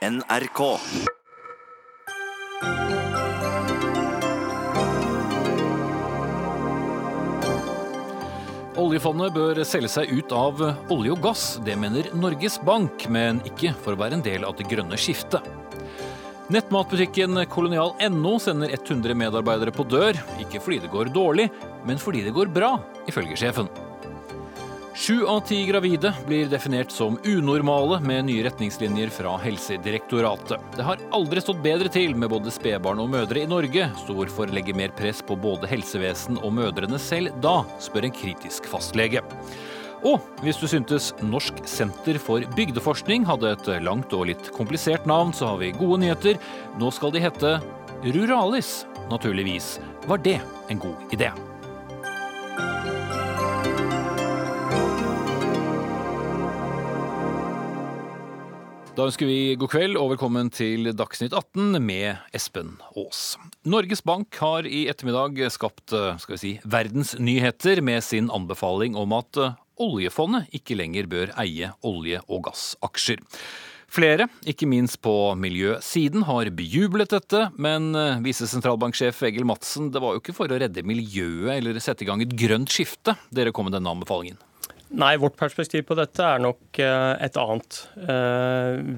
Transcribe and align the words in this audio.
NRK. 0.00 0.60
Oljefondet 8.80 9.34
bør 9.34 9.60
selge 9.68 9.90
seg 9.92 10.08
ut 10.08 10.32
av 10.32 10.62
olje 10.64 11.12
og 11.12 11.20
gass. 11.20 11.44
Det 11.66 11.76
mener 11.76 12.08
Norges 12.16 12.56
Bank, 12.64 13.04
men 13.12 13.42
ikke 13.44 13.74
for 13.84 13.92
å 13.92 14.00
være 14.00 14.16
en 14.16 14.24
del 14.24 14.48
av 14.48 14.56
det 14.56 14.70
grønne 14.72 14.96
skiftet. 14.96 15.44
Nettmatbutikken 16.50 17.44
kolonial.no 17.52 18.34
sender 18.40 18.72
100 18.80 19.20
medarbeidere 19.20 19.76
på 19.76 19.84
dør. 19.84 20.16
Ikke 20.40 20.64
fordi 20.64 20.80
det 20.86 20.94
går 20.96 21.12
dårlig, 21.12 21.50
men 21.84 22.00
fordi 22.00 22.24
det 22.24 22.32
går 22.40 22.56
bra, 22.56 22.78
ifølge 23.04 23.36
sjefen. 23.44 23.68
Sju 25.00 25.26
av 25.26 25.40
ti 25.40 25.66
gravide 25.66 26.10
blir 26.26 26.48
definert 26.52 26.90
som 26.92 27.14
unormale 27.24 28.02
med 28.04 28.26
nye 28.28 28.42
retningslinjer 28.44 29.08
fra 29.08 29.30
Helsedirektoratet. 29.40 30.60
Det 30.76 30.84
har 30.84 31.00
aldri 31.16 31.40
stått 31.40 31.62
bedre 31.64 31.88
til 31.88 32.12
med 32.12 32.28
både 32.28 32.52
spedbarn 32.52 33.00
og 33.00 33.08
mødre 33.08 33.40
i 33.40 33.48
Norge, 33.48 33.86
så 33.96 34.12
hvorfor 34.18 34.52
legge 34.52 34.76
mer 34.76 34.92
press 34.98 35.22
på 35.24 35.38
både 35.40 35.70
helsevesen 35.72 36.36
og 36.42 36.52
mødrene 36.58 37.00
selv 37.00 37.32
da, 37.40 37.62
spør 37.80 38.10
en 38.10 38.16
kritisk 38.18 38.68
fastlege. 38.68 39.24
Og 40.04 40.20
hvis 40.44 40.60
du 40.60 40.68
syntes 40.68 41.14
Norsk 41.24 41.64
senter 41.64 42.20
for 42.20 42.44
bygdeforskning 42.58 43.24
hadde 43.24 43.54
et 43.56 43.70
langt 43.80 44.12
og 44.12 44.28
litt 44.28 44.52
komplisert 44.52 45.08
navn, 45.08 45.32
så 45.32 45.54
har 45.54 45.62
vi 45.64 45.72
gode 45.80 46.02
nyheter. 46.04 46.36
Nå 46.76 46.92
skal 46.92 47.16
de 47.16 47.24
hete 47.24 47.56
Ruralis. 48.04 48.82
Naturligvis 49.08 49.78
var 50.04 50.20
det 50.20 50.42
en 50.68 50.84
god 50.84 51.16
idé. 51.16 51.32
Da 59.00 59.06
ønsker 59.08 59.24
vi 59.24 59.54
god 59.56 59.70
kveld 59.72 59.96
og 59.96 60.10
velkommen 60.10 60.50
til 60.52 60.90
Dagsnytt 60.92 61.32
18 61.32 61.78
med 61.80 62.18
Espen 62.36 62.74
Aas. 62.90 63.38
Norges 63.64 64.02
Bank 64.04 64.36
har 64.42 64.66
i 64.68 64.82
ettermiddag 64.92 65.40
skapt 65.54 65.94
skal 66.20 66.34
vi 66.34 66.40
si, 66.42 66.50
verdensnyheter 66.68 67.80
med 67.80 68.04
sin 68.04 68.28
anbefaling 68.28 68.98
om 69.00 69.14
at 69.16 69.40
oljefondet 69.80 70.52
ikke 70.52 70.76
lenger 70.76 71.08
bør 71.08 71.32
eie 71.40 71.70
olje- 71.80 72.20
og 72.28 72.44
gassaksjer. 72.50 73.24
Flere, 73.88 74.28
ikke 74.44 74.68
minst 74.68 75.00
på 75.00 75.16
miljøsiden, 75.32 76.28
har 76.28 76.52
bejublet 76.52 77.16
dette, 77.16 77.46
men 77.56 77.96
visesentralbanksjef 78.26 79.24
Egil 79.30 79.48
Madsen, 79.48 79.88
det 79.96 80.04
var 80.04 80.12
jo 80.12 80.20
ikke 80.20 80.36
for 80.36 80.52
å 80.52 80.60
redde 80.60 80.84
miljøet 80.84 81.56
eller 81.56 81.80
sette 81.80 82.04
i 82.04 82.12
gang 82.12 82.20
et 82.20 82.36
grønt 82.36 82.68
skifte 82.68 83.16
dere 83.32 83.56
kom 83.56 83.70
med 83.70 83.78
denne 83.80 83.96
anbefalingen? 83.96 84.36
Nei, 84.90 85.14
vårt 85.22 85.36
perspektiv 85.38 85.84
på 85.86 85.94
dette 85.94 86.24
er 86.26 86.40
nok 86.42 86.80
et 86.82 87.36
annet. 87.38 87.76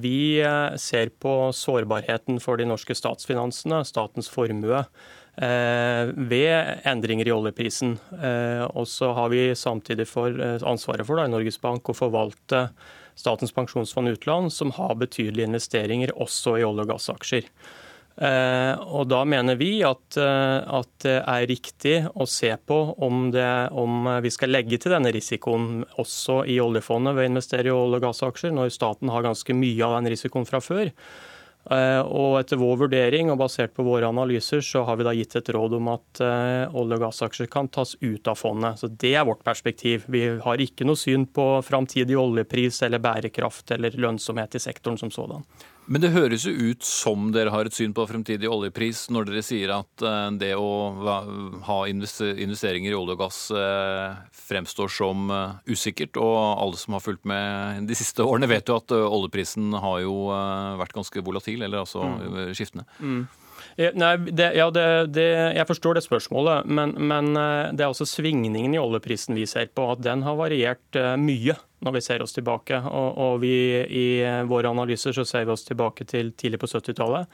Vi 0.00 0.40
ser 0.80 1.10
på 1.20 1.34
sårbarheten 1.52 2.40
for 2.40 2.56
de 2.56 2.64
norske 2.70 2.96
statsfinansene, 2.96 3.82
statens 3.84 4.30
formue, 4.32 4.80
ved 5.36 6.88
endringer 6.88 7.28
i 7.28 7.34
oljeprisen. 7.36 7.98
Og 8.72 8.88
så 8.88 9.12
har 9.18 9.28
vi 9.34 9.44
samtidig 9.52 10.08
for 10.08 10.32
ansvaret 10.64 11.04
for 11.08 11.20
da, 11.20 11.28
i 11.28 11.34
Norges 11.34 11.60
Bank 11.60 11.92
å 11.92 11.96
forvalte 11.96 12.70
Statens 13.14 13.52
pensjonsfond 13.52 14.08
utland, 14.08 14.52
som 14.52 14.72
har 14.72 14.96
betydelige 14.96 15.50
investeringer 15.50 16.14
også 16.16 16.56
i 16.56 16.64
olje- 16.64 16.86
og 16.86 16.94
gassaksjer. 16.94 17.48
Og 18.12 19.06
Da 19.08 19.22
mener 19.24 19.56
vi 19.56 19.80
at, 19.86 20.18
at, 20.18 20.90
det 21.02 21.16
er 21.16 21.46
riktig 21.48 21.94
å 22.12 22.26
se 22.28 22.52
på 22.60 22.76
om, 23.02 23.30
det, 23.32 23.48
om, 23.72 24.04
vi 24.22 24.30
skal 24.30 24.52
legge 24.52 24.78
til 24.78 24.92
denne 24.92 25.12
risikoen 25.14 25.82
også 25.98 26.42
i 26.44 26.58
oljefondet 26.62 27.16
ved 27.16 27.24
å 27.24 27.32
investere 27.32 27.70
i 27.70 27.74
olje- 27.74 27.98
og 27.98 28.04
gassaksjer, 28.04 28.52
når 28.54 28.74
staten 28.74 29.10
har 29.10 29.24
ganske 29.24 29.56
mye 29.56 29.86
av 29.86 29.96
den 29.96 30.12
risikoen 30.12 30.46
fra 30.48 30.60
før. 30.62 30.92
Og 31.70 32.40
Etter 32.40 32.58
vår 32.58 32.80
vurdering 32.80 33.30
og 33.30 33.38
basert 33.38 33.70
på 33.76 33.84
våre 33.86 34.08
analyser 34.10 34.64
så 34.66 34.82
har 34.88 34.98
vi 34.98 35.06
da 35.06 35.12
gitt 35.14 35.36
et 35.38 35.50
råd 35.54 35.76
om 35.78 35.92
at 35.94 36.22
olje- 36.22 36.98
og 36.98 37.04
gassaksjer 37.06 37.50
kan 37.50 37.70
tas 37.70 37.94
ut 38.00 38.28
av 38.28 38.38
fondet. 38.38 38.80
Så 38.82 38.90
Det 38.90 39.14
er 39.14 39.24
vårt 39.24 39.44
perspektiv. 39.44 40.04
Vi 40.08 40.26
har 40.42 40.56
ikke 40.58 40.84
noe 40.84 40.98
syn 40.98 41.26
på 41.26 41.62
framtidig 41.62 42.18
oljepris 42.18 42.82
eller 42.82 42.98
bærekraft 42.98 43.70
eller 43.70 43.94
lønnsomhet 43.94 44.58
i 44.58 44.62
sektoren 44.62 44.98
som 44.98 45.10
sådan. 45.10 45.46
Men 45.86 46.02
det 46.04 46.12
høres 46.14 46.44
jo 46.46 46.52
ut 46.70 46.84
som 46.86 47.30
dere 47.34 47.50
har 47.50 47.66
et 47.66 47.74
syn 47.74 47.94
på 47.96 48.04
fremtidig 48.06 48.48
oljepris 48.50 49.08
når 49.12 49.26
dere 49.28 49.42
sier 49.44 49.72
at 49.74 50.04
det 50.38 50.52
å 50.54 50.68
ha 51.66 51.78
investeringer 51.90 52.92
i 52.92 52.96
olje 52.96 53.16
og 53.16 53.22
gass 53.24 53.40
fremstår 54.46 54.92
som 54.94 55.26
usikkert. 55.66 56.20
Og 56.22 56.38
alle 56.38 56.78
som 56.78 56.94
har 56.96 57.02
fulgt 57.02 57.26
med 57.28 57.88
de 57.90 57.98
siste 57.98 58.22
årene 58.22 58.50
vet 58.50 58.70
jo 58.70 58.78
at 58.78 58.94
oljeprisen 58.94 59.74
har 59.74 60.04
jo 60.04 60.16
vært 60.80 60.94
ganske 60.96 61.24
volatil, 61.26 61.66
eller 61.66 61.82
altså 61.82 62.06
mm. 62.06 62.38
skiftende. 62.54 62.86
Mm. 63.02 63.24
Nei, 63.98 64.14
det, 64.28 64.52
ja, 64.58 64.68
det, 64.74 64.86
det, 65.16 65.28
jeg 65.56 65.68
forstår 65.68 65.96
det 65.96 66.04
spørsmålet, 66.04 66.68
men, 66.68 66.94
men, 67.08 67.32
det 67.74 67.84
er 67.84 67.90
også 67.90 68.08
svingningen 68.08 68.74
i 68.76 68.80
oljeprisen 68.80 69.36
vi 69.38 69.46
ser 69.48 69.70
på. 69.74 69.90
At 69.94 70.02
den 70.04 70.24
har 70.26 70.38
variert 70.38 71.02
mye 71.18 71.58
når 71.82 71.98
vi 71.98 72.04
ser 72.04 72.22
oss 72.24 72.34
tilbake. 72.36 72.78
Og, 72.88 73.18
og 73.26 73.42
vi, 73.42 73.54
I 73.82 74.06
våre 74.48 74.70
analyser 74.72 75.14
så 75.16 75.26
ser 75.28 75.46
vi 75.46 75.54
oss 75.54 75.66
tilbake 75.68 76.06
til 76.08 76.32
tidlig 76.38 76.62
på 76.62 76.70
70-tallet. 76.70 77.30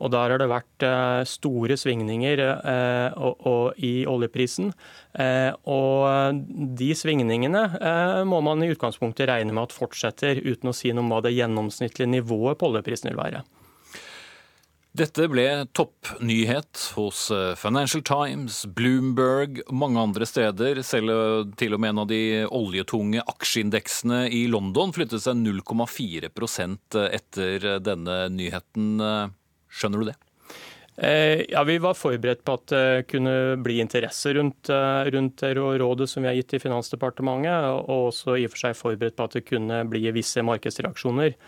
Og 0.00 0.08
Der 0.14 0.32
har 0.32 0.40
det 0.40 0.48
vært 0.48 0.84
store 1.28 1.76
svingninger 1.76 2.40
eh, 2.40 3.18
i 3.84 3.92
oljeprisen. 4.08 4.72
Eh, 5.12 5.52
og 5.68 6.40
De 6.80 6.90
svingningene 6.96 7.66
eh, 7.76 8.22
må 8.24 8.40
man 8.44 8.64
i 8.64 8.70
utgangspunktet 8.72 9.28
regne 9.28 9.52
med 9.52 9.68
at 9.68 9.76
fortsetter, 9.76 10.40
uten 10.40 10.72
å 10.72 10.76
si 10.76 10.94
noe 10.94 11.04
om 11.04 11.12
hva 11.12 11.20
det 11.26 11.36
gjennomsnittlige 11.36 12.14
nivået 12.16 12.60
på 12.60 12.72
oljeprisen 12.72 13.12
vil 13.12 13.20
være. 13.20 13.44
Dette 14.90 15.28
ble 15.30 15.44
toppnyhet 15.70 16.80
hos 16.96 17.28
Financial 17.60 18.02
Times, 18.02 18.64
Bloomberg 18.74 19.60
og 19.68 19.76
mange 19.78 20.02
andre 20.02 20.26
steder. 20.26 20.80
Selv 20.82 21.52
til 21.60 21.76
og 21.76 21.82
med 21.82 21.92
en 21.92 22.00
av 22.02 22.08
de 22.10 22.22
oljetunge 22.50 23.22
aksjeindeksene 23.22 24.24
i 24.34 24.48
London 24.50 24.90
flyttet 24.96 25.22
seg 25.22 25.38
0,4% 25.38 26.98
etter 27.06 27.68
denne 27.86 28.18
nyheten. 28.34 28.98
Skjønner 29.70 30.02
du 30.02 30.10
det? 30.10 30.18
Ja, 31.00 31.62
Vi 31.64 31.78
var 31.78 31.94
forberedt 31.94 32.42
på 32.44 32.58
at 32.58 32.66
det 32.74 33.06
kunne 33.08 33.34
bli 33.62 33.78
interesse 33.80 34.34
rundt, 34.36 34.68
rundt 35.14 35.46
rådet 35.54 36.10
som 36.10 36.26
vi 36.26 36.32
har 36.32 36.36
gitt 36.36 36.58
i 36.58 36.64
Finansdepartementet, 36.66 37.70
og 37.86 38.10
også 38.10 38.34
i 38.36 38.44
og 38.50 38.52
for 38.52 38.66
seg 38.66 38.76
forberedt 38.76 39.16
på 39.16 39.30
at 39.30 39.38
det 39.38 39.46
kunne 39.48 39.84
bli 39.88 40.10
visse 40.18 40.42
markedsreaksjoner. 40.44 41.38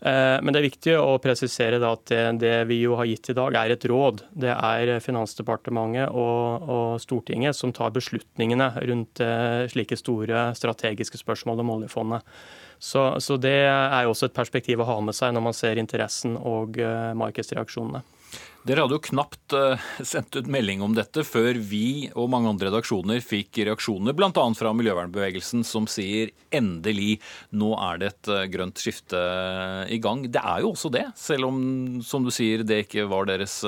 Men 0.00 0.48
det 0.48 0.60
er 0.60 0.64
viktig 0.64 0.92
å 0.96 1.18
presisere 1.20 1.76
at 1.84 2.06
det, 2.08 2.20
det, 2.40 2.52
vi 2.70 2.78
jo 2.80 2.94
har 2.96 3.04
gitt 3.04 3.28
i 3.28 3.34
dag, 3.36 3.52
er 3.60 3.74
et 3.74 3.84
råd. 3.84 4.22
Det 4.32 4.54
er 4.54 4.94
Finansdepartementet 5.04 6.08
og, 6.16 6.64
og 6.64 7.02
Stortinget 7.04 7.58
som 7.58 7.74
tar 7.76 7.92
beslutningene 7.92 8.70
rundt 8.88 9.20
slike 9.68 9.98
store 10.00 10.46
strategiske 10.56 11.20
spørsmål 11.20 11.60
om 11.60 11.74
oljefondet. 11.76 12.24
Så, 12.80 13.04
så 13.20 13.36
det 13.36 13.58
er 13.68 14.06
jo 14.06 14.14
også 14.14 14.30
et 14.30 14.38
perspektiv 14.40 14.80
å 14.80 14.88
ha 14.88 14.96
med 15.04 15.16
seg 15.18 15.36
når 15.36 15.44
man 15.50 15.58
ser 15.58 15.82
interessen 15.82 16.38
og 16.40 16.80
markedsreaksjonene. 17.20 18.00
Dere 18.68 18.84
hadde 18.84 18.96
jo 18.98 19.02
knapt 19.08 19.54
sendt 20.04 20.36
ut 20.36 20.48
melding 20.50 20.82
om 20.84 20.92
dette 20.96 21.24
før 21.24 21.56
vi 21.64 22.10
og 22.12 22.28
mange 22.32 22.50
andre 22.50 22.68
redaksjoner 22.68 23.22
fikk 23.24 23.62
reaksjoner, 23.64 24.12
bl.a. 24.16 24.30
fra 24.58 24.72
miljøvernbevegelsen, 24.76 25.64
som 25.64 25.88
sier 25.88 26.34
endelig, 26.52 27.16
nå 27.56 27.70
er 27.88 28.02
det 28.02 28.10
et 28.12 28.32
grønt 28.52 28.82
skifte 28.82 29.22
i 29.88 30.00
gang. 30.02 30.26
Det 30.28 30.42
er 30.42 30.60
jo 30.64 30.74
også 30.74 30.92
det, 30.92 31.06
selv 31.16 31.48
om, 31.48 31.62
som 32.04 32.26
du 32.26 32.32
sier, 32.34 32.66
det 32.66 32.84
ikke 32.84 33.08
var 33.08 33.30
deres 33.32 33.62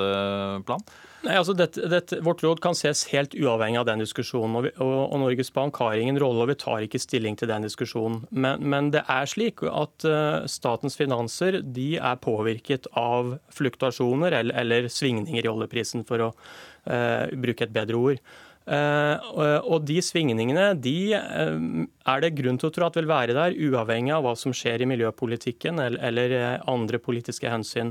plan? 0.69 0.85
Nei, 1.23 1.37
altså 1.39 1.55
dette, 1.55 1.87
dette, 1.87 2.19
Vårt 2.27 2.43
råd 2.43 2.61
kan 2.63 2.75
ses 2.75 3.05
helt 3.13 3.35
uavhengig 3.39 3.79
av 3.79 3.87
den 3.87 4.03
diskusjonen. 4.03 4.57
Og, 4.59 4.65
vi, 4.67 4.73
og, 4.83 4.95
og, 5.05 5.21
Norges 5.23 5.53
Bank 5.55 5.79
har 5.79 5.95
ingen 5.99 6.19
rolle, 6.19 6.43
og 6.43 6.51
vi 6.51 6.59
tar 6.59 6.83
ikke 6.83 7.01
stilling 7.03 7.39
til 7.39 7.51
den 7.51 7.67
diskusjonen. 7.67 8.25
Men, 8.35 8.65
men 8.67 8.91
det 8.95 9.05
er 9.11 9.31
slik 9.31 9.63
at 9.69 10.07
uh, 10.09 10.43
statens 10.51 10.99
finanser 10.99 11.61
de 11.63 11.93
er 12.03 12.19
påvirket 12.23 12.91
av 12.99 13.37
fluktuasjoner 13.55 14.35
eller, 14.41 14.59
eller 14.65 14.82
svingninger 14.91 15.45
i 15.45 15.53
oljeprisen, 15.53 16.07
for 16.09 16.29
å 16.29 16.31
uh, 16.33 17.27
bruke 17.39 17.67
et 17.67 17.75
bedre 17.75 18.01
ord. 18.01 18.25
Uh, 18.63 19.19
og 19.67 19.83
De 19.89 19.97
svingningene 19.99 20.69
de 20.79 21.13
er 21.19 22.23
det 22.23 22.35
grunn 22.39 22.61
til 22.63 22.71
å 22.71 22.75
tro 22.75 22.87
at 22.87 22.99
vil 22.99 23.11
være 23.11 23.35
der, 23.35 23.57
uavhengig 23.59 24.15
av 24.15 24.27
hva 24.27 24.37
som 24.39 24.55
skjer 24.55 24.85
i 24.85 24.91
miljøpolitikken 24.93 25.83
eller, 25.83 25.99
eller 26.07 26.37
andre 26.71 27.03
politiske 27.03 27.51
hensyn. 27.51 27.91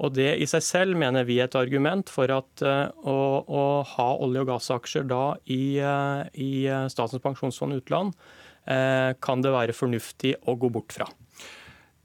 Og 0.00 0.14
Det 0.16 0.30
i 0.40 0.48
seg 0.48 0.64
selv 0.64 1.00
mener 1.00 1.26
vi 1.28 1.38
er 1.40 1.48
et 1.48 1.56
argument 1.60 2.08
for 2.12 2.32
at 2.32 2.64
uh, 2.64 2.88
å, 3.04 3.16
å, 3.44 3.64
ha 3.96 4.10
olje- 4.24 4.44
og 4.44 4.52
gassaksjer 4.54 5.08
da 5.08 5.24
i, 5.44 5.80
uh, 5.84 6.24
i 6.32 6.68
Statens 6.92 7.20
pensjonsfond 7.24 7.76
utland 7.80 8.14
uh, 8.16 9.12
kan 9.20 9.44
det 9.44 9.52
være 9.52 9.76
fornuftig 9.76 10.38
å 10.48 10.56
gå 10.60 10.72
bort 10.72 10.96
fra. 10.96 11.08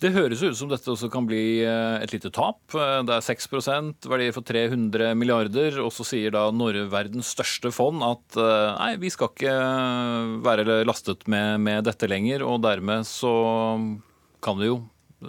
Det 0.04 0.12
høres 0.12 0.42
ut 0.44 0.58
som 0.60 0.68
dette 0.68 0.90
også 0.92 1.08
kan 1.12 1.24
bli 1.28 1.64
et 1.64 2.12
lite 2.12 2.28
tap. 2.36 2.60
Det 2.74 3.14
er 3.16 3.24
6% 3.24 4.10
verdier 4.12 4.34
for 4.36 4.44
300 4.44 5.14
milliarder. 5.16 5.80
Og 5.80 5.94
så 5.96 6.04
sier 6.04 6.34
da 6.36 6.50
Norge, 6.52 6.84
verdens 6.92 7.30
største 7.32 7.72
fond, 7.72 8.04
at 8.04 8.36
nei, 8.76 8.90
vi 9.00 9.12
skal 9.14 9.32
ikke 9.32 9.54
være 10.44 10.82
lastet 10.84 11.24
med, 11.32 11.64
med 11.64 11.88
dette 11.88 12.12
lenger. 12.12 12.44
Og 12.44 12.60
dermed 12.68 13.08
så 13.08 13.32
kan 14.44 14.60
vi 14.60 14.68
jo 14.68 14.82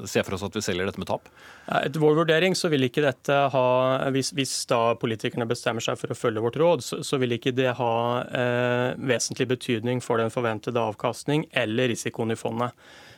se 0.04 0.22
for 0.26 0.36
oss 0.36 0.44
at 0.44 0.56
vi 0.56 0.62
selger 0.64 0.88
dette 0.88 1.00
med 1.00 1.08
tap? 1.08 1.28
Etter 1.70 2.02
vår 2.02 2.18
vurdering 2.18 2.56
så 2.58 2.68
vil 2.72 2.86
ikke 2.86 3.04
dette 3.04 3.36
ha 3.52 3.66
Hvis, 4.14 4.32
hvis 4.36 4.54
da 4.70 4.80
politikerne 4.98 5.48
bestemmer 5.48 5.84
seg 5.84 5.98
for 6.00 6.12
å 6.12 6.18
følge 6.18 6.42
vårt 6.44 6.58
råd, 6.60 6.84
så, 6.84 7.00
så 7.06 7.20
vil 7.22 7.36
ikke 7.36 7.54
det 7.56 7.72
ha 7.78 7.94
eh, 8.26 8.90
vesentlig 8.98 9.48
betydning 9.54 10.02
for 10.04 10.22
den 10.22 10.32
forventede 10.34 10.82
avkastning 10.82 11.46
eller 11.56 11.92
risikoen 11.92 12.34
i 12.34 12.38
fondet. 12.38 12.74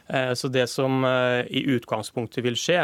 Eh, 0.09 0.33
så 0.35 0.49
Det 0.49 0.67
som 0.67 1.05
eh, 1.05 1.45
i 1.51 1.65
utgangspunktet 1.69 2.45
vil 2.45 2.57
skje, 2.57 2.79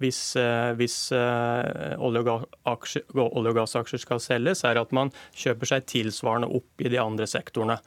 hvis, 0.00 0.20
eh, 0.40 0.72
hvis 0.78 0.96
olje- 1.12 2.22
og 2.22 3.54
gassaksjer 3.56 4.00
skal 4.00 4.22
selges, 4.22 4.64
er 4.64 4.80
at 4.80 4.92
man 4.92 5.12
kjøper 5.36 5.68
seg 5.68 5.86
tilsvarende 5.90 6.48
opp 6.48 6.80
i 6.80 6.88
de 6.88 7.00
andre 7.00 7.28
sektorene. 7.28 7.78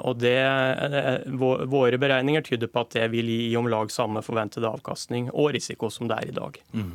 Og 0.00 0.16
det, 0.16 0.38
Våre 1.28 1.98
beregninger 2.00 2.40
tyder 2.46 2.70
på 2.72 2.80
at 2.80 2.94
det 2.96 3.10
vil 3.12 3.28
gi 3.28 3.50
om 3.58 3.66
lag 3.68 3.90
samme 3.92 4.22
forventede 4.24 4.64
avkastning 4.64 5.28
og 5.28 5.50
risiko 5.52 5.90
som 5.92 6.08
det 6.08 6.16
er 6.16 6.30
i 6.30 6.36
dag. 6.38 6.56
Mm. 6.72 6.94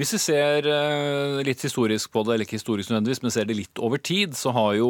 Hvis 0.00 0.14
vi 0.16 0.20
ser 0.22 0.68
litt 1.44 1.60
historisk 1.60 2.14
på 2.14 2.24
det, 2.24 2.34
eller 2.34 2.48
ikke 2.48 2.56
historisk 2.56 2.90
nødvendigvis, 2.90 3.20
men 3.22 3.34
ser 3.34 3.44
det 3.44 3.58
litt 3.58 3.82
over 3.84 4.00
tid, 4.00 4.32
så 4.32 4.54
har 4.56 4.78
jo 4.78 4.88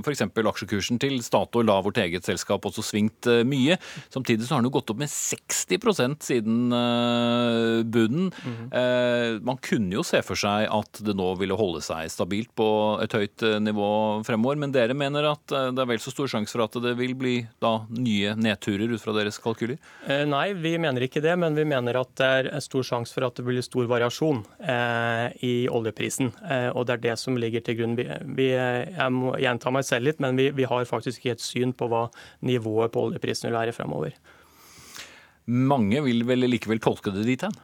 f.eks. 0.00 0.24
aksjekursen 0.24 1.00
til 1.02 1.20
Statoil, 1.22 1.68
da 1.68 1.82
vårt 1.84 2.00
eget 2.00 2.24
selskap, 2.24 2.64
også 2.64 2.86
svingt 2.86 3.28
mye. 3.44 3.76
Samtidig 4.08 4.48
så 4.48 4.56
har 4.56 4.64
den 4.64 4.70
jo 4.70 4.78
gått 4.78 4.87
gått 4.88 4.94
opp 4.94 5.02
med 5.02 5.08
60% 5.08 6.22
siden 6.24 6.72
uh, 6.72 7.84
bunnen. 7.84 8.32
Mm 8.44 8.56
uh, 8.68 9.38
man 9.44 9.58
kunne 9.62 9.94
jo 9.94 10.02
se 10.06 10.20
for 10.24 10.38
seg 10.38 10.66
at 10.72 11.00
det 11.04 11.14
nå 11.16 11.26
ville 11.38 11.56
holde 11.56 11.80
seg 11.84 12.08
stabilt 12.12 12.50
på 12.58 12.66
et 13.02 13.12
høyt 13.14 13.44
uh, 13.44 13.58
nivå 13.62 13.88
fremover, 14.26 14.58
men 14.60 14.72
dere 14.74 14.96
mener 14.96 15.28
at 15.30 15.44
det 15.48 15.82
er 15.82 15.88
vel 15.88 16.00
så 16.02 16.12
stor 16.12 16.28
sjanse 16.30 16.54
for 16.54 16.64
at 16.64 16.76
det 16.82 16.94
vil 16.98 17.14
bli 17.18 17.36
da 17.62 17.72
nye 17.92 18.34
nedturer 18.38 18.92
ut 18.92 19.02
fra 19.02 19.14
deres 19.16 19.38
kalkyler? 19.42 19.78
nei, 20.28 20.52
vi 20.58 20.74
mener 20.80 21.04
ikke 21.04 21.22
det, 21.24 21.34
men 21.40 21.56
vi 21.56 21.64
mener 21.68 21.98
at 22.00 22.12
det 22.18 22.28
er 22.28 22.48
stor 22.64 22.86
sjanse 22.86 23.14
for 23.14 23.26
at 23.26 23.38
det 23.38 23.44
blir 23.46 23.64
stor 23.64 23.88
variasjon 23.90 24.42
i 25.44 25.52
oljeprisen. 25.72 26.32
og 26.74 26.86
det 26.88 26.96
er 26.96 27.04
det 27.06 27.16
som 27.20 27.38
ligger 27.40 27.64
til 27.64 27.78
grunn. 27.80 27.96
Vi, 27.98 28.06
vi, 28.38 28.48
jeg 28.52 29.14
må 29.14 29.34
gjenta 29.40 29.72
meg 29.74 29.86
selv 29.88 30.08
litt, 30.08 30.22
men 30.24 30.38
vi, 30.38 30.50
vi 30.56 30.68
har 30.68 30.88
faktisk 30.88 31.22
ikke 31.22 31.36
et 31.36 31.44
syn 31.44 31.74
på 31.76 31.90
hva 31.90 32.06
nivået 32.46 32.94
på 32.94 33.08
oljeprisen 33.08 33.50
vil 33.50 33.58
være 33.58 33.76
fremover. 33.76 34.16
Mange 35.48 36.04
vil 36.04 36.26
vel 36.28 36.46
likevel 36.48 36.80
tolke 36.84 37.12
det 37.14 37.24
dit 37.28 37.44
hen? 37.46 37.56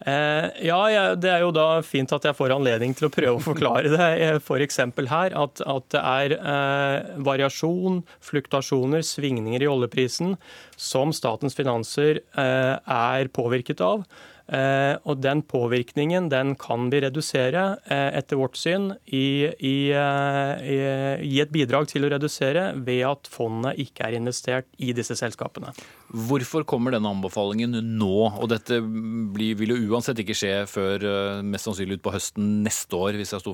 Eh, 0.00 0.46
ja, 0.64 1.14
Det 1.14 1.28
er 1.28 1.42
jo 1.44 1.50
da 1.52 1.82
fint 1.84 2.10
at 2.16 2.24
jeg 2.24 2.36
får 2.36 2.54
anledning 2.54 2.94
til 2.96 3.10
å 3.10 3.12
prøve 3.12 3.36
å 3.36 3.44
forklare 3.44 3.92
det. 3.92 4.08
F.eks. 4.40 4.80
her 5.12 5.36
at, 5.36 5.60
at, 5.60 5.86
det 5.92 6.00
er 6.00 6.34
eh, 6.38 7.12
variasjon, 7.20 8.00
fluktasjoner, 8.24 9.04
svingninger 9.04 9.62
i 9.62 9.70
oljeprisen 9.70 10.36
som 10.80 11.12
statens 11.12 11.58
finanser 11.58 12.22
eh, 12.24 12.74
er 12.80 13.32
påvirket 13.36 13.84
av. 13.84 14.06
Eh, 14.50 14.96
og 15.06 15.20
Den 15.22 15.44
påvirkningen 15.46 16.28
den 16.32 16.56
kan 16.58 16.88
vi 16.90 17.04
redusere, 17.04 17.78
eh, 17.86 18.18
etter 18.18 18.40
vårt 18.40 18.56
syn, 18.58 18.94
i, 19.06 19.46
i, 19.46 19.92
eh, 19.94 21.20
i, 21.22 21.38
et 21.40 21.52
bidrag 21.52 21.86
til 21.92 22.08
å 22.08 22.10
redusere 22.10 22.72
ved 22.74 23.04
at 23.06 23.30
fondet 23.30 23.78
ikke 23.78 24.08
er 24.08 24.18
investert 24.18 24.66
i 24.78 24.90
disse 24.96 25.14
selskapene. 25.14 25.70
Hvorfor 26.10 26.64
kommer 26.68 26.94
denne 26.94 27.10
anbefalingen 27.10 27.76
nå? 27.98 28.14
Og 28.40 28.48
dette 28.50 28.80
blir, 28.82 29.54
vil 29.60 29.74
jo 29.74 29.94
uansett 29.94 30.18
ikke 30.22 30.36
skje 30.36 30.54
før 30.70 31.06
mest 31.46 31.68
sannsynlig 31.68 32.00
utpå 32.00 32.14
høsten 32.14 32.60
neste 32.64 32.98
år, 32.98 33.18
hvis 33.18 33.34
jeg 33.36 33.44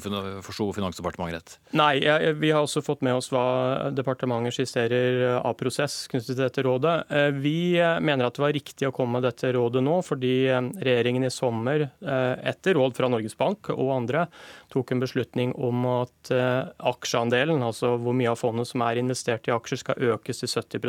forsto 0.47 0.71
Finansdepartementet 0.77 1.37
rett? 1.37 1.57
Nei, 1.77 1.93
jeg, 2.05 2.37
vi 2.41 2.53
har 2.55 2.65
også 2.65 2.83
fått 2.85 3.05
med 3.07 3.19
oss 3.19 3.29
hva 3.35 3.91
departementet 3.95 4.57
skisserer 4.57 5.37
av 5.39 5.57
prosess 5.59 6.05
knyttet 6.11 6.33
til 6.33 6.43
dette 6.43 6.65
rådet. 6.67 6.97
Vi 7.43 7.77
mener 8.05 8.29
at 8.29 8.39
det 8.39 8.45
var 8.45 8.55
riktig 8.57 8.89
å 8.89 8.95
komme 8.95 9.19
med 9.19 9.27
dette 9.29 9.53
rådet 9.57 9.83
nå, 9.85 9.99
fordi 10.07 10.35
regjeringen 10.81 11.27
i 11.27 11.33
sommer, 11.33 11.89
eh, 12.01 12.35
etter 12.51 12.75
råd 12.75 12.97
fra 12.97 13.11
Norges 13.13 13.37
Bank 13.39 13.71
og 13.75 13.93
andre, 13.97 14.27
tok 14.73 14.93
en 14.93 15.03
beslutning 15.03 15.55
om 15.55 15.87
at 15.93 16.33
eh, 16.35 16.65
aksjeandelen, 16.93 17.63
altså 17.63 17.95
hvor 18.01 18.17
mye 18.17 18.33
av 18.33 18.41
fondet 18.41 18.69
som 18.71 18.85
er 18.87 19.01
investert 19.03 19.49
i 19.49 19.55
aksjer, 19.55 19.83
skal 19.83 20.11
økes 20.15 20.43
til 20.43 20.53
70 20.53 20.81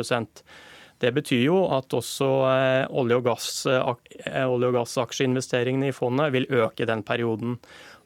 det 1.02 1.12
betyr 1.16 1.44
jo 1.46 1.60
at 1.76 1.94
også 1.94 2.30
eh, 2.48 2.84
olje- 2.90 3.20
og, 3.20 3.24
gass, 3.28 3.50
olje 3.68 4.70
og 4.70 4.76
gassaksjeinvesteringene 4.80 5.92
i 5.92 5.96
fondet 5.96 6.32
vil 6.34 6.48
øke 6.50 6.88
den 6.88 7.04
perioden. 7.06 7.58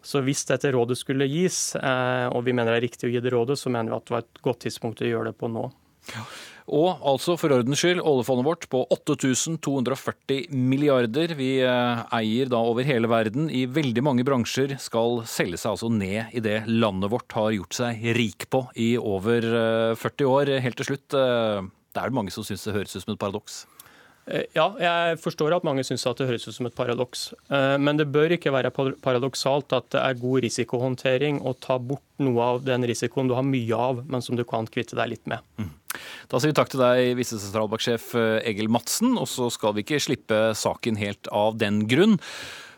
Så 0.02 0.22
hvis 0.26 0.42
dette 0.48 0.72
rådet 0.74 0.96
skulle 0.98 1.28
gis, 1.30 1.76
og 1.78 2.40
vi 2.42 2.50
mener 2.50 2.74
det 2.74 2.80
er 2.80 2.84
riktig 2.88 3.06
å 3.06 3.12
gi 3.12 3.20
det 3.22 3.30
rådet, 3.30 3.54
så 3.54 3.70
mener 3.70 3.92
vi 3.92 3.98
at 4.00 4.08
det 4.08 4.14
var 4.16 4.24
et 4.24 4.40
godt 4.42 4.64
tidspunkt 4.64 5.04
å 5.04 5.06
gjøre 5.06 5.30
det 5.30 5.38
på 5.38 5.46
nå. 5.46 5.68
Og 6.70 7.02
altså, 7.02 7.34
for 7.40 7.52
ordens 7.56 7.80
skyld, 7.82 8.00
oljefondet 8.06 8.46
vårt 8.46 8.66
på 8.70 8.84
8240 8.94 10.52
milliarder. 10.54 11.34
Vi 11.38 11.50
eh, 11.66 12.02
eier 12.14 12.50
da 12.52 12.60
over 12.62 12.86
hele 12.86 13.10
verden 13.10 13.48
i 13.50 13.64
veldig 13.66 14.04
mange 14.06 14.26
bransjer, 14.26 14.76
skal 14.82 15.22
selge 15.28 15.58
seg 15.58 15.74
altså 15.74 15.90
ned 15.92 16.36
i 16.36 16.42
det 16.44 16.62
landet 16.70 17.10
vårt 17.12 17.34
har 17.34 17.50
gjort 17.56 17.78
seg 17.80 18.06
rik 18.16 18.46
på 18.52 18.64
i 18.78 18.94
over 18.98 19.48
40 19.98 20.06
eh, 20.06 20.34
år. 20.36 20.54
Helt 20.62 20.78
til 20.78 20.92
slutt, 20.92 21.18
eh, 21.18 21.62
det 21.92 22.02
er 22.02 22.10
det 22.10 22.18
mange 22.18 22.34
som 22.34 22.46
syns 22.46 22.66
det 22.66 22.74
høres 22.76 22.96
ut 22.96 23.04
som 23.04 23.14
et 23.14 23.20
paradoks? 23.22 23.62
Ja, 24.54 24.68
jeg 24.78 25.16
forstår 25.18 25.56
at 25.56 25.64
mange 25.66 25.82
syns 25.82 26.04
det 26.06 26.28
høres 26.28 26.46
ut 26.46 26.54
som 26.54 26.68
et 26.68 26.76
paradoks. 26.78 27.32
Men 27.50 27.98
det 27.98 28.06
bør 28.14 28.30
ikke 28.36 28.52
være 28.54 28.70
paradoksalt 29.02 29.74
at 29.74 29.88
det 29.90 29.98
er 29.98 30.20
god 30.20 30.44
risikohåndtering 30.44 31.40
å 31.42 31.56
ta 31.58 31.74
bort 31.82 32.06
noe 32.22 32.46
av 32.52 32.62
den 32.62 32.86
risikoen 32.86 33.26
du 33.26 33.34
har 33.34 33.42
mye 33.42 33.80
av, 33.90 34.04
men 34.06 34.22
som 34.22 34.38
du 34.38 34.44
kan 34.46 34.70
kvitte 34.70 34.94
deg 34.94 35.16
litt 35.16 35.26
med. 35.26 35.42
Mm. 35.58 35.72
Da 36.30 36.40
sier 36.40 36.52
vi 36.52 36.56
takk 36.56 36.70
til 36.72 36.82
deg, 36.82 37.12
visesentralbanksjef 37.18 38.12
eh, 38.18 38.50
Egil 38.52 38.70
Madsen. 38.72 39.16
Og 39.20 39.28
så 39.30 39.50
skal 39.52 39.76
vi 39.76 39.84
ikke 39.84 40.00
slippe 40.02 40.40
saken 40.58 41.00
helt 41.00 41.30
av 41.34 41.58
den 41.60 41.84
grunn. 41.90 42.18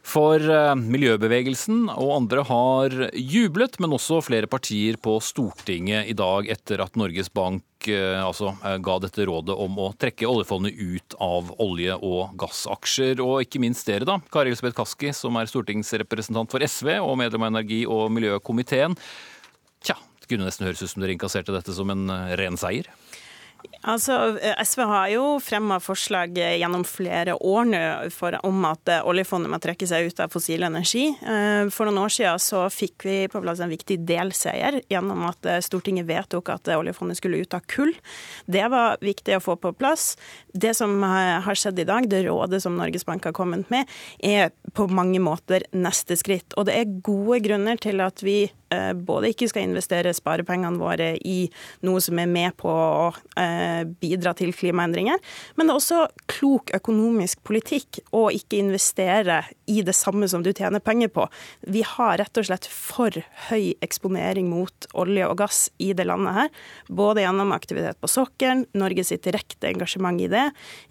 For 0.04 0.36
eh, 0.36 0.74
miljøbevegelsen 0.76 1.86
og 1.88 2.10
andre 2.18 2.42
har 2.44 2.94
jublet, 3.16 3.78
men 3.80 3.94
også 3.96 4.20
flere 4.24 4.48
partier 4.50 4.98
på 5.00 5.16
Stortinget 5.24 6.10
i 6.12 6.16
dag 6.16 6.50
etter 6.52 6.82
at 6.84 6.98
Norges 7.00 7.30
Bank 7.32 7.88
eh, 7.88 8.20
altså, 8.20 8.52
ga 8.84 8.98
dette 9.00 9.24
rådet 9.24 9.56
om 9.64 9.80
å 9.80 9.88
trekke 9.96 10.28
oljefondet 10.28 10.76
ut 10.76 11.16
av 11.24 11.54
olje- 11.64 11.96
og 11.96 12.36
gassaksjer. 12.40 13.22
Og 13.24 13.46
ikke 13.46 13.62
minst 13.64 13.88
dere, 13.88 14.04
da. 14.08 14.18
Kari 14.28 14.52
Elisabeth 14.52 14.76
Kaski, 14.76 15.14
som 15.16 15.40
er 15.40 15.48
stortingsrepresentant 15.48 16.52
for 16.52 16.64
SV 16.68 16.98
og 16.98 17.16
medlem 17.22 17.48
av 17.48 17.54
energi- 17.54 17.86
og 17.88 18.12
miljøkomiteen. 18.12 18.98
Tja, 19.84 19.96
det 20.20 20.28
kunne 20.28 20.44
nesten 20.50 20.68
høres 20.68 20.84
ut 20.84 20.92
som 20.92 21.00
dere 21.00 21.16
inkasserte 21.16 21.56
dette 21.56 21.72
som 21.76 21.88
en 21.96 22.12
ren 22.36 22.60
seier? 22.60 22.92
Altså, 23.84 24.38
SV 24.40 24.80
har 24.88 25.08
jo 25.12 25.24
fremma 25.44 25.76
forslag 25.82 26.38
gjennom 26.38 26.86
flere 26.88 27.34
år 27.36 27.66
nå 27.68 27.82
om 28.44 28.64
at 28.68 28.92
oljefondet 29.04 29.52
må 29.52 29.58
trekke 29.60 29.88
seg 29.88 30.08
ut 30.08 30.22
av 30.24 30.32
fossil 30.32 30.64
energi. 30.64 31.10
Eh, 31.20 31.68
for 31.74 31.88
noen 31.88 32.04
år 32.06 32.14
siden 32.14 32.40
så 32.40 32.64
fikk 32.72 33.04
vi 33.04 33.16
på 33.28 33.42
plass 33.44 33.60
en 33.60 33.72
viktig 33.72 33.98
delseier 34.08 34.80
gjennom 34.88 35.26
at 35.28 35.50
Stortinget 35.64 36.08
vedtok 36.08 36.48
at 36.54 36.72
oljefondet 36.76 37.20
skulle 37.20 37.42
ut 37.44 37.56
av 37.56 37.64
kull. 37.68 37.92
Det 38.46 38.64
var 38.72 38.96
viktig 39.04 39.36
å 39.36 39.44
få 39.44 39.58
på 39.60 39.74
plass. 39.76 40.14
Det 40.52 40.72
som 40.76 40.96
har 41.04 41.58
skjedd 41.58 41.84
i 41.84 41.88
dag, 41.88 42.08
det 42.08 42.24
rådet 42.24 42.62
som 42.64 42.76
Norges 42.78 43.04
Bank 43.04 43.28
har 43.28 43.36
kommet 43.36 43.68
med, 43.72 43.90
er 44.18 44.52
på 44.74 44.88
mange 44.88 45.20
måter 45.22 45.64
neste 45.76 46.16
skritt. 46.18 46.56
Og 46.56 46.68
det 46.68 46.78
er 46.78 46.98
gode 47.04 47.40
grunner 47.44 47.80
til 47.80 48.00
at 48.04 48.24
vi 48.24 48.38
eh, 48.48 48.63
både 48.94 49.32
ikke 49.32 49.48
skal 49.50 49.66
investere 49.68 50.14
sparepengene 50.16 50.80
våre 50.80 51.12
i 51.20 51.48
noe 51.86 52.02
som 52.04 52.18
er 52.20 52.30
med 52.30 52.56
på 52.60 52.70
å 52.70 53.10
eh, 53.40 53.82
bidra 54.00 54.34
til 54.38 54.54
klimaendringer, 54.56 55.20
men 55.56 55.66
det 55.66 55.74
er 55.74 55.80
også 55.80 56.02
klok 56.30 56.74
økonomisk 56.76 57.42
politikk 57.46 58.02
å 58.14 58.26
ikke 58.34 58.60
investere 58.62 59.42
i 59.66 59.82
det 59.82 59.94
samme 59.96 60.28
som 60.28 60.42
du 60.42 60.52
tjener 60.52 60.82
penger 60.84 61.08
på. 61.14 61.26
Vi 61.60 61.84
har 61.86 62.18
rett 62.20 62.40
og 62.40 62.46
slett 62.48 62.66
for 62.70 63.14
høy 63.48 63.74
eksponering 63.84 64.48
mot 64.50 64.88
olje 64.92 65.28
og 65.28 65.38
gass 65.40 65.66
i 65.82 65.92
det 65.96 66.06
landet 66.08 66.36
her, 66.36 66.50
både 66.88 67.24
gjennom 67.24 67.54
aktivitet 67.56 68.00
på 68.00 68.10
sokkelen, 68.10 68.64
Norge 68.76 69.04
sitt 69.06 69.24
direkte 69.26 69.70
engasjement 69.70 70.20
i 70.20 70.28
det, 70.30 70.44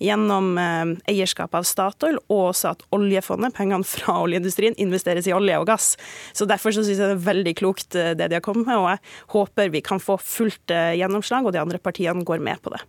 gjennom 0.03 0.53
eh, 0.62 0.96
eierskap 1.13 1.56
av 1.58 1.68
Statoil, 1.68 2.20
og 2.30 2.50
også 2.51 2.74
at 2.74 2.86
oljefondet, 2.96 3.56
pengene 3.58 3.88
fra 3.88 4.20
oljeindustrien 4.24 4.77
investeres 4.82 5.30
i 5.30 5.36
olje 5.36 5.60
og 5.60 5.70
gass. 5.70 5.94
Så 6.34 6.50
Derfor 6.53 6.75
så 6.75 6.84
synes 6.86 7.00
jeg 7.00 7.10
det 7.10 7.18
er 7.18 7.27
veldig 7.27 7.56
klokt 7.58 7.96
eh, 7.98 8.13
det 8.18 8.30
de 8.30 8.39
har 8.39 8.46
kommet 8.46 8.68
med, 8.70 8.80
og 8.80 8.92
jeg 8.92 9.03
håper 9.34 9.74
vi 9.74 9.84
kan 9.86 10.01
få 10.01 10.20
fullt 10.22 10.74
eh, 10.74 10.94
gjennomslag, 11.00 11.46
og 11.46 11.56
de 11.56 11.63
andre 11.63 11.82
partiene 11.82 12.25
går 12.27 12.44
med 12.44 12.62
på 12.63 12.74
det. 12.74 12.84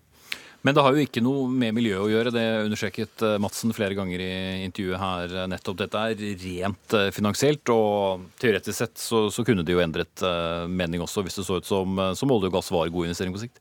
Men 0.65 0.77
det 0.77 0.85
har 0.85 0.97
jo 0.97 1.05
ikke 1.05 1.23
noe 1.25 1.45
med 1.53 1.77
miljø 1.77 1.99
å 2.01 2.09
gjøre, 2.09 2.33
det 2.33 2.45
understreket 2.65 3.25
eh, 3.27 3.37
Madsen 3.43 3.75
flere 3.77 3.97
ganger 3.99 4.23
i 4.25 4.31
intervjuet 4.65 5.03
her. 5.03 5.35
Nettopp 5.53 5.83
dette 5.83 6.05
er 6.09 6.25
rent 6.41 6.97
finansielt, 7.13 7.69
og 7.75 8.25
teoretisk 8.41 8.79
sett 8.79 8.97
så, 9.01 9.27
så 9.35 9.45
kunne 9.45 9.65
de 9.67 9.77
jo 9.77 9.83
endret 9.85 10.25
mening 10.73 11.05
også, 11.05 11.25
hvis 11.27 11.37
det 11.41 11.45
så 11.47 11.61
ut 11.61 11.69
som, 11.69 12.01
som 12.17 12.33
olje 12.33 12.49
og 12.49 12.57
gass 12.57 12.73
var 12.73 12.93
god 12.93 13.11
investering 13.11 13.37
på 13.37 13.45
sikt. 13.45 13.61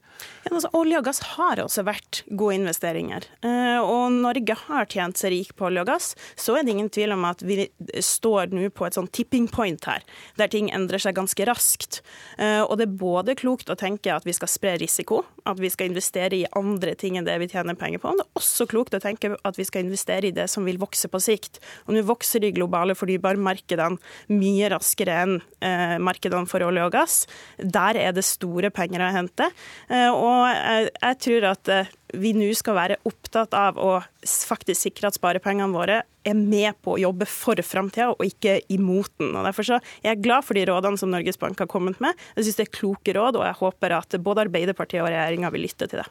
Altså, 0.52 0.68
olje 0.76 1.00
og 1.00 1.06
gass 1.08 1.22
har 1.38 1.60
også 1.64 1.86
vært 1.88 2.22
gode 2.36 2.58
investeringer. 2.58 3.26
Eh, 3.46 3.80
og 3.80 4.12
Norge 4.12 4.56
har 4.66 4.88
tjent 4.92 5.20
seg 5.20 5.32
rik 5.32 5.54
på 5.56 5.70
olje 5.70 5.84
og 5.86 5.88
gass. 5.88 6.10
Så 6.40 6.58
er 6.58 6.66
det 6.66 6.74
ingen 6.76 6.90
tvil 6.92 7.16
om 7.16 7.24
at 7.30 7.44
vi 7.46 7.70
står 8.04 8.52
nå 8.52 8.68
på 8.76 8.88
et 8.88 8.98
sånn 8.98 9.08
tipping 9.16 9.48
point 9.52 9.88
her, 9.88 10.04
der 10.40 10.52
ting 10.52 10.70
endrer 10.76 11.02
seg 11.02 11.16
ganske 11.16 11.48
raskt. 11.48 12.02
Eh, 12.38 12.60
og 12.60 12.76
det 12.80 12.90
er 12.90 12.98
både 13.00 13.38
klokt 13.40 13.72
å 13.72 13.78
tenke 13.80 14.12
at 14.12 14.28
vi 14.28 14.36
skal 14.36 14.52
spre 14.52 14.76
risiko, 14.82 15.22
at 15.48 15.62
vi 15.64 15.72
skal 15.72 15.92
investere 15.92 16.42
i 16.42 16.50
andre 16.60 16.98
ting 17.00 17.18
enn 17.20 17.28
det 17.28 17.38
vi 17.40 17.50
tjener 17.54 17.80
penger 17.80 18.04
på. 18.04 18.12
Men 18.12 18.24
det 18.24 18.28
er 18.28 18.44
også 18.44 18.68
klokt 18.72 18.98
å 18.98 19.02
tenke 19.04 19.34
at 19.40 19.60
vi 19.60 19.68
skal 19.68 19.88
investere 19.88 20.28
i 20.28 20.36
det 20.36 20.50
som 20.52 20.68
vil 20.68 20.82
vokse 20.82 21.08
på 21.12 21.24
sikt. 21.24 21.62
Og 21.88 21.96
nå 21.96 22.04
vokser 22.08 22.44
de 22.44 22.52
globale 22.56 22.98
fornybarmarkedene 23.00 24.36
mye 24.36 24.74
raskere 24.76 25.18
enn 25.24 25.40
eh, 25.64 25.96
markedene 26.04 26.52
for 26.52 26.68
olje 26.68 26.84
og 26.84 26.94
gass. 26.98 27.18
Der 27.64 28.00
er 28.00 28.12
det 28.16 28.28
store 28.28 28.74
penger 28.76 29.08
å 29.08 29.12
hente. 29.14 29.48
og 29.94 30.33
og 30.34 30.48
jeg, 30.50 30.90
jeg 30.98 31.20
tror 31.26 31.46
at 31.54 31.70
eh, 31.74 31.92
vi 32.22 32.34
nå 32.38 32.50
skal 32.58 32.78
være 32.78 33.00
opptatt 33.10 33.56
av 33.58 33.80
å 33.82 33.96
faktisk 34.24 34.86
sikre 34.86 35.10
at 35.10 35.18
sparepengene 35.18 35.74
våre 35.74 36.02
er 36.24 36.38
med 36.38 36.78
på 36.86 36.96
å 36.96 37.02
jobbe 37.02 37.28
for 37.30 37.60
framtida, 37.66 38.12
og 38.14 38.24
ikke 38.28 38.60
imot 38.74 39.12
den. 39.20 39.34
Og 39.34 39.48
Derfor 39.48 39.68
så 39.68 39.80
er 39.80 40.14
jeg 40.14 40.24
glad 40.24 40.48
for 40.48 40.58
de 40.58 40.66
rådene 40.70 41.00
som 41.00 41.12
Norges 41.12 41.40
Bank 41.42 41.60
har 41.60 41.70
kommet 41.72 42.00
med. 42.04 42.18
Jeg 42.38 42.48
syns 42.48 42.62
det 42.62 42.68
er 42.68 42.76
kloke 42.80 43.16
råd, 43.18 43.40
og 43.42 43.48
jeg 43.48 43.60
håper 43.60 43.98
at 43.98 44.20
både 44.24 44.48
Arbeiderpartiet 44.48 45.04
og 45.04 45.12
regjeringa 45.12 45.52
vil 45.54 45.66
lytte 45.68 45.90
til 45.90 46.04
det. 46.04 46.08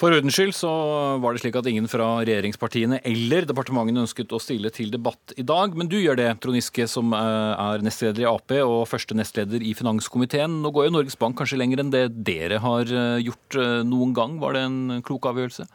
For 0.00 0.10
ordens 0.10 0.34
skyld 0.34 0.54
så 0.56 0.70
var 1.22 1.34
det 1.34 1.42
slik 1.42 1.56
at 1.58 1.66
ingen 1.70 1.86
fra 1.90 2.06
regjeringspartiene 2.24 2.98
eller 3.06 3.46
departementene 3.46 4.02
ønsket 4.02 4.32
å 4.34 4.40
stille 4.42 4.72
til 4.74 4.90
debatt 4.90 5.34
i 5.38 5.44
dag, 5.46 5.76
men 5.78 5.90
du 5.90 5.98
gjør 6.00 6.18
det, 6.18 6.30
Trond 6.42 6.58
Giske, 6.58 6.88
som 6.90 7.12
eh, 7.14 7.52
er 7.52 7.84
nestleder 7.86 8.24
i 8.24 8.30
Ap 8.30 8.54
og 8.64 8.88
første 8.90 9.14
nestleder 9.18 9.62
i 9.62 9.74
finanskomiteen. 9.78 10.58
Nå 10.64 10.72
går 10.74 10.88
jo 10.88 10.94
Norges 10.96 11.18
Bank 11.20 11.38
kanskje 11.38 11.60
lenger 11.60 11.84
enn 11.84 11.92
det 11.94 12.06
dere 12.26 12.58
har 12.64 12.88
eh, 12.88 13.20
gjort 13.22 13.60
eh, 13.60 13.78
noen 13.86 14.16
gang. 14.16 14.40
Var 14.42 14.56
det 14.56 14.64
en 14.66 14.80
klok 15.06 15.28
avgjørelse? 15.30 15.68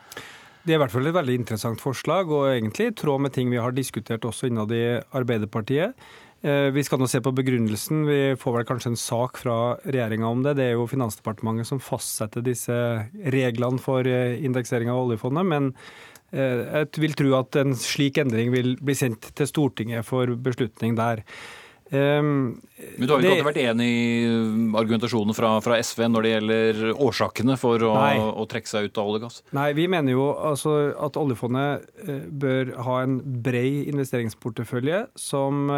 Det 0.68 0.76
er 0.76 0.82
i 0.82 0.84
hvert 0.84 0.92
fall 0.92 1.08
et 1.08 1.16
veldig 1.16 1.36
interessant 1.46 1.80
forslag, 1.80 2.28
og 2.28 2.50
egentlig 2.52 2.90
i 2.90 2.96
tråd 3.00 3.24
med 3.24 3.32
ting 3.38 3.54
vi 3.54 3.62
har 3.64 3.72
diskutert 3.72 4.26
også 4.28 4.50
innad 4.50 4.74
i 4.76 4.98
Arbeiderpartiet. 5.16 5.96
Eh, 6.48 6.70
vi 6.72 6.84
skal 6.86 7.02
nå 7.02 7.10
se 7.12 7.20
på 7.24 7.34
begrunnelsen. 7.36 8.06
Vi 8.08 8.22
får 8.40 8.60
vel 8.60 8.68
kanskje 8.70 8.94
en 8.94 9.00
sak 9.00 9.40
fra 9.42 9.76
regjeringa 9.84 10.30
om 10.30 10.46
det. 10.46 10.56
Det 10.60 10.70
er 10.70 10.76
jo 10.78 10.88
Finansdepartementet 10.88 11.68
som 11.68 11.84
fastsetter 11.84 12.46
disse 12.46 12.78
reglene 13.36 13.82
for 13.84 14.08
eh, 14.08 14.38
indeksering 14.48 14.92
av 14.94 15.02
oljefondet. 15.04 15.48
Men 15.50 15.72
eh, 16.32 16.64
jeg 16.86 17.04
vil 17.04 17.16
tro 17.20 17.38
at 17.42 17.58
en 17.60 17.76
slik 17.78 18.22
endring 18.24 18.54
vil 18.56 18.76
bli 18.80 18.96
sendt 18.96 19.34
til 19.36 19.50
Stortinget 19.50 20.08
for 20.08 20.38
beslutning 20.40 20.96
der. 21.00 21.26
Um, 21.88 22.60
Men 23.00 23.08
Du 23.08 23.14
har 23.14 23.22
jo 23.24 23.30
ikke 23.32 23.46
vært 23.48 23.62
enig 23.62 23.86
i 23.88 24.24
argumentasjonen 24.76 25.32
fra, 25.32 25.54
fra, 25.64 25.78
SV 25.80 26.02
når 26.12 26.26
det 26.26 26.32
gjelder 26.34 26.82
årsakene 26.92 27.56
for 27.56 27.86
å, 27.88 27.94
å, 28.28 28.44
trekke 28.52 28.68
seg 28.68 28.90
ut 28.90 29.00
av 29.00 29.08
olje 29.08 29.22
og 29.22 29.24
gass? 29.30 29.38
Nei, 29.56 29.70
vi 29.78 29.86
mener 29.88 30.12
jo 30.12 30.26
altså 30.36 30.76
at 31.00 31.16
oljefondet 31.16 31.88
bør 32.44 32.74
ha 32.90 33.00
en 33.06 33.22
bred 33.24 33.88
investeringsportefølje 33.94 35.06
som 35.16 35.72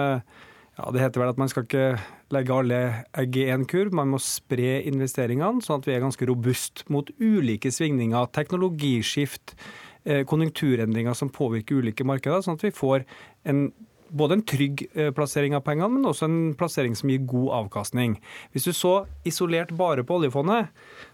ja, 0.79 0.91
Det 0.91 1.01
heter 1.03 1.21
vel 1.21 1.33
at 1.33 1.39
man 1.41 1.51
skal 1.51 1.65
ikke 1.65 2.00
legge 2.31 2.55
alle 2.55 2.79
egg 3.17 3.36
i 3.36 3.50
én 3.51 3.65
kurv. 3.67 3.91
Man 3.95 4.13
må 4.13 4.21
spre 4.24 4.79
investeringene, 4.88 5.63
sånn 5.65 5.81
at 5.81 5.89
vi 5.89 5.95
er 5.95 6.03
ganske 6.05 6.27
robust 6.29 6.86
mot 6.93 7.09
ulike 7.19 7.71
svingninger, 7.74 8.31
teknologiskift, 8.31 9.57
eh, 10.05 10.24
konjunkturendringer 10.24 11.17
som 11.17 11.33
påvirker 11.33 11.81
ulike 11.83 12.07
markeder, 12.07 12.45
sånn 12.45 12.59
at 12.59 12.63
vi 12.63 12.71
får 12.71 13.03
en 13.45 13.69
både 14.09 14.39
en 14.39 14.41
trygg 14.41 14.88
eh, 14.95 15.12
plassering 15.13 15.53
av 15.53 15.62
pengene, 15.65 15.91
men 15.93 16.07
også 16.09 16.25
en 16.25 16.53
plassering 16.57 16.95
som 16.98 17.12
gir 17.12 17.25
god 17.29 17.51
avkastning. 17.59 18.15
Hvis 18.53 18.65
du 18.65 18.74
så 18.74 18.93
isolert 19.27 19.75
bare 19.77 20.01
på 20.01 20.17
oljefondet, 20.17 20.71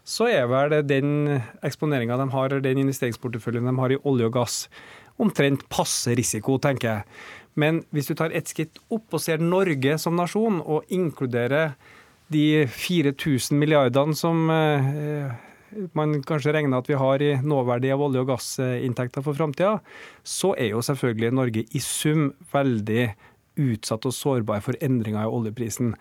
så 0.08 0.30
er 0.32 0.48
vel 0.48 0.78
den 0.88 1.42
eksponeringa 1.66 2.16
de 2.22 2.30
har, 2.32 2.60
den 2.64 2.84
investeringsporteføljen 2.86 3.68
de 3.68 3.76
har 3.82 3.92
i 3.92 4.00
olje 4.08 4.30
og 4.30 4.38
gass, 4.38 4.60
omtrent 5.20 5.68
passe 5.72 6.16
risiko, 6.16 6.58
tenker 6.62 6.92
jeg. 6.92 7.04
Men 7.56 7.84
hvis 7.96 8.10
du 8.12 8.16
tar 8.20 8.36
ett 8.36 8.52
skritt 8.52 8.80
opp 8.92 9.16
og 9.16 9.24
ser 9.24 9.44
Norge 9.44 9.98
som 10.02 10.18
nasjon, 10.20 10.60
og 10.62 10.88
inkluderer 10.92 11.76
de 12.34 12.66
4000 12.72 13.60
milliardene 13.60 14.18
som 14.18 14.50
eh, 14.52 15.36
man 15.98 16.18
kanskje 16.26 16.56
regner 16.56 16.82
at 16.82 16.90
vi 16.90 16.98
har 17.00 17.22
i 17.22 17.36
nåverdi 17.44 17.92
av 17.94 18.04
olje- 18.06 18.24
og 18.24 18.34
gassinntekter 18.34 19.26
for 19.26 19.38
framtida, 19.38 19.80
så 20.24 20.54
er 20.58 20.74
jo 20.74 20.84
selvfølgelig 20.86 21.34
Norge 21.36 21.66
i 21.66 21.82
sum 21.84 22.30
veldig 22.54 23.10
utsatt 23.56 24.06
og 24.08 24.16
sårbar 24.16 24.64
for 24.64 24.76
endringer 24.84 25.24
i 25.24 25.32
oljeprisen. 25.32 25.94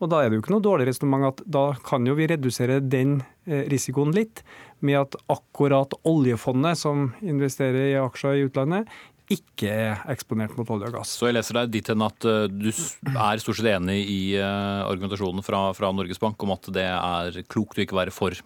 Og 0.00 0.10
Da 0.10 0.22
er 0.22 0.30
det 0.30 0.38
jo 0.38 0.42
ikke 0.42 0.54
noe 0.56 0.64
dårlig 0.64 0.88
resonnement 0.88 1.28
at 1.28 1.42
da 1.46 1.76
kan 1.86 2.06
jo 2.06 2.16
vi 2.18 2.26
redusere 2.26 2.80
den 2.80 3.20
eh, 3.46 3.68
risikoen 3.70 4.14
litt, 4.16 4.42
med 4.80 4.98
at 4.98 5.16
akkurat 5.30 5.94
oljefondet 6.02 6.80
som 6.80 7.12
investerer 7.22 7.92
i 7.92 8.00
aksjer 8.00 8.40
i 8.40 8.46
utlandet, 8.48 8.88
ikke 9.34 9.70
er 9.70 10.02
eksponert 10.12 10.56
mot 10.58 10.70
olje 10.74 10.90
og 10.90 10.98
gass. 10.98 11.14
Så 11.18 11.28
jeg 11.28 11.36
leser 11.38 11.58
deg 11.60 11.72
dit 11.74 11.92
hen 11.92 12.04
at 12.04 12.28
eh, 12.28 12.46
du 12.50 12.70
er 12.70 13.42
stort 13.42 13.58
sett 13.58 13.70
enig 13.72 14.00
i 14.06 14.20
eh, 14.38 14.80
argumentasjonen 14.86 15.44
fra, 15.46 15.68
fra 15.76 15.92
Norges 15.94 16.20
Bank 16.22 16.42
om 16.44 16.54
at 16.54 16.68
det 16.74 16.88
er 16.88 17.42
klokt 17.52 17.78
å 17.78 17.84
ikke 17.84 17.98
være 17.98 18.14
for? 18.14 18.36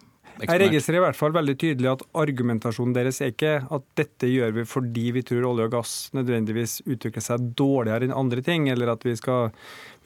Jeg 0.43 0.61
registrerer 0.61 1.01
i 1.01 1.05
hvert 1.07 1.17
fall 1.17 1.33
veldig 1.35 1.55
tydelig 1.57 1.89
at 1.91 2.03
argumentasjonen 2.21 2.93
deres 2.95 3.21
er 3.23 3.33
ikke 3.33 3.53
at 3.73 3.85
dette 3.97 4.29
gjør 4.29 4.53
vi 4.59 4.65
fordi 4.69 5.05
vi 5.15 5.23
tror 5.25 5.47
olje 5.49 5.67
og 5.69 5.75
gass 5.77 5.93
nødvendigvis 6.17 6.81
utvikler 6.85 7.25
seg 7.25 7.51
dårligere 7.57 8.07
enn 8.07 8.15
andre 8.15 8.43
ting, 8.45 8.69
eller 8.69 8.93
at 8.93 9.05
vi 9.07 9.15
skal 9.17 9.51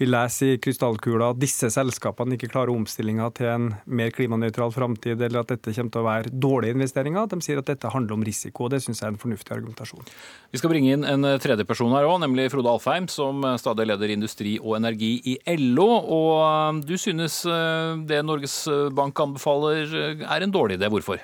vi 0.01 0.07
leser 0.09 0.55
i 0.55 0.57
krystallkula 0.57 1.27
at 1.35 1.37
disse 1.37 1.67
selskapene 1.69 2.33
ikke 2.33 2.49
klarer 2.49 2.73
omstillinga 2.73 3.27
til 3.37 3.49
en 3.51 3.67
mer 3.85 4.09
klimanøytral 4.15 4.71
framtid, 4.73 5.21
eller 5.21 5.43
at 5.43 5.51
dette 5.51 5.75
kommer 5.75 5.93
til 5.93 6.01
å 6.01 6.07
være 6.07 6.31
dårlige 6.33 6.73
investeringer. 6.73 7.27
De 7.29 7.37
sier 7.45 7.61
at 7.61 7.67
dette 7.69 7.91
handler 7.93 8.15
om 8.17 8.25
risiko, 8.25 8.65
og 8.65 8.73
det 8.73 8.79
syns 8.81 9.03
jeg 9.03 9.11
er 9.11 9.13
en 9.13 9.21
fornuftig 9.21 9.53
argumentasjon. 9.53 10.07
Vi 10.49 10.57
skal 10.57 10.73
bringe 10.73 10.95
inn 10.95 11.05
en 11.05 11.27
tredje 11.43 11.67
person 11.69 11.93
her 11.93 12.09
òg, 12.09 12.17
nemlig 12.23 12.47
Frode 12.49 12.71
Alfheim, 12.73 13.05
som 13.13 13.45
stadig 13.61 13.85
leder 13.91 14.15
Industri 14.15 14.55
og 14.57 14.79
Energi 14.79 15.11
i 15.35 15.35
LO. 15.59 15.85
Og 16.01 16.33
um, 16.41 16.81
du 16.81 16.95
synes 16.97 17.37
uh, 17.45 17.93
det 18.01 18.23
Norges 18.25 18.57
Bank 18.97 19.21
anbefaler 19.21 19.85
uh, 19.85 20.20
er 20.25 20.45
en 20.45 20.53
dårlig 20.53 20.79
idé. 20.79 20.89
Hvorfor? 20.91 21.21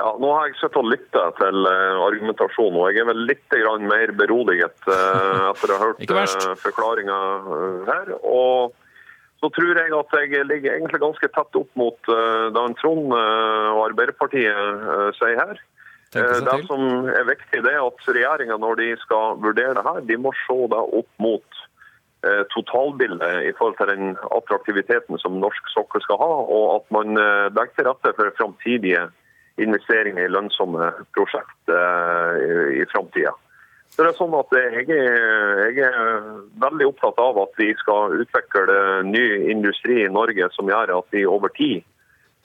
Ja, 0.00 0.10
Nå 0.16 0.30
har 0.32 0.48
jeg 0.48 0.56
sett 0.60 0.76
og 0.80 0.86
lytta 0.88 1.26
til 1.36 1.66
uh, 1.66 2.00
argumentasjonen, 2.06 2.78
og 2.80 2.88
jeg 2.88 3.02
er 3.02 3.08
vel 3.10 3.24
litt 3.28 3.56
mer 3.84 4.12
beroliget 4.16 4.86
uh, 4.88 5.48
etter 5.50 5.72
å 5.74 5.80
ha 5.80 5.88
hørt 5.90 6.14
uh, 6.14 6.54
forklaringa 6.62 7.18
her. 7.90 8.14
Og 8.22 8.76
så 9.40 9.50
tror 9.56 9.76
jeg 9.76 9.92
at 9.96 10.16
jeg 10.20 10.46
ligger 10.46 10.76
egentlig 10.76 11.00
ganske 11.02 11.28
tett 11.32 11.58
opp 11.60 11.70
mot 11.80 12.08
det 12.08 12.64
Trond 12.76 13.14
og 13.16 13.78
Arbeiderpartiet 13.86 15.14
sier 15.16 15.38
her. 15.40 15.62
Det 16.12 16.58
som 16.68 17.08
er 17.08 17.24
viktig, 17.24 17.62
det 17.64 17.72
er 17.72 17.80
at 17.80 18.04
regjeringa 18.04 18.58
når 18.60 18.76
de 18.82 18.90
skal 19.00 19.40
vurdere 19.40 19.78
det 19.78 19.86
her, 19.86 20.02
de 20.04 20.18
må 20.20 20.34
se 20.42 20.58
det 20.68 20.82
opp 21.00 21.08
mot 21.24 21.59
totalbildet 22.52 23.46
i 23.48 23.52
forhold 23.56 23.78
til 23.78 23.88
den 23.88 24.10
attraktiviteten 24.36 25.16
som 25.22 25.38
norsk 25.40 25.70
sokkel 25.72 26.02
skal 26.04 26.18
ha, 26.20 26.32
og 26.52 26.64
at 26.74 26.90
man 26.92 27.16
legger 27.16 27.72
til 27.78 27.88
rette 27.88 28.12
for 28.18 28.34
framtidige 28.36 29.06
investeringer 29.60 30.24
i 30.24 30.32
lønnsomme 30.32 30.90
prosjekt 31.16 31.72
eh, 31.72 32.80
i 32.80 32.86
framtida. 32.92 33.32
Så 33.90 34.04
det 34.04 34.12
er 34.12 34.18
sånn 34.20 34.34
at 34.38 34.52
jeg 34.54 34.86
er, 34.94 35.62
jeg 35.74 35.88
er, 35.88 36.26
veldig 36.62 36.92
opptatt 36.92 37.18
av 37.20 37.40
at 37.42 37.56
vi 37.58 37.72
skal 37.80 38.14
utvikle 38.22 38.76
ny 39.08 39.24
industri 39.50 40.04
i 40.04 40.12
Norge 40.12 40.46
som 40.54 40.70
gjør 40.70 40.94
at 41.00 41.16
vi 41.16 41.26
over 41.26 41.50
tid 41.56 41.80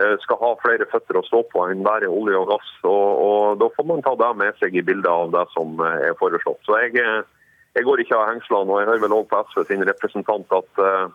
eh, 0.02 0.16
skal 0.26 0.42
ha 0.42 0.52
flere 0.64 0.90
føtter 0.90 1.20
å 1.20 1.26
stå 1.28 1.44
på 1.54 1.68
enn 1.70 1.86
bare 1.86 2.10
olje 2.10 2.42
og 2.42 2.50
gass. 2.56 2.74
Og, 2.84 3.08
og 3.28 3.62
Da 3.62 3.70
får 3.78 3.90
man 3.92 4.04
ta 4.06 4.16
det 4.20 4.32
med 4.42 4.60
seg 4.62 4.76
i 4.76 4.86
bildet 4.86 5.12
av 5.12 5.32
det 5.38 5.46
som 5.54 5.78
er 5.86 6.18
foreslått. 6.20 6.64
Så 6.66 6.82
jeg, 6.82 7.06
jeg 7.76 7.84
går 7.84 8.02
ikke 8.02 8.18
av 8.18 8.30
hengslene. 8.32 8.72
og 8.72 8.82
Jeg 8.82 8.90
hører 8.90 9.04
vel 9.04 9.16
også 9.18 9.32
på 9.32 9.44
SV 9.52 9.64
sin 9.70 9.88
representant 9.88 10.54
at 10.56 10.82
uh, 10.82 11.08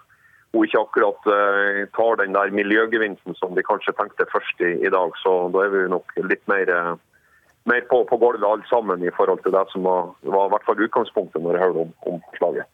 hun 0.53 0.67
ikke 0.67 0.83
akkurat 0.83 1.31
uh, 1.31 1.85
tar 1.97 2.21
den 2.21 2.37
der 2.37 2.53
miljøgevinsten 2.57 3.37
som 3.39 3.55
de 3.57 3.65
kanskje 3.67 3.97
tenkte 3.97 4.29
først 4.33 4.65
i, 4.65 4.75
i 4.85 4.93
dag. 4.93 5.17
Så 5.23 5.37
da 5.55 5.65
er 5.65 5.73
vi 5.75 5.87
nok 5.93 6.13
litt 6.21 6.45
mer, 6.53 6.69
uh, 6.69 6.97
mer 7.69 7.85
på, 7.91 8.03
på, 8.09 8.17
gulvet 8.21 8.47
alle 8.47 8.67
sammen 8.71 9.03
i 9.05 9.13
forhold 9.13 9.43
til 9.45 9.53
det 9.53 9.67
som 9.73 9.85
var, 9.85 10.13
var 10.25 10.49
i 10.49 10.53
hvert 10.55 10.67
fall 10.67 10.85
utgangspunktet 10.87 11.45
når 11.45 11.57
jeg 11.57 11.65
hørte 11.67 11.85
om, 11.85 11.95
om 12.09 12.21
forslaget. 12.31 12.69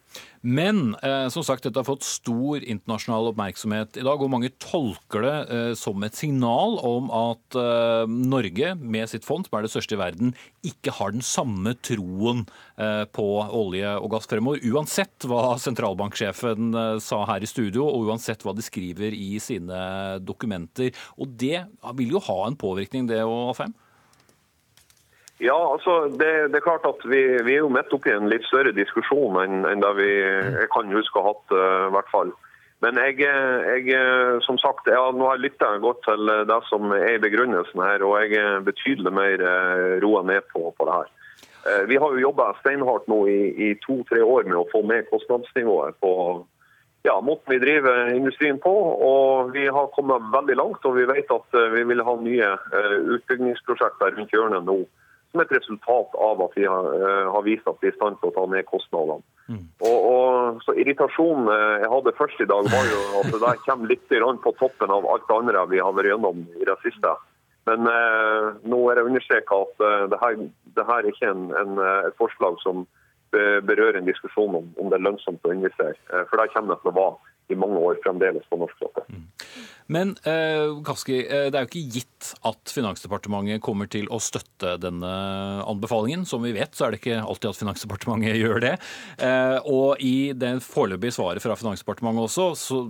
Men 0.46 0.94
eh, 1.02 1.26
som 1.32 1.42
sagt, 1.42 1.64
dette 1.66 1.80
har 1.80 1.88
fått 1.88 2.06
stor 2.06 2.62
internasjonal 2.62 3.32
oppmerksomhet 3.32 3.98
i 3.98 4.04
dag, 4.06 4.20
og 4.22 4.30
mange 4.30 4.52
tolker 4.62 5.24
det 5.26 5.34
eh, 5.50 5.70
som 5.78 6.04
et 6.06 6.14
signal 6.14 6.78
om 6.86 7.10
at 7.10 7.58
eh, 7.58 8.04
Norge, 8.06 8.74
med 8.78 9.10
sitt 9.10 9.26
fond, 9.26 9.48
som 9.48 9.58
er 9.58 9.66
det 9.66 9.72
største 9.72 9.96
i 9.96 10.00
verden, 10.00 10.34
ikke 10.66 10.94
har 11.00 11.16
den 11.16 11.24
samme 11.26 11.74
troen 11.82 12.44
eh, 12.78 13.02
på 13.10 13.26
olje 13.42 13.96
og 13.98 14.12
gass 14.14 14.30
fremover. 14.30 14.62
Uansett 14.70 15.26
hva 15.26 15.56
sentralbanksjefen 15.62 16.70
eh, 16.70 16.92
sa 17.02 17.24
her 17.32 17.42
i 17.42 17.50
studio, 17.50 17.88
og 17.90 18.12
uansett 18.12 18.46
hva 18.46 18.54
de 18.54 18.64
skriver 18.64 19.16
i 19.18 19.40
sine 19.42 19.80
dokumenter. 20.22 20.94
Og 21.18 21.34
det 21.42 21.66
vil 21.98 22.14
jo 22.14 22.22
ha 22.28 22.38
en 22.46 22.60
påvirkning, 22.60 23.10
det 23.10 23.24
Alfheim? 23.26 23.74
Ja, 25.38 25.56
altså 25.72 26.08
det, 26.08 26.48
det, 26.48 26.56
er 26.56 26.64
klart 26.64 26.86
at 26.88 27.02
vi, 27.04 27.20
vi, 27.44 27.56
er 27.58 27.60
jo 27.60 27.72
midt 27.72 27.92
oppi 27.92 28.12
en 28.14 28.30
litt 28.32 28.46
større 28.48 28.72
diskusjon 28.72 29.36
enn, 29.42 29.66
enn 29.68 29.82
det 29.84 29.92
vi 29.98 30.08
jeg 30.08 30.68
kan 30.72 30.94
huske 30.94 31.20
å 31.20 31.26
ha 31.26 31.32
hatt. 31.34 31.52
Uh, 31.52 31.88
hvert 31.92 32.12
fall. 32.12 32.32
Men 32.84 32.96
jeg, 33.00 33.20
jeg 33.24 34.00
som 34.44 34.58
sagt, 34.60 34.88
ja, 34.92 35.04
nå 35.12 35.28
har 35.28 35.38
jeg 35.38 35.46
lytta 35.46 35.70
godt 35.80 36.02
til 36.04 36.32
det 36.48 36.58
som 36.68 36.92
er 36.92 37.22
begrunnelsen 37.24 37.80
her, 37.80 38.04
og 38.04 38.18
jeg 38.20 38.36
er 38.36 38.64
betydelig 38.64 39.12
mer 39.16 39.44
roa 40.02 40.20
ned 40.28 40.44
på, 40.52 40.74
på 40.76 40.88
det 40.88 40.98
her. 40.98 41.14
Vi 41.88 41.96
har 41.96 42.12
jo 42.12 42.20
jobba 42.20 42.50
steinhardt 42.58 43.08
nå 43.08 43.22
i, 43.32 43.38
i 43.64 43.70
to-tre 43.80 44.20
år 44.20 44.44
med 44.44 44.58
å 44.60 44.66
få 44.68 44.84
ned 44.86 45.08
kostnadsnivået 45.08 45.96
på 46.04 46.12
ja, 47.08 47.16
måten 47.24 47.54
vi 47.54 47.62
driver 47.64 48.12
industrien 48.12 48.60
på. 48.60 48.74
Og 49.08 49.56
vi 49.56 49.64
har 49.72 49.88
kommet 49.96 50.28
veldig 50.36 50.60
langt, 50.60 50.84
og 50.84 51.00
vi 51.00 51.08
vet 51.08 51.32
at 51.32 51.58
vi 51.72 51.86
vil 51.88 52.04
ha 52.04 52.18
nye 52.20 52.52
utbyggingsprosjekter 53.16 54.20
rundt 54.20 54.36
hjørnet 54.36 54.68
nå 54.68 54.82
som 55.36 55.44
et 55.44 55.52
resultat 55.52 56.14
av 56.16 56.42
at 56.46 56.56
vi 56.56 56.64
har, 56.64 56.86
uh, 56.96 57.28
har 57.34 57.44
vist 57.44 57.68
at 57.68 57.76
vi 57.82 57.90
er 57.90 57.94
i 57.94 57.98
stand 57.98 58.16
til 58.20 58.30
å 58.30 58.34
ta 58.36 58.44
ned 58.48 58.64
kostnadene. 58.70 59.24
Mm. 59.46 59.62
Og, 59.86 59.96
og, 60.10 60.62
så 60.64 60.74
Irritasjonen 60.80 61.50
uh, 61.52 61.76
jeg 61.84 61.92
hadde 61.92 62.16
først 62.16 62.40
i 62.40 62.48
dag, 62.48 62.68
var 62.72 62.88
jo 62.88 63.00
at 63.20 63.30
det 63.34 63.42
der 63.44 63.64
kommer 63.66 63.92
litt 63.92 64.06
på 64.42 64.54
toppen 64.58 64.90
av 64.90 65.06
alt 65.06 65.26
det 65.28 65.36
andre 65.36 65.66
vi 65.70 65.82
har 65.82 65.92
vært 65.92 66.10
gjennom 66.14 66.44
i 66.56 66.64
det 66.64 66.78
siste. 66.84 67.16
Men 67.66 67.82
eh, 67.90 68.44
nå 68.70 68.76
er 68.86 68.94
det 68.94 69.08
understreka 69.08 69.56
at 69.64 69.80
det 70.12 70.18
her, 70.20 70.36
det, 70.76 70.84
her, 70.86 71.00
er 71.00 71.08
ikke 71.10 71.32
en, 71.32 71.48
en, 71.58 71.80
et 72.06 72.14
forslag 72.14 72.60
som 72.62 72.84
berører 73.34 73.98
en 73.98 74.06
diskusjon 74.06 74.54
om, 74.54 74.68
om 74.78 74.92
det 74.92 75.00
er 75.00 75.02
lønnsomt 75.02 75.42
å 75.42 75.50
investere. 75.50 75.98
For 76.30 76.38
det 76.38 76.52
kommer 76.52 76.76
det 76.76 76.84
til 76.84 76.92
å 76.92 76.94
være 76.94 77.34
i 77.52 77.58
mange 77.58 77.78
år 77.78 77.98
fremdeles 78.04 78.46
på 78.50 78.58
norsk 78.60 78.78
sokkel. 78.82 79.06
Mm. 79.12 79.26
Men 79.92 80.16
eh, 80.26 80.72
Kaski, 80.86 81.20
eh, 81.22 81.46
det 81.52 81.58
er 81.58 81.64
jo 81.64 81.68
ikke 81.68 81.98
gitt 81.98 82.30
at 82.48 82.72
Finansdepartementet 82.74 83.62
kommer 83.62 83.86
til 83.90 84.08
å 84.10 84.18
støtte 84.22 84.74
denne 84.82 85.10
anbefalingen. 85.62 86.24
Som 86.26 86.42
vi 86.46 86.54
vet, 86.56 86.74
så 86.74 86.86
er 86.86 86.94
det 86.94 87.00
ikke 87.00 87.20
alltid 87.22 87.52
at 87.52 87.60
Finansdepartementet 87.60 88.38
gjør 88.42 88.62
det. 88.64 88.72
Eh, 89.22 89.58
og 89.70 90.02
i 90.02 90.32
det 90.34 90.56
foreløpige 90.66 91.14
svaret 91.18 91.44
fra 91.44 91.58
Finansdepartementet 91.58 92.26
også, 92.26 92.48
så 92.58 92.82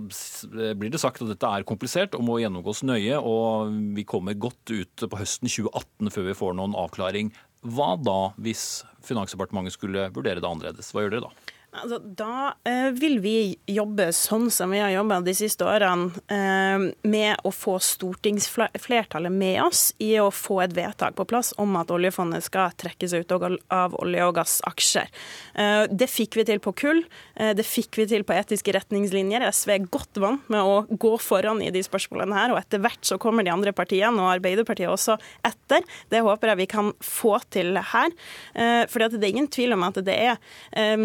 blir 0.77 0.93
det 0.93 1.01
sagt 1.03 1.21
at 1.21 1.29
dette 1.29 1.51
er 1.53 1.67
komplisert 1.69 2.17
og 2.17 2.25
må 2.25 2.39
gjennomgås 2.41 2.81
nøye. 2.87 3.21
Og 3.21 3.75
vi 3.97 4.07
kommer 4.07 4.37
godt 4.37 4.73
ut 4.73 5.05
på 5.05 5.21
høsten 5.21 5.51
2018 5.51 6.15
før 6.15 6.31
vi 6.31 6.39
får 6.41 6.57
noen 6.57 6.77
avklaring. 6.77 7.29
Hva 7.67 7.93
da 8.01 8.33
hvis 8.41 8.81
Finansdepartementet 9.05 9.77
skulle 9.77 10.09
vurdere 10.15 10.41
det 10.41 10.49
annerledes? 10.49 10.89
Hva 10.93 11.05
gjør 11.05 11.17
dere 11.17 11.29
da? 11.29 11.53
Altså, 11.77 11.99
da 11.99 12.53
eh, 12.67 12.89
vil 12.97 13.19
vi 13.21 13.35
jobbe 13.69 14.09
sånn 14.15 14.49
som 14.53 14.71
vi 14.73 14.79
har 14.81 14.91
jobba 14.93 15.19
de 15.25 15.33
siste 15.37 15.65
årene, 15.67 16.09
eh, 16.33 16.85
med 17.07 17.43
å 17.45 17.51
få 17.53 17.77
stortingsflertallet 17.83 19.33
med 19.33 19.61
oss 19.65 19.91
i 20.03 20.13
å 20.21 20.29
få 20.33 20.61
et 20.65 20.73
vedtak 20.77 21.17
på 21.17 21.25
plass 21.29 21.53
om 21.61 21.75
at 21.79 21.91
oljefondet 21.93 22.45
skal 22.45 22.73
trekke 22.79 23.09
seg 23.09 23.25
ut 23.25 23.35
av 23.73 23.97
olje- 24.01 24.25
og 24.25 24.35
gassaksjer. 24.39 25.11
Eh, 25.55 25.83
det 25.91 26.09
fikk 26.09 26.39
vi 26.39 26.47
til 26.49 26.61
på 26.63 26.73
kull, 26.77 27.03
eh, 27.35 27.53
det 27.57 27.65
fikk 27.67 27.99
vi 28.01 28.07
til 28.09 28.25
på 28.27 28.35
etiske 28.37 28.73
retningslinjer. 28.73 29.45
SV 29.51 29.75
er 29.75 29.87
godt 29.87 30.21
vant 30.23 30.49
med 30.49 30.61
å 30.61 30.87
gå 30.87 31.13
foran 31.21 31.61
i 31.61 31.71
de 31.73 31.83
spørsmålene 31.85 32.37
her, 32.37 32.55
og 32.55 32.61
etter 32.61 32.81
hvert 32.81 33.03
så 33.05 33.19
kommer 33.21 33.45
de 33.45 33.53
andre 33.53 33.73
partiene, 33.73 34.17
og 34.17 34.33
Arbeiderpartiet 34.39 34.89
også, 34.89 35.17
etter. 35.45 35.85
Det 36.09 36.23
håper 36.25 36.53
jeg 36.53 36.61
vi 36.63 36.69
kan 36.73 36.93
få 37.03 37.37
til 37.53 37.75
her. 37.77 38.11
Eh, 38.55 38.85
for 38.87 38.99
det 38.99 39.21
er 39.21 39.29
ingen 39.29 39.47
tvil 39.51 39.73
om 39.73 39.83
at 39.83 40.01
det 40.03 40.15
er 40.15 40.37
eh, 40.73 40.97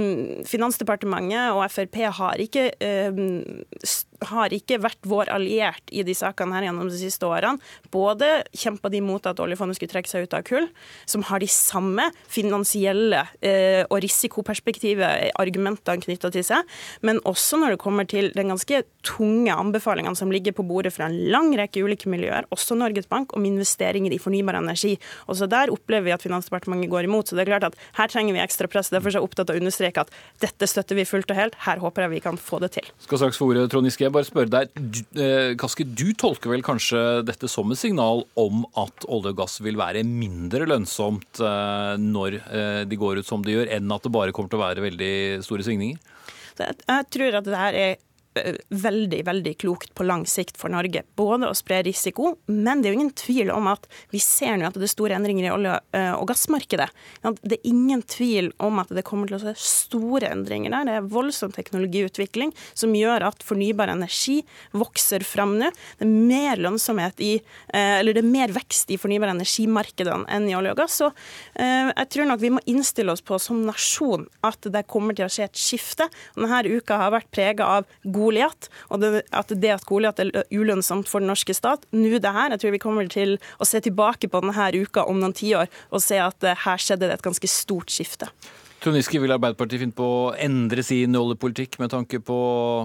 Finansdepartementet 0.62 1.56
og 1.56 1.64
Frp 1.74 1.96
har 2.20 2.38
ikke, 2.38 2.68
uh, 2.78 3.16
har 4.30 4.54
ikke 4.54 4.80
vært 4.82 5.08
vår 5.08 5.30
alliert 5.32 5.92
i 5.92 6.04
de 6.06 6.14
sakene 6.16 6.56
her 6.56 6.68
gjennom 6.68 6.90
de 6.90 6.98
siste 7.00 7.26
årene. 7.26 7.60
Både 7.92 8.42
kjempa 8.56 8.90
de 8.92 9.02
mot 9.04 9.24
at 9.28 9.40
oljefondet 9.42 9.78
skulle 9.78 9.92
trekke 9.92 10.10
seg 10.10 10.26
ut 10.26 10.36
av 10.36 10.46
kull, 10.48 10.68
som 11.08 11.24
har 11.28 11.42
de 11.42 11.50
samme 11.50 12.08
finansielle 12.30 13.24
eh, 13.40 13.82
og 13.88 14.00
risikoperspektive 14.04 15.08
argumentene 15.40 16.02
knytta 16.02 16.32
til 16.34 16.46
seg, 16.46 16.68
men 17.06 17.20
også 17.28 17.60
når 17.60 17.74
det 17.74 17.82
kommer 17.82 18.08
til 18.08 18.30
den 18.36 18.52
ganske 18.52 18.82
tunge 19.06 19.54
anbefalingene 19.54 20.18
som 20.18 20.32
ligger 20.32 20.54
på 20.56 20.66
bordet 20.66 20.94
fra 20.94 21.08
en 21.08 21.18
lang 21.32 21.50
rekke 21.58 21.82
ulike 21.82 22.10
miljøer, 22.10 22.46
også 22.54 22.76
Norges 22.78 23.08
Bank, 23.10 23.34
om 23.36 23.46
investeringer 23.48 24.14
i 24.14 24.20
fornybar 24.22 24.58
energi. 24.60 24.94
Også 25.30 25.48
der 25.50 25.72
opplever 25.72 26.06
vi 26.08 26.14
at 26.14 26.24
Finansdepartementet 26.24 26.90
går 26.92 27.08
imot. 27.08 27.28
Så 27.28 27.36
det 27.36 27.46
er 27.46 27.52
klart 27.52 27.66
at 27.70 27.78
her 27.98 28.10
trenger 28.12 28.36
vi 28.36 28.42
ekstra 28.42 28.68
press. 28.70 28.92
Derfor 28.92 29.10
er 29.10 29.18
jeg 29.18 29.26
opptatt 29.26 29.50
av 29.50 29.58
å 29.58 29.62
understreke 29.62 30.04
at 30.04 30.12
dette 30.42 30.68
støtter 30.70 30.98
vi 30.98 31.06
fullt 31.08 31.30
og 31.32 31.38
helt. 31.38 31.58
Her 31.66 31.82
håper 31.82 32.06
jeg 32.06 32.14
vi 32.14 32.22
kan 32.24 32.38
få 32.40 32.60
det 32.62 32.72
til. 32.78 32.88
Skal 33.06 33.22
straks 33.22 33.40
få 33.40 33.50
ordet, 33.52 33.66
Trond 33.72 33.88
Giske. 33.88 34.11
Jeg 34.12 34.18
bare 34.18 34.28
spørre 34.28 34.52
deg. 34.52 34.72
Du, 34.76 34.98
eh, 35.24 35.54
Kaski, 35.56 35.86
du 35.88 36.12
tolker 36.12 36.52
vel 36.52 36.60
kanskje 36.60 37.22
dette 37.24 37.48
som 37.48 37.70
et 37.72 37.80
signal 37.80 38.26
om 38.36 38.66
at 38.76 39.06
olje 39.08 39.32
og 39.32 39.38
gass 39.38 39.54
vil 39.64 39.78
være 39.80 40.02
mindre 40.04 40.66
lønnsomt 40.68 41.40
eh, 41.40 41.94
når 41.96 42.36
eh, 42.42 42.82
de 42.84 42.98
går 43.00 43.22
ut 43.22 43.28
som 43.30 43.40
de 43.40 43.54
gjør, 43.54 43.70
enn 43.72 43.88
at 43.96 44.04
det 44.04 44.12
bare 44.12 44.34
kommer 44.36 44.52
til 44.52 44.60
å 44.60 44.66
være 44.66 44.84
veldig 44.84 45.14
store 45.46 45.64
svingninger? 45.64 45.96
Jeg 46.60 47.08
tror 47.16 47.38
at 47.40 47.48
det 47.48 47.62
her 47.62 47.78
er 47.86 47.96
veldig 48.32 49.20
veldig 49.26 49.52
klokt 49.60 49.92
på 49.94 50.04
lang 50.06 50.24
sikt 50.26 50.56
for 50.60 50.72
Norge. 50.72 51.02
Både 51.18 51.48
å 51.50 51.56
spre 51.56 51.82
risiko, 51.84 52.36
men 52.46 52.80
det 52.80 52.88
er 52.88 52.94
jo 52.94 53.00
ingen 53.00 53.14
tvil 53.18 53.50
om 53.52 53.68
at 53.70 53.86
vi 54.12 54.20
ser 54.22 54.56
nå 54.58 54.68
at 54.68 54.78
det 54.78 54.86
er 54.86 54.92
store 54.92 55.18
endringer 55.18 55.48
i 55.48 55.52
olje- 55.52 55.80
eh, 55.92 56.12
og 56.12 56.28
gassmarkedet. 56.30 56.88
Det 57.42 57.58
er 57.58 57.68
ingen 57.68 58.02
tvil 58.02 58.52
om 58.58 58.80
at 58.80 58.88
det 58.88 59.04
kommer 59.04 59.28
til 59.28 59.36
å 59.36 59.42
se 59.42 59.54
store 59.60 60.30
endringer 60.32 60.72
der. 60.72 60.84
Det 60.88 60.96
er 60.96 61.10
voldsom 61.12 61.52
teknologiutvikling 61.52 62.54
som 62.74 62.94
gjør 62.96 63.28
at 63.28 63.44
fornybar 63.44 63.92
energi 63.92 64.42
vokser 64.72 65.24
fram 65.24 65.58
nå. 65.60 65.70
Det 65.98 66.06
er 66.06 66.12
mer 66.12 66.56
lønnsomhet 66.56 67.20
i, 67.20 67.34
eh, 67.74 67.98
eller 68.00 68.14
det 68.14 68.24
er 68.24 68.32
mer 68.32 68.48
vekst 68.48 68.90
i 68.90 69.00
fornybar 69.00 69.34
energimarkedene 69.34 70.28
enn 70.28 70.48
i 70.48 70.56
olje 70.56 70.72
og 70.72 70.76
gass. 70.76 71.00
Så 71.02 71.12
jeg 71.56 72.08
tror 72.10 72.26
nok 72.26 72.40
vi 72.40 72.50
må 72.50 72.60
innstille 72.66 73.10
oss 73.10 73.22
på 73.24 73.38
som 73.40 73.64
nasjon 73.64 74.26
at 74.44 74.60
det 74.60 74.86
kommer 74.86 75.16
til 75.16 75.26
å 75.26 75.32
skje 75.32 75.44
et 75.44 75.58
skifte. 75.58 76.08
Denne 76.36 76.62
uka 76.68 76.98
har 77.00 77.10
vært 77.10 77.30
prega 77.32 77.64
av 77.78 77.86
god 78.04 78.21
Goliat, 78.22 78.70
og 78.88 79.02
det, 79.02 79.24
at 79.34 79.52
det 79.52 79.74
at 79.74 79.86
Goliat 79.88 80.22
er 80.22 80.32
ulønnsomt 80.54 81.10
for 81.10 81.22
den 81.22 81.32
norske 81.32 81.56
stat. 81.56 81.86
Nå 81.92 82.20
det 82.22 82.34
her, 82.34 82.54
jeg 82.54 82.62
tror 82.62 82.76
vi 82.76 82.82
kommer 82.82 83.10
til 83.10 83.38
å 83.58 83.68
se 83.68 83.82
tilbake 83.82 84.30
på 84.30 84.42
denne 84.44 84.70
uka 84.82 85.06
om 85.08 85.18
noen 85.20 85.34
tiår 85.36 85.70
og 85.90 86.04
se 86.04 86.20
at 86.22 86.44
eh, 86.46 86.58
her 86.66 86.82
skjedde 86.82 87.08
det 87.08 87.18
et 87.18 87.24
ganske 87.24 87.50
stort 87.50 87.92
skifte. 87.92 88.30
Trond 88.82 88.98
Giske, 88.98 89.20
vil 89.22 89.30
Arbeiderpartiet 89.30 89.78
finne 89.78 89.94
på 89.94 90.02
å 90.02 90.30
endre 90.42 90.82
sin 90.82 91.14
oljepolitikk 91.14 91.76
med 91.78 91.92
tanke 91.92 92.18
på 92.18 92.38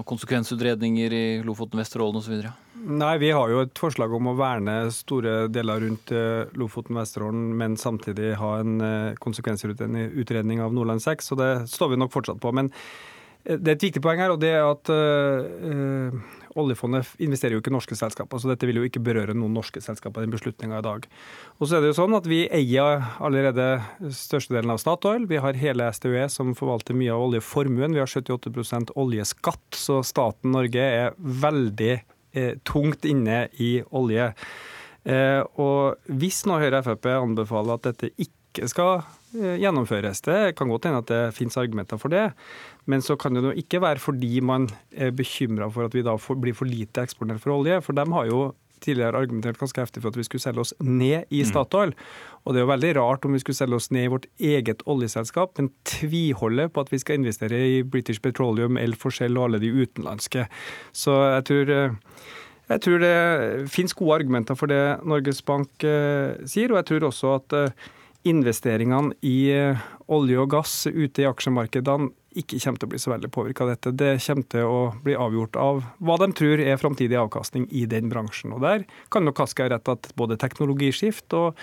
konsekvensutredninger 0.06 1.14
i 1.16 1.22
Lofoten, 1.42 1.80
Vesterålen 1.82 2.20
osv.? 2.20 2.44
Nei, 2.78 3.16
vi 3.18 3.32
har 3.34 3.50
jo 3.50 3.64
et 3.64 3.80
forslag 3.82 4.12
om 4.14 4.30
å 4.30 4.36
verne 4.38 4.76
store 4.94 5.48
deler 5.50 5.82
rundt 5.82 6.12
eh, 6.14 6.46
Lofoten, 6.54 6.94
Vesterålen, 7.00 7.48
men 7.58 7.74
samtidig 7.80 8.36
ha 8.38 8.52
en 8.60 8.78
eh, 8.78 9.18
konsekvensutredning 9.18 10.62
av 10.62 10.76
Nordland 10.76 11.02
6, 11.02 11.32
så 11.32 11.38
det 11.40 11.50
står 11.72 11.96
vi 11.96 11.98
nok 12.04 12.14
fortsatt 12.14 12.38
på. 12.44 12.54
Men 12.54 12.70
det 13.44 13.70
er 13.70 13.76
et 13.76 13.86
viktig 13.86 14.02
poeng 14.04 14.20
her, 14.20 14.34
og 14.34 14.40
det 14.42 14.50
er 14.56 14.66
at 14.66 14.90
øh, 14.92 16.16
oljefondet 16.58 17.08
investerer 17.22 17.54
jo 17.54 17.62
ikke 17.62 17.70
i 17.72 17.76
norske 17.76 17.96
selskaper, 17.98 18.40
så 18.40 18.50
dette 18.50 18.68
vil 18.68 18.80
jo 18.80 18.86
ikke 18.86 19.02
berøre 19.04 19.36
noen 19.36 19.54
norske 19.56 19.80
selskaper, 19.82 20.24
den 20.24 20.34
beslutninga 20.34 20.80
i 20.80 20.86
dag. 20.86 21.06
Og 21.58 21.68
så 21.68 21.78
er 21.78 21.84
det 21.84 21.92
jo 21.92 21.98
sånn 22.00 22.16
at 22.18 22.28
Vi 22.28 22.42
eier 22.54 23.04
allerede 23.24 23.68
størstedelen 24.14 24.74
av 24.74 24.80
Statoil. 24.82 25.28
Vi 25.30 25.40
har 25.42 25.58
hele 25.60 25.88
STUE 25.94 26.26
som 26.32 26.54
forvalter 26.58 26.98
mye 26.98 27.14
av 27.14 27.28
oljeformuen. 27.28 27.96
Vi 27.96 28.02
har 28.02 28.10
78% 28.10 28.92
oljeskatt, 28.98 29.66
så 29.76 30.00
staten 30.06 30.52
Norge 30.56 30.82
er 30.82 31.14
veldig 31.18 31.94
eh, 31.94 32.56
tungt 32.68 33.08
inne 33.08 33.46
i 33.62 33.78
olje. 33.88 34.32
Eh, 35.08 35.40
og 35.62 36.10
hvis 36.20 36.42
nå 36.48 36.58
Høyre 36.60 36.82
og 36.82 36.90
Frp 36.90 37.12
anbefaler 37.14 37.78
at 37.78 37.88
dette 37.92 38.12
ikke 38.16 38.37
skal 38.66 39.02
eh, 39.38 39.56
gjennomføres, 39.62 40.22
det 40.26 40.56
kan 40.58 40.70
godt 40.72 40.88
hende 40.88 41.02
at 41.04 41.10
det 41.10 41.22
finnes 41.36 41.58
argumenter 41.60 42.00
for 42.00 42.12
det, 42.12 42.30
men 42.90 43.04
så 43.04 43.16
kan 43.20 43.36
det 43.36 43.44
jo 43.44 43.56
ikke 43.62 43.82
være 43.84 44.02
fordi 44.02 44.40
man 44.40 44.68
er 44.92 45.14
bekymra 45.14 45.70
for 45.70 45.86
at 45.86 45.94
vi 45.94 46.02
da 46.06 46.16
blir 46.16 46.56
for 46.56 46.68
lite 46.68 47.04
eksponert 47.04 47.44
for 47.44 47.60
olje. 47.60 47.78
For 47.84 47.96
de 47.96 48.06
har 48.12 48.30
jo 48.30 48.48
tidligere 48.82 49.18
argumentert 49.18 49.58
ganske 49.58 49.82
heftig 49.82 50.02
for 50.02 50.12
at 50.12 50.18
vi 50.18 50.24
skulle 50.26 50.42
selge 50.42 50.62
oss 50.62 50.74
ned 50.80 51.26
i 51.34 51.42
mm. 51.42 51.48
Statoil. 51.50 51.94
Og 52.44 52.54
det 52.54 52.60
er 52.60 52.64
jo 52.64 52.72
veldig 52.72 52.92
rart 52.98 53.26
om 53.26 53.34
vi 53.34 53.42
skulle 53.42 53.58
selge 53.58 53.78
oss 53.78 53.90
ned 53.94 54.06
i 54.06 54.12
vårt 54.12 54.28
eget 54.38 54.82
oljeselskap, 54.86 55.58
men 55.58 55.72
tviholde 55.88 56.68
på 56.72 56.84
at 56.84 56.92
vi 56.92 57.00
skal 57.02 57.18
investere 57.18 57.58
i 57.58 57.82
British 57.82 58.22
Petroleum, 58.24 58.78
El 58.80 58.96
Forskjell 58.98 59.38
og 59.38 59.48
alle 59.48 59.62
de 59.62 59.72
utenlandske. 59.74 60.46
Så 60.96 61.16
jeg 61.34 61.48
tror 61.50 61.74
eh, 61.74 61.98
jeg 62.68 62.82
tror 62.84 63.00
det 63.00 63.68
finnes 63.72 63.96
gode 63.96 64.18
argumenter 64.20 64.56
for 64.58 64.68
det 64.68 64.98
Norges 65.08 65.40
Bank 65.42 65.84
eh, 65.88 66.36
sier, 66.44 66.72
og 66.72 66.82
jeg 66.82 66.88
tror 66.90 67.08
også 67.08 67.38
at 67.38 67.56
investeringene 68.28 69.16
i 69.26 69.38
eh, 69.54 69.84
olje 70.12 70.38
og 70.40 70.50
gass 70.52 70.80
ute 70.86 71.24
i 71.24 71.28
aksjemarkedene 71.28 72.12
ikke 72.38 72.58
kommer 72.60 72.78
til 72.78 72.86
å 72.86 72.92
bli 72.92 73.00
så 73.00 73.12
veldig 73.12 73.30
påvirka 73.34 73.64
av 73.64 73.70
dette. 73.72 73.92
Det 73.98 74.10
kommer 74.22 74.48
til 74.52 74.68
å 74.68 74.80
bli 75.04 75.14
avgjort 75.18 75.56
av 75.58 75.80
hva 76.04 76.18
de 76.20 76.28
tror 76.36 76.60
er 76.62 76.80
framtidig 76.80 77.18
avkastning 77.18 77.66
i 77.74 77.86
den 77.90 78.10
bransjen. 78.12 78.52
Og 78.54 78.62
Der 78.62 78.84
kan 79.10 79.24
nok 79.24 79.40
ha 79.40 79.68
rett 79.72 79.88
at 79.88 80.10
både 80.14 80.38
teknologiskift 80.38 81.34
og 81.34 81.58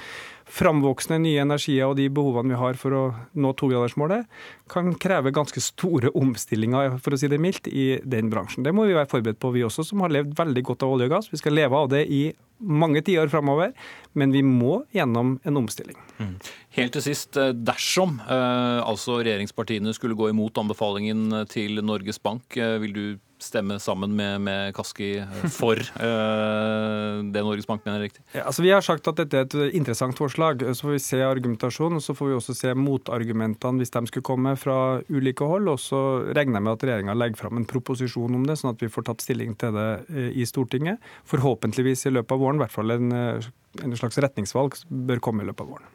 framvoksende 0.46 1.22
nye 1.24 1.42
energier 1.42 1.88
og 1.88 1.96
de 1.98 2.10
behovene 2.10 2.54
vi 2.54 2.60
har 2.60 2.78
for 2.78 2.94
å 2.94 3.04
nå 3.34 3.54
togradersmålet, 3.58 4.26
kan 4.70 4.94
kreve 5.02 5.34
ganske 5.34 5.62
store 5.62 6.12
omstillinger, 6.14 7.00
for 7.02 7.16
å 7.16 7.20
si 7.20 7.30
det 7.32 7.42
mildt, 7.42 7.70
i 7.70 8.02
den 8.04 8.30
bransjen. 8.30 8.66
Det 8.66 8.74
må 8.76 8.86
vi 8.86 8.98
være 8.98 9.10
forberedt 9.10 9.42
på, 9.42 9.54
vi 9.56 9.66
også, 9.66 9.86
som 9.86 10.04
har 10.06 10.14
levd 10.14 10.36
veldig 10.38 10.66
godt 10.66 10.86
av 10.86 10.94
olje 10.98 11.10
og 11.10 11.16
gass. 11.18 11.32
Vi 11.32 11.42
skal 11.42 11.58
leve 11.58 11.78
av 11.78 11.90
det 11.94 12.06
i 12.10 12.28
mange 12.60 13.02
tiår 13.06 13.30
framover, 13.32 13.74
men 14.14 14.32
vi 14.32 14.42
må 14.46 14.80
gjennom 14.96 15.36
en 15.44 15.60
omstilling. 15.60 15.98
Mm. 16.20 16.36
Helt 16.78 16.96
til 16.96 17.04
sist, 17.04 17.36
eh, 17.38 17.52
dersom 17.56 18.20
eh, 18.24 18.82
altså 18.86 19.20
regjeringspartiene 19.20 19.94
skulle 19.96 20.18
gå 20.18 20.30
imot 20.32 20.58
anbefalingen 20.62 21.46
til 21.52 21.82
Norges 21.84 22.22
Bank, 22.24 22.56
eh, 22.58 22.78
vil 22.84 22.96
du 22.96 23.06
stemme 23.46 23.78
sammen 23.82 24.16
med, 24.18 24.42
med 24.46 24.76
Kaski 24.76 25.10
for 25.54 25.80
uh, 25.80 27.22
det 27.32 27.44
Norges 27.46 27.68
Bank 27.70 27.86
mener 27.86 28.00
er 28.00 28.08
riktig? 28.08 28.24
Ja, 28.34 28.46
altså 28.50 28.66
Vi 28.66 28.74
har 28.74 28.86
sagt 28.86 29.08
at 29.12 29.20
dette 29.22 29.40
er 29.40 29.48
et 29.48 29.78
interessant 29.78 30.18
forslag. 30.18 30.64
Så 30.74 30.88
får 30.88 30.96
vi 30.96 31.02
se 31.06 31.22
argumentasjonen, 31.26 32.04
så 32.04 32.16
får 32.18 32.32
vi 32.32 32.38
også 32.40 32.58
se 32.58 32.74
motargumentene 32.78 33.82
hvis 33.82 33.94
de 33.96 34.06
skulle 34.10 34.28
komme 34.28 34.56
fra 34.60 34.80
ulike 35.10 35.48
hold. 35.48 35.70
Og 35.72 35.82
så 35.82 36.02
regner 36.36 36.60
jeg 36.60 36.68
med 36.68 36.74
at 36.76 36.88
regjeringa 36.90 37.18
legger 37.18 37.44
fram 37.44 37.62
en 37.62 37.70
proposisjon 37.70 38.40
om 38.40 38.48
det, 38.48 38.58
sånn 38.62 38.74
at 38.74 38.84
vi 38.84 38.92
får 38.92 39.10
tatt 39.12 39.26
stilling 39.26 39.56
til 39.62 39.76
det 39.76 39.90
eh, 40.12 40.32
i 40.42 40.48
Stortinget. 40.50 41.04
Forhåpentligvis 41.30 42.08
i 42.10 42.16
løpet 42.16 42.36
av 42.36 42.44
våren. 42.44 42.60
I 42.60 42.66
hvert 42.66 42.76
fall 42.76 42.98
en, 42.98 43.12
en 43.16 44.00
slags 44.00 44.20
retningsvalg 44.24 44.82
bør 44.90 45.24
komme 45.24 45.46
i 45.46 45.52
løpet 45.52 45.66
av 45.66 45.76
våren. 45.76 45.95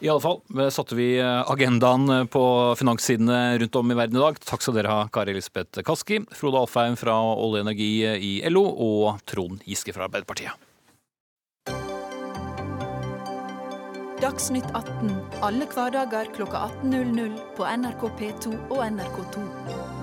I 0.00 0.08
alle 0.08 0.20
fall 0.20 0.70
satte 0.72 0.96
vi 0.96 1.18
eh, 1.18 1.50
agendaen 1.52 2.08
eh, 2.08 2.24
på 2.24 2.42
finanssidene 2.80 3.58
rundt 3.60 3.76
om 3.76 3.92
i 3.92 3.98
verden 3.98 4.16
i 4.16 4.22
dag. 4.22 4.40
Takk 4.48 4.64
skal 4.64 4.78
dere 4.78 4.94
ha, 4.94 5.02
Kari 5.12 5.34
Elisabeth 5.34 5.84
Kaski, 5.84 6.22
Frode 6.32 6.62
Alfheim 6.62 6.96
fra 6.96 7.18
Olje 7.20 7.60
og 7.60 7.66
Energi 7.66 7.92
i 8.08 8.32
LO 8.48 8.64
og 8.64 9.20
Trond 9.28 9.60
Giske 9.68 9.92
fra 9.96 10.08
Arbeiderpartiet. 10.08 10.56
Dagsnytt 14.20 14.68
18 14.76 15.14
alle 15.44 15.68
hverdager 15.68 16.28
kl 16.36 16.48
18.00 16.48 17.40
på 17.56 17.68
NRK 17.84 18.04
P2 18.20 18.52
og 18.68 18.84
NRK2. 18.88 19.99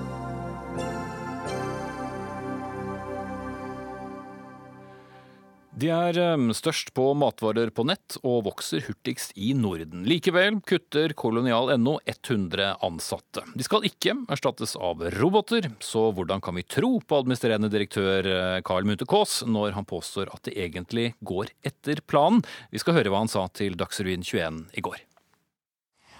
De 5.77 5.89
er 5.93 6.17
ehm, 6.17 6.47
størst 6.57 6.89
på 6.97 7.11
matvarer 7.13 7.69
på 7.69 7.83
nett 7.85 8.15
og 8.25 8.47
vokser 8.47 8.81
hurtigst 8.87 9.35
i 9.37 9.51
Norden. 9.53 10.07
Likevel 10.09 10.55
kutter 10.65 11.13
kolonial.no 11.13 11.99
100 12.01 12.71
ansatte. 12.81 13.43
De 13.53 13.65
skal 13.65 13.85
ikke 13.85 14.15
erstattes 14.33 14.73
av 14.73 15.03
roboter, 15.19 15.69
så 15.77 16.07
hvordan 16.17 16.41
kan 16.41 16.57
vi 16.57 16.65
tro 16.65 16.95
på 16.97 17.19
administrerende 17.21 17.69
direktør 17.69 18.25
eh, 18.31 18.55
Carl 18.65 18.89
Munthe 18.89 19.05
Kaas 19.05 19.43
når 19.45 19.75
han 19.77 19.85
påstår 19.85 20.33
at 20.33 20.49
det 20.49 20.55
egentlig 20.57 21.11
går 21.21 21.53
etter 21.61 22.01
planen? 22.09 22.41
Vi 22.73 22.81
skal 22.81 22.97
høre 22.97 23.13
hva 23.13 23.21
han 23.21 23.29
sa 23.29 23.45
til 23.53 23.77
Dagsrevyen 23.77 24.25
21 24.25 24.63
i 24.81 24.85
går. 24.87 24.97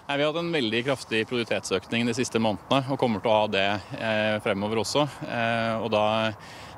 Vi 0.08 0.22
har 0.22 0.30
hatt 0.30 0.38
en 0.40 0.54
veldig 0.54 0.86
kraftig 0.86 1.26
produktivitetsøkning 1.28 2.06
de 2.08 2.14
siste 2.16 2.40
månedene, 2.40 2.94
og 2.94 2.96
kommer 2.96 3.20
til 3.20 3.28
å 3.28 3.40
ha 3.42 3.50
det 3.52 3.66
eh, 3.98 4.38
fremover 4.40 4.80
også. 4.80 5.02
Eh, 5.26 5.82
og 5.82 5.90
da 5.92 6.06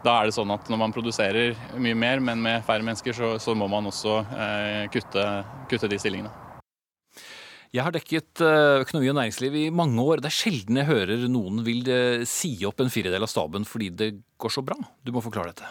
da 0.05 0.19
er 0.19 0.29
det 0.29 0.37
sånn 0.37 0.53
at 0.55 0.69
når 0.73 0.81
man 0.81 0.95
produserer 0.95 1.57
mye 1.81 1.97
mer, 1.99 2.23
men 2.25 2.41
med 2.45 2.65
færre 2.67 2.87
mennesker, 2.87 3.17
så, 3.17 3.35
så 3.43 3.57
må 3.59 3.69
man 3.71 3.91
også 3.91 4.21
eh, 4.33 4.85
kutte, 4.93 5.27
kutte 5.71 5.91
de 5.91 6.01
stillingene. 6.01 6.33
Jeg 7.71 7.85
har 7.87 7.95
dekket 7.95 8.41
eh, 8.43 8.81
økonomi 8.83 9.13
og 9.13 9.15
næringsliv 9.15 9.55
i 9.55 9.69
mange 9.71 10.03
år. 10.03 10.19
Det 10.19 10.27
er 10.27 10.35
sjelden 10.35 10.81
jeg 10.81 10.89
hører 10.89 11.21
noen 11.31 11.61
vil 11.63 11.87
eh, 11.87 12.25
si 12.27 12.57
opp 12.67 12.83
en 12.83 12.91
firedel 12.91 13.23
av 13.23 13.31
staben 13.31 13.63
fordi 13.69 13.93
det 13.95 14.09
går 14.43 14.51
så 14.51 14.65
bra. 14.67 14.75
Du 15.07 15.13
må 15.15 15.23
forklare 15.23 15.53
dette. 15.53 15.71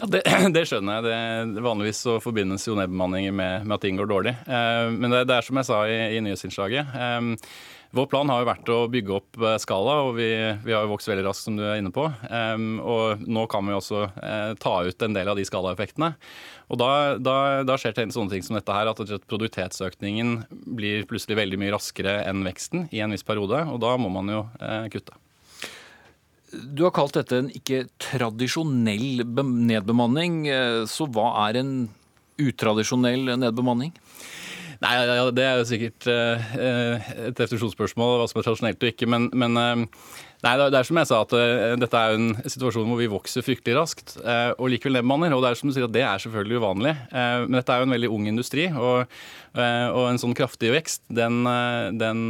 Ja, 0.00 0.08
Det, 0.16 0.24
det 0.56 0.64
skjønner 0.66 0.98
jeg. 0.98 1.06
Det, 1.54 1.62
vanligvis 1.62 2.02
så 2.08 2.16
forbindes 2.24 2.66
jo 2.66 2.74
nedbemanninger 2.80 3.30
med, 3.30 3.68
med, 3.68 3.76
at 3.76 3.86
ting 3.86 4.00
går 4.00 4.10
dårlig. 4.10 4.34
Eh, 4.50 4.90
men 4.96 5.14
det, 5.14 5.28
det, 5.30 5.36
er 5.36 5.46
som 5.46 5.62
jeg 5.62 5.70
sa 5.70 5.84
i, 5.86 6.00
i 6.16 6.24
nyhetsinnslaget. 6.26 6.98
Vår 7.90 8.04
plan 8.06 8.28
har 8.28 8.42
jo 8.42 8.48
vært 8.50 8.68
å 8.68 8.78
bygge 8.92 9.14
opp 9.16 9.38
eh, 9.40 9.54
skala, 9.62 9.94
og 10.04 10.18
vi, 10.18 10.28
vi 10.60 10.74
har 10.76 10.84
jo 10.84 10.90
vokst 10.90 11.08
veldig 11.08 11.24
raskt, 11.24 11.46
som 11.46 11.56
du 11.56 11.62
er 11.64 11.78
inne 11.80 11.92
på. 11.94 12.04
Um, 12.28 12.82
og 12.84 13.22
nå 13.24 13.46
kan 13.48 13.64
vi 13.64 13.76
også 13.76 14.02
uh, 14.12 14.52
ta 14.60 14.74
ut 14.84 15.04
en 15.06 15.16
del 15.16 15.30
av 15.32 15.38
de 15.38 15.46
skalaeffektene. 15.48 16.10
Og 16.68 16.80
da, 16.82 16.90
da, 17.16 17.36
da 17.64 17.78
skjer 17.80 17.96
det 17.96 18.10
sånne 18.12 18.34
ting 18.34 18.44
som 18.44 18.58
dette 18.58 18.74
her, 18.76 18.90
at 18.90 19.00
produktivitetsøkningen 19.00 20.34
blir 20.76 21.08
plutselig 21.08 21.38
veldig 21.40 21.60
mye 21.62 21.72
raskere 21.72 22.18
enn 22.28 22.44
veksten 22.44 22.90
i 22.92 23.00
en 23.00 23.16
viss 23.16 23.24
periode, 23.24 23.62
og 23.72 23.80
da 23.80 23.94
må 23.96 24.12
man 24.12 24.34
jo 24.34 24.42
uh, 24.60 24.84
kutte. 24.92 25.16
Du 26.52 26.84
har 26.84 26.92
kalt 26.96 27.16
dette 27.16 27.40
en 27.40 27.48
ikke 27.52 27.86
tradisjonell 28.00 29.24
nedbemanning, 29.24 30.44
så 30.88 31.04
hva 31.12 31.26
er 31.44 31.58
en 31.60 31.72
utradisjonell 32.40 33.34
nedbemanning? 33.36 33.92
Nei, 34.78 34.94
ja, 34.94 35.26
Det 35.34 35.42
er 35.42 35.58
jo 35.58 35.66
sikkert 35.66 36.06
uh, 36.06 36.48
et 37.26 37.36
definisjonsspørsmål 37.38 38.20
hva 38.20 38.28
som 38.30 38.38
er 38.38 38.46
tradisjonelt 38.46 38.84
og 38.84 38.92
ikke. 38.92 39.08
Men, 39.10 39.26
men 39.34 39.58
uh, 39.58 39.82
nei, 40.44 40.52
det 40.60 40.78
er 40.78 40.86
som 40.86 41.00
jeg 41.00 41.10
sa, 41.10 41.18
at 41.24 41.34
dette 41.82 42.02
er 42.02 42.14
en 42.14 42.28
situasjon 42.44 42.86
hvor 42.86 43.00
vi 43.00 43.10
vokser 43.10 43.42
fryktelig 43.42 43.74
raskt. 43.74 44.16
og 44.22 44.70
likevel 44.70 45.00
nedbemanner. 45.00 45.34
Og 45.34 45.42
det 45.42 45.50
er 45.50 45.58
som 45.58 45.70
du 45.70 45.74
sier 45.74 45.88
at 45.88 45.96
det 45.96 46.06
er 46.06 46.22
selvfølgelig 46.22 46.62
uvanlig. 46.62 46.94
men 47.10 47.58
dette 47.58 47.74
er 47.74 47.82
jo 47.82 47.88
en 47.88 47.96
veldig 47.96 48.10
ung 48.14 48.28
industri. 48.30 48.68
Og, 48.70 49.18
og 49.58 50.04
en 50.06 50.22
sånn 50.22 50.38
kraftig 50.38 50.70
vekst, 50.76 51.02
den, 51.10 51.42
den, 51.98 52.22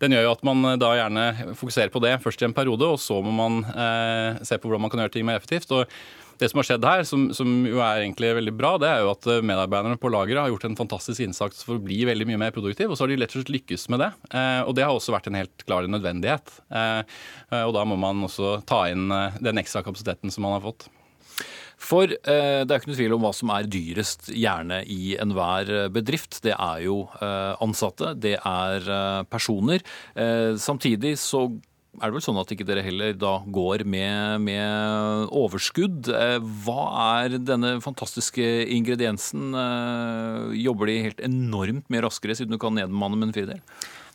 den, 0.00 0.16
gjør 0.16 0.30
jo 0.30 0.36
at 0.38 0.46
man 0.48 0.78
da 0.80 0.94
gjerne 0.96 1.26
fokuserer 1.60 1.92
på 1.92 2.00
det 2.06 2.16
først 2.24 2.40
i 2.40 2.48
en 2.48 2.56
periode, 2.56 2.88
og 2.88 3.02
så 3.04 3.20
må 3.20 3.36
man 3.36 3.60
se 4.40 4.56
på 4.56 4.70
hvordan 4.70 4.86
man 4.86 4.94
kan 4.94 5.04
gjøre 5.04 5.18
ting 5.18 5.28
mer 5.28 5.36
effektivt. 5.36 5.68
og 5.76 5.84
det 6.40 6.48
som 6.50 6.60
har 6.60 6.66
skjedd 6.68 6.86
her, 6.86 7.04
som, 7.08 7.26
som, 7.36 7.52
jo 7.68 7.80
er 7.80 8.02
egentlig 8.02 8.32
veldig 8.38 8.54
bra, 8.56 8.74
det 8.80 8.88
er 8.90 9.04
jo 9.04 9.12
at 9.12 9.28
eh, 9.30 9.44
medarbeiderne 9.46 9.98
på 10.00 10.10
lageret 10.12 10.42
har 10.42 10.52
gjort 10.52 10.66
en 10.68 10.78
fantastisk 10.78 11.24
innsats 11.24 11.64
for 11.66 11.78
å 11.78 11.84
bli 11.84 12.02
veldig 12.08 12.26
mye 12.28 12.40
mer 12.46 12.54
produktiv, 12.54 12.90
og 12.90 12.98
så 12.98 13.06
har 13.06 13.12
de 13.12 13.20
lett 13.20 13.32
og 13.32 13.40
slett 13.40 13.54
lykkes 13.54 13.88
med 13.92 14.04
det. 14.04 14.10
Eh, 14.30 14.60
og 14.64 14.74
det 14.76 14.84
har 14.84 14.94
også 14.94 15.14
vært 15.14 15.30
en 15.30 15.38
helt 15.40 15.64
klar 15.64 15.88
nødvendighet. 15.90 16.58
Eh, 16.68 17.16
og 17.62 17.72
da 17.76 17.86
må 17.88 17.96
man 18.00 18.26
også 18.26 18.58
ta 18.68 18.84
inn 18.90 19.08
den 19.42 19.60
ekstra 19.60 19.82
kapasiteten 19.86 20.32
som 20.32 20.44
man 20.46 20.56
har 20.56 20.64
fått. 20.64 20.88
For 21.76 22.08
det 22.08 22.32
er 22.32 22.72
ikke 22.72 22.88
noe 22.88 22.96
tvil 22.96 23.14
om 23.14 23.24
hva 23.26 23.30
som 23.36 23.50
er 23.52 23.68
dyrest 23.68 24.30
gjerne 24.32 24.78
i 24.90 25.12
enhver 25.20 25.90
bedrift. 25.92 26.38
Det 26.42 26.54
er 26.54 26.80
jo 26.86 27.02
ansatte, 27.20 28.14
det 28.16 28.38
er 28.40 28.88
personer. 29.28 29.84
samtidig 30.56 31.18
så 31.20 31.44
er 31.96 32.10
det 32.10 32.16
vel 32.16 32.24
sånn 32.24 32.38
at 32.40 32.52
ikke 32.52 32.66
dere 32.68 32.84
heller 32.84 33.14
da 33.16 33.38
går 33.52 33.84
med, 33.88 34.42
med 34.44 35.30
overskudd. 35.34 36.10
Eh, 36.12 36.38
hva 36.66 36.82
er 37.22 37.36
denne 37.40 37.76
fantastiske 37.84 38.44
ingrediensen? 38.74 39.50
Eh, 39.56 40.56
jobber 40.62 40.90
de 40.90 40.98
helt 41.08 41.22
enormt 41.24 41.88
mye 41.92 42.04
raskere 42.04 42.36
siden 42.38 42.56
du 42.56 42.60
kan 42.62 42.76
nedbemanne 42.76 43.20
med 43.20 43.30
en 43.30 43.36
firedel? 43.36 43.62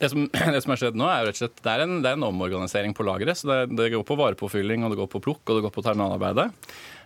Det 0.01 0.09
som, 0.13 0.25
det 0.53 0.63
som 0.63 0.73
har 0.73 0.81
skjedd 0.81 0.97
nå, 0.99 1.09
er 1.09 1.27
rett 1.27 1.37
og 1.37 1.43
slett 1.43 1.61
det 1.65 1.73
er 1.73 1.85
en, 1.85 1.99
det 2.03 2.11
er 2.11 2.19
en 2.19 2.29
omorganisering 2.31 2.95
på 2.97 3.05
lageret. 3.07 3.43
det, 3.47 3.61
det, 3.77 3.91
går 3.95 4.07
på 4.07 4.19
varepåfylling, 4.19 4.85
og 4.85 4.93
det 4.93 5.01
går 5.01 5.11
på 5.11 5.23
plukk 5.27 5.43
og 5.45 5.57
det 5.57 5.65
går 5.67 5.75
på 5.75 5.85
terminalarbeidet. 5.85 6.49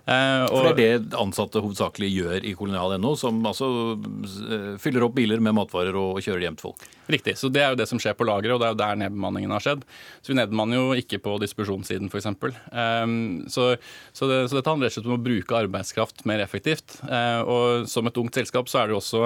Eh, 0.05 0.43
For 0.51 0.67
det 0.77 0.85
er 0.85 0.99
det 1.01 1.17
ansatte 1.17 1.61
hovedsakelig 1.63 2.11
gjør 2.13 2.43
i 2.45 2.53
kolonial.no, 2.57 3.15
som 3.17 3.39
altså 3.49 3.67
eh, 3.97 4.75
fyller 4.81 5.07
opp 5.07 5.15
biler 5.17 5.41
med 5.41 5.55
matvarer 5.57 5.97
og 5.97 6.19
kjører 6.21 6.45
hjem 6.45 6.57
til 6.59 6.67
folk? 6.67 6.85
Riktig. 7.09 7.33
Så 7.41 7.49
det 7.53 7.63
er 7.63 7.73
jo 7.73 7.79
det 7.79 7.87
som 7.89 8.01
skjer 8.01 8.13
på 8.17 8.27
lageret, 8.27 8.53
og 8.53 8.61
det 8.61 8.67
er 8.67 8.75
jo 8.75 8.79
der 8.83 8.99
nedbemanningen 9.01 9.55
har 9.55 9.65
skjedd. 9.65 9.85
Så 10.21 10.31
vi 10.31 10.37
nedbemanner 10.37 10.77
jo 10.77 10.99
ikke 11.01 11.21
på 11.25 11.37
distribusjonssiden, 11.41 12.11
f.eks. 12.13 12.29
Um, 12.69 13.15
så, 13.49 13.71
så, 14.13 14.29
det, 14.29 14.39
så 14.51 14.59
dette 14.59 14.69
handler 14.69 14.91
rett 14.91 14.93
og 14.93 15.01
slett 15.01 15.09
om 15.09 15.17
å 15.17 15.25
bruke 15.25 15.57
arbeidskraft 15.63 16.25
mer 16.29 16.43
effektivt. 16.45 16.99
Uh, 17.09 17.41
og 17.41 17.89
som 17.89 18.05
et 18.09 18.21
ungt 18.21 18.37
selskap 18.37 18.69
så 18.69 18.83
er 18.83 18.89
det 18.91 18.97
jo 18.97 19.01
også 19.01 19.25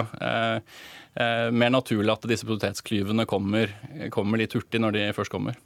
mer 1.20 1.72
naturlig 1.74 2.14
at 2.14 2.24
disse 2.30 2.46
produktivitetsklyvene 2.46 3.26
kommer, 3.28 3.74
kommer 4.14 4.40
litt 4.40 4.54
hurtig 4.56 4.80
når 4.80 4.94
de 4.96 5.02
først 5.18 5.34
kommer. 5.34 5.58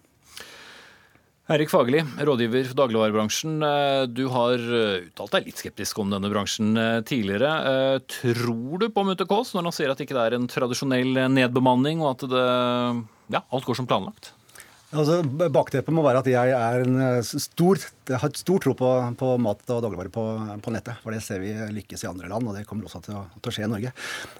Erik 1.52 1.68
Fagerli, 1.68 2.00
rådgiver 2.24 2.70
for 2.70 2.78
dagligvarebransjen. 2.80 3.58
Eh, 3.68 4.04
du 4.08 4.30
har 4.32 4.62
eh, 4.64 5.10
uttalt 5.10 5.34
deg 5.36 5.50
litt 5.50 5.60
skeptisk 5.60 5.98
om 6.00 6.14
denne 6.14 6.30
bransjen 6.32 6.72
eh, 6.80 7.02
tidligere. 7.04 8.00
Tror 8.08 8.80
du 8.80 8.88
på 8.88 9.04
Mutter 9.04 9.28
Kaas 9.28 9.52
når 9.52 9.68
han 9.68 9.76
sier 9.76 9.92
at 9.92 10.00
det 10.00 10.08
ikke 10.08 10.22
er 10.24 10.38
en 10.38 10.48
tradisjonell 10.48 11.20
nedbemanning, 11.36 12.00
og 12.00 12.14
at 12.14 12.26
det, 12.32 12.46
ja, 13.36 13.44
alt 13.44 13.68
går 13.68 13.82
som 13.82 13.90
planlagt? 13.90 14.32
Altså, 14.94 15.20
Bakteppet 15.26 15.94
må 15.96 16.04
være 16.06 16.22
at 16.22 16.28
jeg 16.30 16.54
er 16.54 16.84
en 16.86 17.00
eh, 17.02 17.20
stor, 17.26 17.80
jeg 18.10 18.20
har 18.22 18.34
stor 18.38 18.62
tro 18.62 18.76
på, 18.78 18.90
på 19.18 19.32
mat 19.42 19.64
og 19.74 19.82
dagligvarer 19.86 20.12
på, 20.14 20.26
på, 20.62 20.74
nettet. 20.76 21.00
For 21.02 21.16
det 21.16 21.24
ser 21.26 21.42
vi 21.42 21.54
lykkes 21.74 22.06
i 22.06 22.10
andre 22.12 22.30
land, 22.30 22.48
og 22.50 22.58
det 22.58 22.66
kommer 22.70 22.86
også 22.88 23.02
til 23.08 23.18
å, 23.18 23.24
til 23.40 23.52
å 23.52 23.56
skje 23.56 23.66
i 23.66 23.72
Norge. 23.72 23.94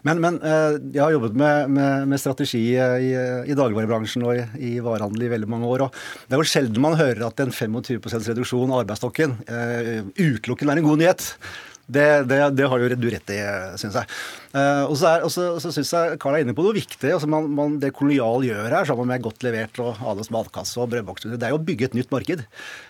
Men, 0.06 0.22
men, 0.24 0.40
eh, 0.46 0.78
jeg 0.94 1.04
har 1.04 1.16
jobbet 1.16 1.38
med, 1.42 1.74
med, 1.74 2.08
med 2.14 2.22
strategi 2.22 2.64
i, 2.76 2.78
i, 2.78 3.58
dagligvarebransjen 3.58 4.28
og 4.28 4.38
i, 4.38 4.46
i 4.70 4.74
varehandel 4.84 5.26
i 5.26 5.34
veldig 5.34 5.52
mange 5.56 5.74
år. 5.74 5.88
og 5.88 6.00
Det 6.28 6.38
er 6.38 6.44
jo 6.44 6.50
sjelden 6.54 6.86
man 6.86 7.00
hører 7.02 7.28
at 7.30 7.44
en 7.44 7.54
25 7.54 8.30
reduksjon 8.30 8.74
av 8.74 8.84
arbeidsstokken 8.84 9.40
utelukkende 9.44 10.76
er 10.76 10.84
en 10.84 10.92
god 10.92 11.02
nyhet. 11.02 11.32
Det, 11.84 12.24
det, 12.30 12.40
det 12.56 12.70
har 12.72 12.80
du 12.96 13.10
rett 13.12 13.36
i, 13.36 13.42
syns 13.82 13.98
jeg. 14.00 14.08
Uh, 14.54 14.86
og 14.86 14.94
så, 14.94 15.10
så, 15.34 15.72
syns 15.74 15.90
jeg 15.90 16.18
Karl 16.22 16.36
er 16.38 16.44
inne 16.44 16.54
på 16.54 16.62
noe 16.62 16.76
viktig. 16.78 17.10
altså 17.10 17.26
man, 17.26 17.48
man, 17.58 17.80
Det 17.82 17.90
Kolonial 17.98 18.44
gjør 18.46 18.68
her, 18.70 18.86
sammen 18.86 19.10
med 19.10 19.24
Godt 19.26 19.42
levert 19.42 19.80
og 19.82 19.98
Ales 20.06 20.30
matkasse 20.30 20.78
og 20.78 20.92
brødbokser, 20.92 21.34
det 21.42 21.48
er 21.48 21.56
jo 21.56 21.58
å 21.58 21.64
bygge 21.66 21.88
et 21.90 21.98
nytt 21.98 22.14
marked. 22.14 22.44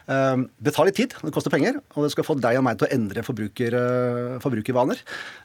Det 0.04 0.74
tar 0.76 0.90
litt 0.90 0.98
tid, 1.00 1.16
det 1.24 1.32
koster 1.32 1.54
penger, 1.54 1.78
og 1.96 2.04
det 2.04 2.12
skal 2.12 2.28
få 2.28 2.36
deg 2.36 2.60
og 2.60 2.66
meg 2.68 2.82
til 2.82 2.90
å 2.90 2.92
endre 2.92 3.24
forbruker, 3.24 3.78
uh, 3.80 4.42
forbrukervaner. 4.44 5.00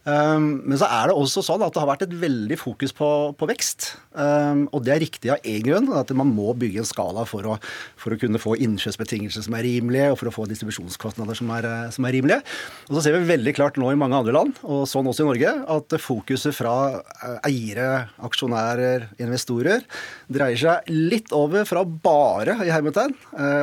men 0.09 0.75
så 0.81 0.89
er 0.91 1.09
det 1.09 1.17
også 1.21 1.45
sånn 1.45 1.63
at 1.63 1.75
det 1.77 1.83
har 1.83 1.91
vært 1.93 2.05
et 2.09 2.17
veldig 2.19 2.59
fokus 2.59 2.95
på, 2.97 3.09
på 3.39 3.49
vekst. 3.49 3.93
og 4.19 4.79
det 4.83 4.95
er 4.95 5.03
riktig 5.05 5.31
av 5.31 5.45
én 5.47 5.63
grunn, 5.63 5.87
at 5.95 6.11
man 6.17 6.33
må 6.35 6.51
bygge 6.59 6.83
en 6.83 6.89
skala 6.89 7.23
for 7.29 7.47
å, 7.47 7.59
for 8.01 8.15
å 8.15 8.19
kunne 8.19 8.41
få 8.43 8.57
innkjøpsbetingelser 8.59 9.47
som 9.47 9.55
er 9.55 9.69
rimelige, 9.69 10.11
og 10.11 10.19
for 10.19 10.33
å 10.33 10.35
få 10.35 10.49
distribusjonskostnader 10.51 11.39
som 11.39 11.53
er, 11.55 11.71
som 11.95 12.09
er 12.09 12.19
rimelige. 12.19 12.43
Og 12.89 12.97
så 12.97 13.07
ser 13.07 13.19
vi 13.19 13.29
veldig 13.29 13.48
veldig 13.49 13.57
klart 13.57 13.79
nå 13.81 13.89
i 13.93 13.97
mange 13.97 14.17
andre 14.19 14.35
land, 14.35 14.59
og 14.69 14.85
sånn 14.89 15.09
også 15.09 15.25
i 15.25 15.29
Norge, 15.31 15.53
at 15.73 15.95
fokuset 16.03 16.53
fra 16.53 17.01
eiere, 17.47 18.09
aksjonærer, 18.21 19.09
investorer 19.23 19.87
dreier 20.29 20.61
seg 20.61 20.91
litt 20.93 21.33
over 21.33 21.65
fra 21.69 21.85
bare 21.85 22.59
i 22.67 22.73
hermetegn 22.73 23.15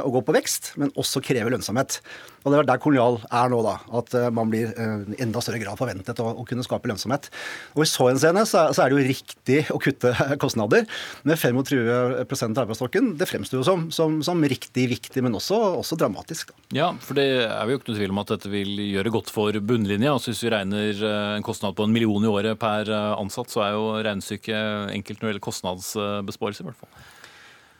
å 0.01 0.09
gå 0.09 0.23
på 0.25 0.33
vekst, 0.33 0.73
men 0.81 0.93
også 0.97 1.21
kreve 1.21 1.53
lønnsomhet. 1.53 1.99
Og 2.45 2.53
det 2.53 2.59
er 2.59 2.67
der 2.69 2.81
kolonial 2.81 3.17
er 3.33 3.49
nå, 3.49 3.59
da. 3.65 3.75
At 3.97 4.13
eh, 4.13 4.27
man 4.33 4.51
blir 4.53 4.69
eh, 4.69 5.05
i 5.15 5.21
enda 5.25 5.41
større 5.41 5.59
grad 5.61 5.79
forventet 5.79 6.19
å, 6.21 6.27
å 6.37 6.45
kunne 6.45 6.65
skape 6.65 6.89
lønnsomhet. 6.91 7.31
Og 7.73 7.81
i 7.81 7.89
så 7.89 8.05
henseende 8.11 8.43
så, 8.45 8.67
så 8.75 8.83
er 8.83 8.93
det 8.93 8.99
jo 8.99 9.07
riktig 9.09 9.57
å 9.73 9.79
kutte 9.81 10.13
kostnader. 10.43 10.85
Med 11.25 11.41
25 11.41 11.63
av 11.89 12.61
arbeidsstokken, 12.65 13.15
det 13.17 13.29
fremstår 13.29 13.61
jo 13.61 13.65
som, 13.65 13.87
som, 13.95 14.19
som, 14.25 14.45
riktig 14.45 14.85
viktig, 14.93 15.23
men 15.25 15.37
også, 15.39 15.57
også 15.81 15.97
dramatisk. 15.97 16.53
Da. 16.53 16.67
Ja, 16.77 16.91
for 17.01 17.17
det 17.17 17.25
er 17.47 17.71
jo 17.71 17.79
ikke 17.79 17.91
noe 17.91 17.99
tvil 17.99 18.13
om 18.13 18.21
at 18.21 18.35
dette 18.35 18.53
vil 18.53 18.77
gjøre 18.91 19.15
godt 19.17 19.33
for 19.33 19.57
bunnlinja. 19.65 20.13
Altså 20.13 20.29
hvis 20.31 20.45
vi 20.45 20.53
regner 20.53 20.93
eh, 20.93 21.33
en 21.39 21.45
kostnad 21.45 21.73
på 21.77 21.89
en 21.89 21.95
million 21.95 22.29
i 22.29 22.29
året 22.29 22.61
per 22.61 22.93
ansatt, 22.93 23.49
så 23.49 23.65
er 23.65 23.73
jo 23.73 23.89
regnestykket 23.97 24.93
enkelt 24.93 25.17
når 25.17 25.25
det 25.25 25.33
gjelder 25.33 25.47
kostnadsbesparelse, 25.49 26.61
i 26.61 26.69
hvert 26.69 26.83
fall. 26.85 27.05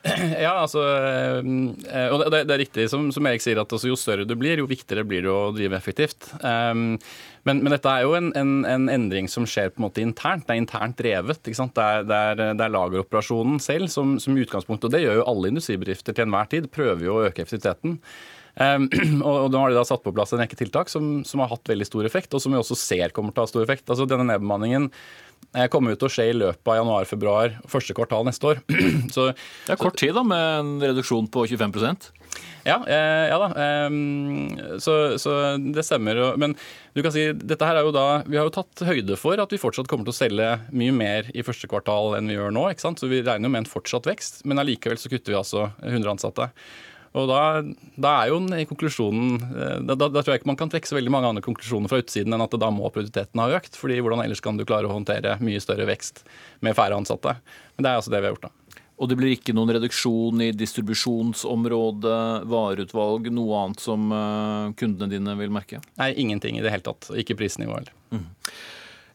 Ja, 0.46 0.52
altså 0.62 0.82
eh, 0.86 2.12
Og 2.12 2.24
det, 2.32 2.44
er 2.44 2.60
riktig 2.60 2.88
som, 2.92 3.08
som 3.14 3.26
Erik 3.28 3.44
sier, 3.44 3.60
at 3.60 3.72
altså, 3.72 3.90
jo 3.90 3.98
større 3.98 4.26
du 4.28 4.34
blir, 4.38 4.60
jo 4.62 4.68
viktigere 4.70 5.06
blir 5.08 5.26
det 5.26 5.32
å 5.32 5.50
drive 5.56 5.78
effektivt. 5.78 6.30
Um, 6.40 6.96
men, 7.46 7.60
men, 7.62 7.70
dette 7.74 7.90
er 7.90 8.06
jo 8.06 8.16
en, 8.18 8.32
en, 8.38 8.54
en, 8.66 8.88
endring 8.92 9.30
som 9.30 9.46
skjer 9.48 9.70
på 9.72 9.80
en 9.80 9.86
måte 9.86 10.02
internt. 10.02 10.46
Det 10.46 10.56
er 10.56 10.62
internt 10.62 10.98
drevet. 10.98 11.42
Det 11.46 11.54
er, 11.56 12.06
det, 12.06 12.22
er, 12.22 12.40
det, 12.42 12.54
er, 12.56 12.74
lageroperasjonen 12.74 13.60
selv 13.62 13.92
som, 13.92 14.16
som 14.22 14.38
utgangspunkt. 14.38 14.86
Og 14.86 14.94
det 14.94 15.04
gjør 15.04 15.20
jo 15.20 15.28
alle 15.30 15.52
industribedrifter 15.54 16.16
til 16.16 16.26
enhver 16.26 16.50
tid. 16.50 16.70
Prøver 16.74 17.06
jo 17.06 17.20
å 17.20 17.28
øke 17.28 17.46
effektiviteten. 17.46 18.00
Um, 18.56 18.86
og 19.20 19.50
Nå 19.52 19.60
har 19.60 19.68
de 19.68 19.76
da 19.76 19.82
satt 19.84 20.00
på 20.00 20.14
plass 20.16 20.30
en 20.32 20.40
rekke 20.40 20.56
tiltak 20.56 20.88
som, 20.88 21.18
som, 21.28 21.42
har 21.44 21.50
hatt 21.50 21.68
veldig 21.68 21.84
stor 21.84 22.06
effekt, 22.08 22.32
og 22.32 22.40
som 22.40 22.54
vi 22.54 22.56
også 22.56 22.78
ser 22.80 23.12
kommer 23.12 23.34
til 23.34 23.42
å 23.42 23.44
ha 23.44 23.50
stor 23.50 23.66
effekt. 23.66 23.84
Altså 23.84 24.06
Denne 24.08 24.24
nedbemanningen 24.30 24.88
kommer 25.72 25.94
ut 25.94 26.00
til 26.02 26.10
å 26.10 26.12
skje 26.12 26.28
i 26.30 26.36
løpet 26.36 26.72
av 26.72 26.80
januar-februar, 26.80 27.56
første 27.70 27.96
kvartal 27.96 28.26
neste 28.28 28.52
år. 28.52 28.62
Så, 29.14 29.30
det 29.66 29.76
er 29.76 29.80
kort 29.80 29.98
tid 30.00 30.14
da, 30.16 30.24
med 30.26 30.46
en 30.60 30.76
reduksjon 30.84 31.30
på 31.32 31.46
25% 31.48 32.10
ja, 32.66 32.80
eh, 32.90 33.28
ja 33.30 33.36
da. 33.38 33.48
Eh, 33.62 34.78
så, 34.82 34.94
så, 35.22 35.34
det 35.56 35.84
stemmer. 35.86 36.18
Men 36.40 36.56
du 36.94 37.02
kan 37.04 37.14
si, 37.14 37.28
dette 37.32 37.68
her 37.68 37.78
er 37.78 37.86
jo 37.86 37.94
da, 37.94 38.06
vi 38.26 38.38
har 38.40 38.48
jo 38.48 38.54
tatt 38.56 38.82
høyde 38.88 39.18
for 39.20 39.38
at 39.42 39.54
vi 39.54 39.60
fortsatt 39.62 39.88
kommer 39.90 40.08
til 40.08 40.14
å 40.14 40.18
selge 40.18 40.50
mye 40.74 40.94
mer 40.94 41.30
i 41.34 41.44
første 41.46 41.70
kvartal 41.70 42.16
enn 42.18 42.30
vi 42.30 42.38
gjør 42.38 42.54
nå. 42.56 42.66
ikke 42.72 42.86
sant? 42.88 43.02
Så 43.02 43.10
vi 43.12 43.22
regner 43.22 43.48
jo 43.48 43.54
med 43.54 43.64
en 43.64 43.70
fortsatt 43.70 44.08
vekst, 44.10 44.42
men 44.48 44.62
allikevel 44.62 44.98
så 45.00 45.12
kutter 45.12 45.34
vi 45.34 45.38
altså 45.38 45.68
100 45.84 46.16
ansatte. 46.16 46.50
Og 47.16 47.30
da, 47.30 47.40
da, 47.96 48.10
er 48.20 48.30
jo 48.30 48.66
konklusjonen 48.68 49.38
eh, 49.40 49.78
da, 49.88 49.94
da, 49.96 50.10
da, 50.10 50.20
tror 50.20 50.34
jeg 50.34 50.42
ikke 50.42 50.50
man 50.50 50.58
kan 50.60 50.72
trekke 50.72 50.90
så 50.90 50.98
veldig 50.98 51.12
mange 51.14 51.30
andre 51.30 51.44
konklusjoner 51.44 51.90
fra 51.90 52.02
utsiden 52.02 52.36
enn 52.36 52.44
at 52.44 52.56
da 52.60 52.68
må 52.74 52.90
produktiviteten 52.90 53.40
ha 53.40 53.48
økt. 53.56 53.78
fordi 53.80 53.98
hvordan 54.02 54.24
ellers 54.26 54.44
kan 54.44 54.58
du 54.58 54.66
klare 54.68 54.90
å 54.90 54.92
håndtere 54.92 55.38
mye 55.40 55.62
større 55.64 55.88
vekst 55.88 56.26
med 56.66 56.76
færre 56.76 56.98
ansatte? 56.98 57.38
Men 57.76 57.86
det 57.86 57.92
er 57.92 58.02
altså 58.02 58.12
det 58.12 58.20
vi 58.20 58.28
har 58.28 58.36
gjort, 58.36 58.48
da. 58.50 58.82
Og 58.96 59.10
det 59.10 59.18
blir 59.20 59.34
ikke 59.34 59.52
noen 59.52 59.74
reduksjon 59.76 60.40
i 60.40 60.52
distribusjonsområdet, 60.56 62.46
vareutvalg, 62.48 63.28
noe 63.32 63.58
annet 63.64 63.84
som 63.84 64.08
eh, 64.12 64.72
kundene 64.80 65.12
dine 65.12 65.36
vil 65.40 65.52
merke? 65.52 65.82
Nei, 66.00 66.14
ingenting 66.20 66.56
i 66.56 66.64
det 66.64 66.72
hele 66.72 66.84
tatt. 66.86 67.10
Ikke 67.16 67.36
prisnivået 67.36 67.90
heller. 67.90 67.96
Mm. 68.16 68.26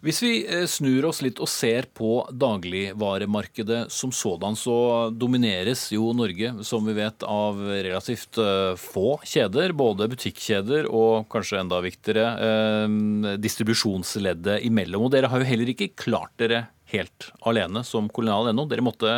Hvis 0.02 0.20
vi 0.24 0.32
eh, 0.50 0.64
snur 0.66 1.06
oss 1.12 1.20
litt 1.22 1.38
og 1.44 1.50
ser 1.50 1.86
på 1.94 2.24
dagligvaremarkedet 2.34 3.84
som 3.94 4.10
sådan, 4.10 4.56
så 4.58 4.74
domineres 5.14 5.84
jo 5.94 6.10
Norge, 6.18 6.56
som 6.66 6.88
vi 6.90 6.96
vet, 6.98 7.22
av 7.22 7.60
relativt 7.70 8.40
eh, 8.42 8.74
få 8.82 9.20
kjeder. 9.22 9.76
Både 9.78 10.10
butikkjeder 10.10 10.90
og 10.90 11.30
kanskje 11.32 11.62
enda 11.62 11.84
viktigere 11.86 12.26
eh, 12.48 13.38
distribusjonsleddet 13.46 14.66
imellom. 14.66 15.06
Og 15.06 15.14
dere 15.14 15.30
har 15.30 15.44
jo 15.44 15.52
heller 15.52 15.70
ikke 15.76 15.92
klart 15.94 16.34
dere 16.42 16.66
helt 16.96 17.30
alene 17.46 17.86
som 17.86 18.10
kolonial.no. 18.10 18.66
Dere 18.72 18.86
måtte 18.86 19.16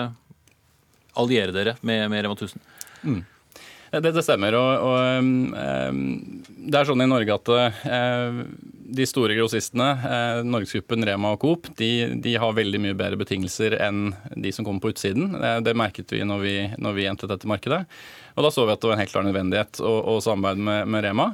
alliere 1.15 1.55
dere 1.55 1.77
med, 1.79 2.09
med 2.11 2.25
Rema 2.25 2.35
1000. 2.35 2.59
Mm. 3.07 3.21
Det, 3.93 4.11
det, 4.11 4.23
stemmer. 4.25 4.55
Og, 4.57 4.85
og 4.89 5.19
um, 5.93 6.13
det 6.47 6.79
er 6.79 6.87
sånn 6.89 7.03
i 7.03 7.09
Norge 7.09 7.35
at 7.35 7.51
uh, 7.53 8.39
de 8.93 9.05
store 9.09 9.35
grossistene, 9.37 9.89
uh, 10.01 10.39
Norgesgruppen, 10.47 11.05
Rema 11.05 11.35
og 11.35 11.43
Coop, 11.43 11.69
de, 11.77 11.91
de, 12.23 12.33
har 12.41 12.55
veldig 12.57 12.81
mye 12.81 12.97
bedre 12.97 13.19
betingelser 13.21 13.77
enn 13.77 14.15
de 14.33 14.53
som 14.55 14.65
kommer 14.65 14.81
på 14.81 14.95
utsiden. 14.95 15.35
Det, 15.37 15.53
det 15.67 15.75
merket 15.77 16.15
vi 16.15 16.23
når, 16.25 16.41
vi 16.41 16.55
når 16.81 16.97
vi 16.97 17.05
entret 17.11 17.35
dette 17.35 17.49
markedet. 17.49 17.83
Og 18.33 18.47
da 18.47 18.53
så 18.53 18.65
vi 18.65 18.73
at 18.73 18.81
det 18.81 18.89
var 18.89 18.97
en 18.97 19.03
helt 19.03 19.13
klar 19.13 19.27
nødvendighet 19.29 19.83
å, 19.85 19.93
å 20.15 20.17
samarbeide 20.25 20.65
med, 20.71 20.89
med 20.95 21.05
Rema. 21.05 21.29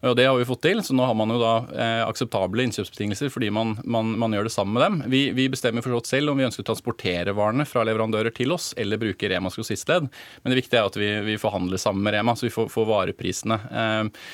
Og 0.00 0.16
Det 0.16 0.24
har 0.24 0.36
vi 0.38 0.46
fått 0.48 0.62
til, 0.64 0.78
så 0.80 0.94
nå 0.96 1.04
har 1.04 1.16
man 1.16 1.28
jo 1.34 1.36
da 1.42 1.54
eh, 1.76 2.02
akseptable 2.06 2.64
innkjøpsbetingelser 2.64 3.28
fordi 3.32 3.50
man, 3.52 3.74
man, 3.84 4.14
man, 4.20 4.32
gjør 4.32 4.48
det 4.48 4.52
sammen 4.54 4.78
med 4.78 4.84
dem. 4.86 4.94
Vi, 5.12 5.20
vi 5.36 5.48
bestemmer 5.52 5.84
for 5.84 6.00
selv 6.08 6.32
om 6.32 6.40
vi 6.40 6.46
ønsker 6.46 6.64
å 6.64 6.68
transportere 6.70 7.34
varene 7.36 7.66
fra 7.68 7.84
leverandører 7.84 8.32
til 8.32 8.54
oss, 8.56 8.70
eller 8.80 9.00
bruke 9.00 9.28
Remas 9.28 9.58
grossistledd. 9.60 10.08
Men 10.40 10.52
det 10.52 10.62
viktige 10.62 10.80
er 10.80 10.88
at 10.88 10.96
vi, 10.96 11.10
vi 11.26 11.36
forhandler 11.40 11.82
sammen 11.82 12.06
med 12.06 12.16
Rema, 12.16 12.32
så 12.32 12.48
vi 12.48 12.54
får, 12.54 12.70
får 12.72 12.88
vareprisene. 12.88 13.58
Eh, 13.82 14.24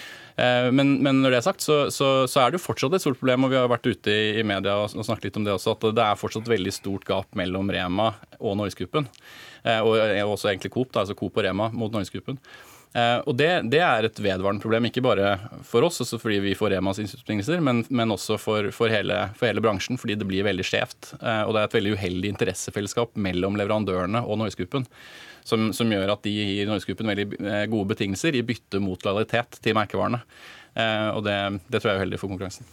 eh, 0.44 0.68
men, 0.70 0.94
men, 1.02 1.24
når 1.24 1.34
det 1.34 1.40
er 1.40 1.48
sagt, 1.48 1.66
så, 1.66 1.80
så, 1.90 2.12
så, 2.30 2.44
er 2.44 2.54
det 2.54 2.60
jo 2.60 2.66
fortsatt 2.68 2.94
et 2.94 3.02
stort 3.02 3.18
problem, 3.18 3.48
og 3.48 3.56
vi 3.56 3.58
har 3.58 3.66
vært 3.72 3.90
ute 3.90 4.14
i, 4.14 4.30
i 4.38 4.46
media 4.46 4.78
og, 4.84 4.94
snakket 4.94 5.32
litt 5.32 5.42
om 5.42 5.50
det 5.50 5.56
også, 5.56 5.74
at 5.74 5.88
det 5.98 6.06
er 6.06 6.22
fortsatt 6.22 6.54
veldig 6.54 6.76
stort 6.78 7.10
gap 7.10 7.34
mellom 7.42 7.74
Rema 7.74 8.12
og 8.38 8.54
Norgesgruppen. 8.62 9.10
Eh, 9.66 9.82
og 9.82 9.98
også 10.30 10.54
egentlig 10.54 10.76
Coop, 10.78 10.94
da, 10.94 11.02
altså 11.02 11.18
Coop 11.18 11.42
og 11.42 11.48
Rema 11.50 11.72
mot 11.74 11.90
Norgesgruppen. 11.90 12.38
Eh, 12.96 13.18
og 13.28 13.36
det, 13.36 13.50
det, 13.72 13.82
er 13.84 14.06
et 14.08 14.20
vedvarende 14.22 14.62
problem, 14.62 14.88
ikke 14.88 15.04
bare 15.04 15.34
for 15.66 15.84
oss, 15.84 16.00
også 16.04 16.18
fordi 16.22 16.38
vi 16.44 16.54
får 16.56 16.72
Remas 16.72 17.00
innsynsbetingelser, 17.02 17.60
men, 17.64 17.82
men, 17.90 18.14
også 18.14 18.38
for, 18.40 18.70
for, 18.72 18.92
hele, 18.92 19.18
for, 19.36 19.50
hele, 19.50 19.62
bransjen, 19.64 20.00
fordi 20.00 20.16
det 20.16 20.28
blir 20.28 20.46
veldig 20.46 20.64
skjevt. 20.64 21.12
Eh, 21.20 21.42
og 21.44 21.52
det 21.52 21.62
er 21.62 21.68
et 21.68 21.78
veldig 21.78 21.96
uheldig 21.98 22.32
interessefellesskap 22.32 23.16
mellom 23.28 23.58
leverandørene 23.60 24.24
og 24.24 24.40
Norgesgruppen. 24.40 24.88
Som, 25.46 25.68
som, 25.76 25.90
gjør 25.92 26.10
at 26.10 26.24
de 26.26 26.32
gir 26.34 26.66
Norgesgruppen 26.66 27.12
veldig 27.12 27.26
eh, 27.38 27.64
gode 27.70 27.92
betingelser 27.92 28.34
i 28.34 28.46
bytte 28.46 28.80
mot 28.82 29.04
lojalitet 29.06 29.60
til 29.62 29.76
merkevarene. 29.78 30.24
Og 30.76 31.22
det, 31.24 31.34
det 31.72 31.78
tror 31.80 31.88
jeg 31.88 31.96
er 31.96 32.02
uheldig 32.02 32.18
for 32.20 32.28
konkurransen. 32.28 32.66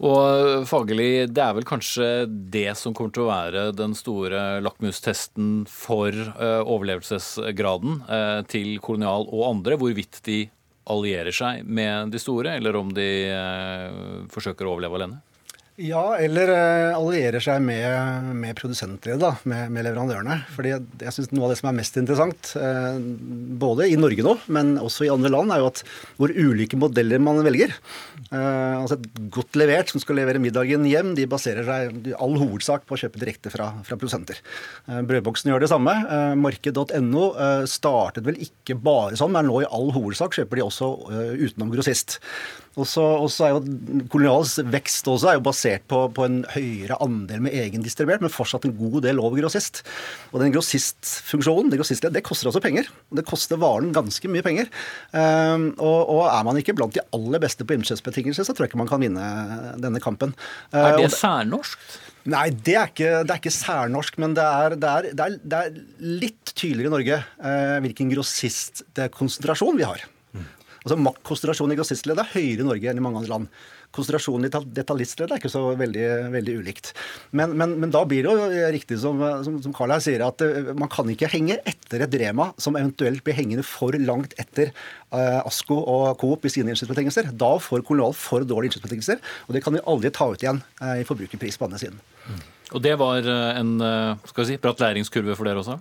Og 0.00 0.64
faglig, 0.64 1.28
det 1.28 1.42
er 1.44 1.56
vel 1.58 1.66
kanskje 1.68 2.06
det 2.52 2.70
som 2.80 2.94
kommer 2.96 3.12
til 3.12 3.26
å 3.26 3.28
være 3.28 3.64
den 3.76 3.92
store 3.96 4.60
lakmustesten 4.64 5.66
for 5.68 6.16
uh, 6.38 6.62
overlevelsesgraden 6.64 7.98
uh, 8.08 8.40
til 8.48 8.78
Kolonial 8.80 9.28
og 9.28 9.44
andre, 9.50 9.76
hvorvidt 9.76 10.22
de 10.24 10.46
allierer 10.90 11.36
seg 11.36 11.68
med 11.68 12.14
de 12.14 12.22
store, 12.22 12.56
eller 12.56 12.80
om 12.80 12.94
de 12.96 13.10
uh, 13.28 14.24
forsøker 14.32 14.64
å 14.64 14.78
overleve 14.78 15.02
alene? 15.02 15.20
Ja, 15.80 16.02
eller 16.20 16.50
uh, 16.52 16.98
allierer 16.98 17.40
seg 17.40 17.62
med, 17.64 18.26
med 18.36 18.56
produsentleddet, 18.58 19.44
med, 19.48 19.70
med, 19.72 19.86
leverandørene. 19.86 20.36
Fordi 20.52 20.74
jeg 20.74 21.14
synes 21.16 21.30
Noe 21.32 21.46
av 21.46 21.54
det 21.54 21.58
som 21.60 21.70
er 21.70 21.76
mest 21.78 21.96
interessant, 21.96 22.50
uh, 22.60 22.98
både 23.62 23.88
i 23.88 23.96
Norge 23.96 24.26
nå, 24.26 24.34
men 24.52 24.74
også 24.82 25.06
i 25.06 25.12
andre 25.12 25.32
land, 25.32 25.54
er 25.54 25.62
jo 25.62 25.70
at 25.70 25.82
hvor 26.20 26.34
ulike 26.36 26.76
modeller 26.80 27.22
man 27.24 27.40
velger. 27.46 27.72
Uh, 28.28 28.82
altså 28.82 28.98
Et 28.98 29.08
godt 29.32 29.56
levert 29.56 29.92
som 29.92 30.04
skal 30.04 30.20
levere 30.20 30.42
middagen 30.42 30.84
hjem, 30.90 31.14
de 31.16 31.28
baserer 31.30 31.64
seg 31.64 32.10
i 32.12 32.16
all 32.18 32.36
hovedsak 32.42 32.84
på 32.84 32.98
å 32.98 33.00
kjøpe 33.00 33.22
direkte 33.22 33.52
fra, 33.54 33.72
fra 33.86 33.96
produsenter. 33.96 34.42
Brødboksen 34.84 35.48
gjør 35.48 35.64
det 35.64 35.72
samme. 35.72 35.96
Marked.no 36.40 37.30
startet 37.70 38.26
vel 38.26 38.40
ikke 38.44 38.76
bare 38.76 39.16
sånn, 39.16 39.32
men 39.32 39.48
nå 39.48 39.62
i 39.62 39.70
all 39.70 39.94
hovedsak 39.96 40.36
kjøper 40.36 40.60
de 40.60 40.66
også 40.66 40.90
utenom 41.40 41.72
grossist. 41.72 42.20
Og 42.78 42.86
så 42.86 43.46
er 43.46 43.54
jo 43.56 43.60
Kolonials 44.12 44.54
vekst 44.70 45.08
også 45.10 45.32
er 45.32 45.38
jo 45.38 45.42
basert 45.42 45.86
på, 45.90 46.04
på, 46.14 46.26
en 46.26 46.42
høyere 46.54 46.98
andel 47.02 47.42
med 47.46 47.56
egen 47.58 47.82
distribuert, 47.82 48.22
men 48.22 48.30
fortsatt 48.32 48.68
en 48.68 48.76
god 48.78 49.00
del 49.08 49.18
over 49.22 49.40
grossist. 49.42 49.82
Og 50.30 50.38
den 50.42 50.54
grossistfunksjonen, 50.54 51.72
det 51.72 51.80
grossist, 51.80 52.06
det 52.06 52.24
koster 52.26 52.50
også 52.50 52.62
penger. 52.62 52.86
Det 53.10 53.26
koster 53.26 53.58
varen 53.60 53.90
ganske 53.96 54.30
mye 54.30 54.44
penger. 54.46 54.70
Um, 55.10 55.72
og, 55.80 55.98
og, 56.04 56.22
er 56.30 56.46
man 56.46 56.60
ikke 56.60 56.76
blant 56.78 56.94
de 56.94 57.02
aller 57.16 57.42
beste 57.42 57.66
på 57.66 57.74
innkjøpsbetingelser, 57.74 58.46
så 58.46 58.54
tror 58.54 58.68
jeg 58.68 58.72
ikke 58.72 58.84
man 58.84 58.92
kan 58.92 59.02
vinne 59.02 59.26
denne 59.82 60.02
kampen. 60.02 60.36
Er 60.70 60.94
det 61.00 61.10
uh, 61.10 61.18
særnorskt? 61.18 61.98
Nei, 62.30 62.50
det 62.52 62.76
er, 62.76 62.90
ikke, 62.92 63.10
det 63.24 63.32
er 63.32 63.38
ikke, 63.40 63.54
særnorsk, 63.54 64.18
men 64.20 64.34
det 64.36 64.44
er, 64.44 64.76
det 64.78 64.90
er, 64.92 65.36
det 65.40 65.58
er, 65.58 65.76
litt 66.20 66.52
tydeligere 66.52 66.90
i 66.90 66.94
Norge 66.94 67.20
uh, 67.40 67.76
hvilken 67.82 68.12
grossistkonsentrasjon 68.12 69.80
vi 69.80 69.88
har. 69.88 70.04
Altså 70.80 70.96
Maktkonsentrasjonen 70.96 71.74
i 71.74 71.78
grossistleddet 71.78 72.22
er 72.24 72.32
høyere 72.32 72.64
i 72.64 72.66
Norge 72.66 72.88
enn 72.90 73.00
i 73.00 73.02
mange 73.04 73.20
andre 73.20 73.32
land. 73.34 73.48
Konsentrasjonen 73.92 74.46
i 74.46 74.50
detaljistleddet 74.78 75.34
er 75.34 75.40
ikke 75.42 75.50
så 75.52 75.62
veldig, 75.76 76.04
veldig 76.32 76.54
ulikt. 76.62 76.92
Men, 77.36 77.52
men, 77.58 77.74
men, 77.82 77.90
da 77.92 78.00
blir 78.08 78.24
det 78.24 78.32
jo 78.32 78.68
riktig 78.72 79.00
som, 79.02 79.20
som, 79.44 79.58
som 79.64 79.74
Karl 79.76 79.92
her 79.92 80.04
sier, 80.04 80.22
at 80.24 80.40
uh, 80.46 80.70
man 80.78 80.88
kan 80.92 81.10
ikke 81.12 81.28
henge 81.32 81.58
etter 81.68 82.06
et 82.06 82.16
Rema 82.22 82.50
som 82.60 82.78
eventuelt 82.80 83.24
blir 83.26 83.36
hengende 83.36 83.64
for 83.66 83.96
langt 84.00 84.36
etter 84.40 84.70
uh, 84.70 85.42
Asko 85.42 85.76
og 85.82 86.14
Coop 86.22 86.46
i 86.48 86.54
sine 86.54 86.72
innkjøpsbetingelser. 86.72 87.32
Da 87.40 87.50
får 87.60 87.84
Kolonial 87.88 88.16
for 88.16 88.46
dårlige 88.46 88.72
innkjøpsbetingelser, 88.72 89.20
og 89.48 89.58
det 89.58 89.64
kan 89.66 89.76
vi 89.76 89.84
aldri 89.84 90.14
ta 90.16 90.30
ut 90.30 90.46
igjen 90.46 90.62
uh, 90.80 90.96
i 90.96 91.04
forbrukerpris 91.08 91.60
på 91.60 91.68
andre 91.68 91.82
siden. 91.82 92.00
Mm. 92.24 92.40
Og 92.70 92.84
det 92.84 92.94
var 93.00 93.26
en 93.26 93.72
skal 94.30 94.44
vi 94.44 94.52
si, 94.52 94.58
bratt 94.62 94.78
læringskurve 94.78 95.34
for 95.34 95.48
dere 95.48 95.58
også? 95.58 95.80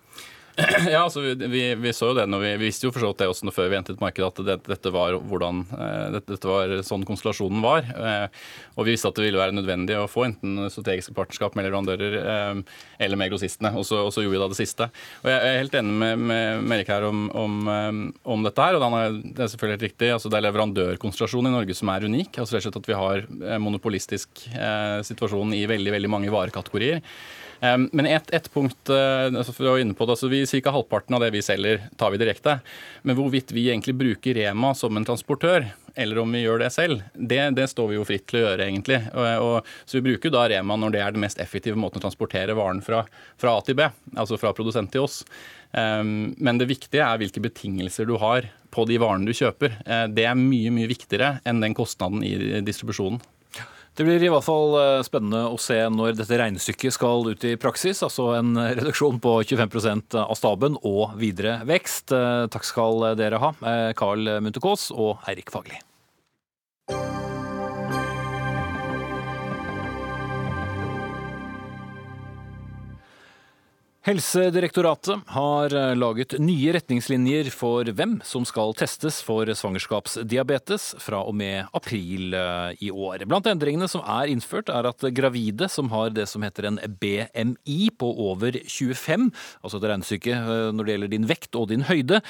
Ja, 0.93 1.03
altså 1.03 1.21
vi, 1.21 1.61
vi, 1.75 1.93
så 1.95 2.11
jo 2.11 2.17
det 2.17 2.25
når 2.29 2.43
vi, 2.43 2.51
vi 2.59 2.69
visste 2.69 2.87
jo 2.87 2.93
for 2.93 3.03
så 3.03 3.11
vidt 3.11 3.21
det 3.21 3.29
også 3.31 3.53
før 3.53 3.69
vi 3.71 3.77
entet 3.79 4.01
markedet, 4.01 4.29
at 4.29 4.41
det, 4.45 4.57
dette, 4.67 4.91
var 4.93 5.15
hvordan, 5.29 5.63
dette, 6.15 6.25
dette, 6.33 6.49
var 6.49 6.73
sånn 6.85 7.05
konstellasjonen 7.07 7.61
var. 7.63 7.87
Og 8.75 8.87
vi 8.87 8.93
visste 8.93 9.09
at 9.09 9.17
det 9.17 9.25
ville 9.25 9.39
være 9.39 9.55
nødvendig 9.55 9.97
å 9.99 10.07
få 10.09 10.25
enten 10.27 10.69
strategiske 10.71 11.15
partnerskap 11.17 11.57
med 11.57 11.67
leverandører 11.67 12.17
eller 12.99 13.19
med 13.19 13.31
grossistene. 13.31 13.71
Og 13.79 13.87
så, 13.87 14.01
og 14.05 14.13
så 14.15 14.23
gjorde 14.23 14.35
vi 14.35 14.43
da 14.43 14.49
det 14.51 14.59
siste. 14.59 14.89
Og 15.23 15.31
jeg 15.31 15.39
er 15.39 15.59
helt 15.61 15.79
enig 15.79 15.97
med, 16.03 16.23
med, 16.31 16.63
med 16.63 16.79
Erik 16.79 16.93
her 16.93 17.07
om, 17.09 17.25
om, 17.37 17.59
om, 18.23 18.47
dette 18.47 18.69
her. 18.69 18.77
og 18.77 19.19
Det 19.23 19.45
er 19.45 19.51
selvfølgelig 19.53 19.77
helt 19.77 19.87
riktig. 19.89 20.13
altså 20.15 20.31
Det 20.31 20.39
er 20.39 20.47
leverandørkonstellasjonen 20.47 21.51
i 21.51 21.57
Norge 21.57 21.77
som 21.77 21.93
er 21.93 22.07
unik. 22.09 22.31
altså 22.39 22.57
rett 22.57 22.65
og 22.65 22.69
slett 22.69 22.81
at 22.83 22.89
Vi 22.91 23.01
har 23.03 23.59
monopolistisk 23.61 24.47
eh, 24.53 24.99
situasjon 25.07 25.53
i 25.57 25.65
veldig 25.69 25.95
veldig 25.97 26.11
mange 26.11 26.33
varekategorier. 26.33 27.03
Men 27.59 28.07
ett 28.07 28.29
et 28.31 28.45
punkt 28.53 28.89
eh, 28.93 29.25
altså 29.27 29.51
for 29.51 29.73
å 29.73 29.77
inne 29.81 29.95
på 29.97 30.05
det, 30.07 30.15
altså 30.15 30.29
vi 30.31 30.45
Ca. 30.49 30.71
halvparten 30.73 31.15
av 31.15 31.21
det 31.23 31.29
vi 31.35 31.41
selger, 31.45 31.83
tar 31.97 32.11
vi 32.11 32.19
direkte. 32.21 32.59
Men 33.07 33.17
hvorvidt 33.17 33.53
vi 33.55 33.67
egentlig 33.69 33.95
bruker 33.99 34.37
Rema 34.37 34.73
som 34.75 34.97
en 34.97 35.05
transportør, 35.05 35.67
eller 35.95 36.19
om 36.21 36.33
vi 36.33 36.43
gjør 36.43 36.63
det 36.63 36.71
selv, 36.73 37.03
det, 37.13 37.41
det 37.57 37.67
står 37.71 37.91
vi 37.91 37.97
jo 37.97 38.05
fritt 38.07 38.27
til 38.29 38.41
å 38.41 38.43
gjøre, 38.47 38.67
egentlig. 38.67 38.99
Og, 39.13 39.29
og, 39.45 39.71
så 39.85 39.99
vi 39.99 40.05
bruker 40.09 40.33
da 40.33 40.45
Rema 40.51 40.77
når 40.79 40.95
det 40.95 41.03
er 41.05 41.15
den 41.15 41.23
mest 41.25 41.41
effektive 41.43 41.79
måten 41.79 42.01
å 42.01 42.05
transportere 42.07 42.57
varen 42.57 42.83
fra, 42.85 43.03
fra 43.39 43.55
A 43.57 43.63
til 43.65 43.79
B, 43.79 43.89
altså 44.15 44.39
fra 44.41 44.53
produsent 44.57 44.93
til 44.93 45.07
oss. 45.07 45.23
Um, 45.71 46.33
men 46.41 46.57
det 46.57 46.69
viktige 46.71 47.05
er 47.05 47.19
hvilke 47.21 47.43
betingelser 47.43 48.07
du 48.09 48.15
har 48.21 48.47
på 48.73 48.85
de 48.89 48.97
varene 49.01 49.29
du 49.29 49.35
kjøper. 49.37 49.75
Uh, 49.85 50.07
det 50.09 50.25
er 50.25 50.39
mye, 50.39 50.71
mye 50.73 50.89
viktigere 50.89 51.35
enn 51.47 51.61
den 51.61 51.77
kostnaden 51.77 52.25
i 52.25 52.63
distribusjonen. 52.65 53.21
Det 53.97 54.05
blir 54.07 54.23
i 54.23 54.29
hvert 54.31 54.45
fall 54.45 54.77
eh, 54.79 55.01
spennende 55.03 55.41
å 55.51 55.57
se 55.59 55.77
når 55.91 56.15
dette 56.19 56.37
regnestykket 56.39 56.95
skal 56.95 57.27
ut 57.31 57.43
i 57.47 57.55
praksis. 57.59 58.03
Altså 58.05 58.29
en 58.37 58.53
reduksjon 58.55 59.19
på 59.23 59.35
25 59.43 60.21
av 60.21 60.35
staben 60.39 60.79
og 60.87 61.17
videre 61.19 61.59
vekst. 61.67 62.13
Eh, 62.15 62.47
takk 62.53 62.67
skal 62.67 63.11
dere 63.19 63.41
ha, 63.43 63.53
Carl 63.99 64.27
eh, 64.27 64.41
Munthe-Kaas 64.45 64.89
og 64.95 65.29
Eirik 65.29 65.51
Fagerli. 65.53 65.81
Helsedirektoratet 73.99 75.27
har 75.27 75.73
eh, 75.75 75.95
laget 75.99 76.37
nye 76.39 76.71
retningslinjer 76.71 77.49
for 77.51 77.83
hvem 77.83 78.13
som 78.23 78.45
skal 78.47 78.71
testes 78.79 79.17
for 79.27 79.43
svangerskapsdiabetes 79.43 80.93
fra 81.03 81.19
og 81.27 81.35
med 81.35 81.67
april 81.75 82.31
eh, 82.31 82.79
i 82.87 82.93
år. 82.95 83.25
Blant 83.27 83.49
endringene 83.51 83.89
som 83.91 83.99
er 84.07 84.31
innført, 84.31 84.71
er 84.71 84.87
at 84.87 85.03
gravide 85.17 85.67
som 85.67 85.91
har 85.91 86.13
det 86.15 86.29
som 86.31 86.45
heter 86.47 86.69
en 86.69 86.79
BMI 87.01 87.89
på 87.99 88.13
over 88.23 88.55
25, 88.63 89.27
altså 89.59 89.81
et 89.81 89.89
regnestykke 89.91 90.37
eh, 90.37 90.69
når 90.71 90.87
det 90.87 90.95
gjelder 90.95 91.13
din 91.17 91.27
vekt 91.33 91.59
og 91.59 91.67
din 91.73 91.83
høyde, 91.89 92.21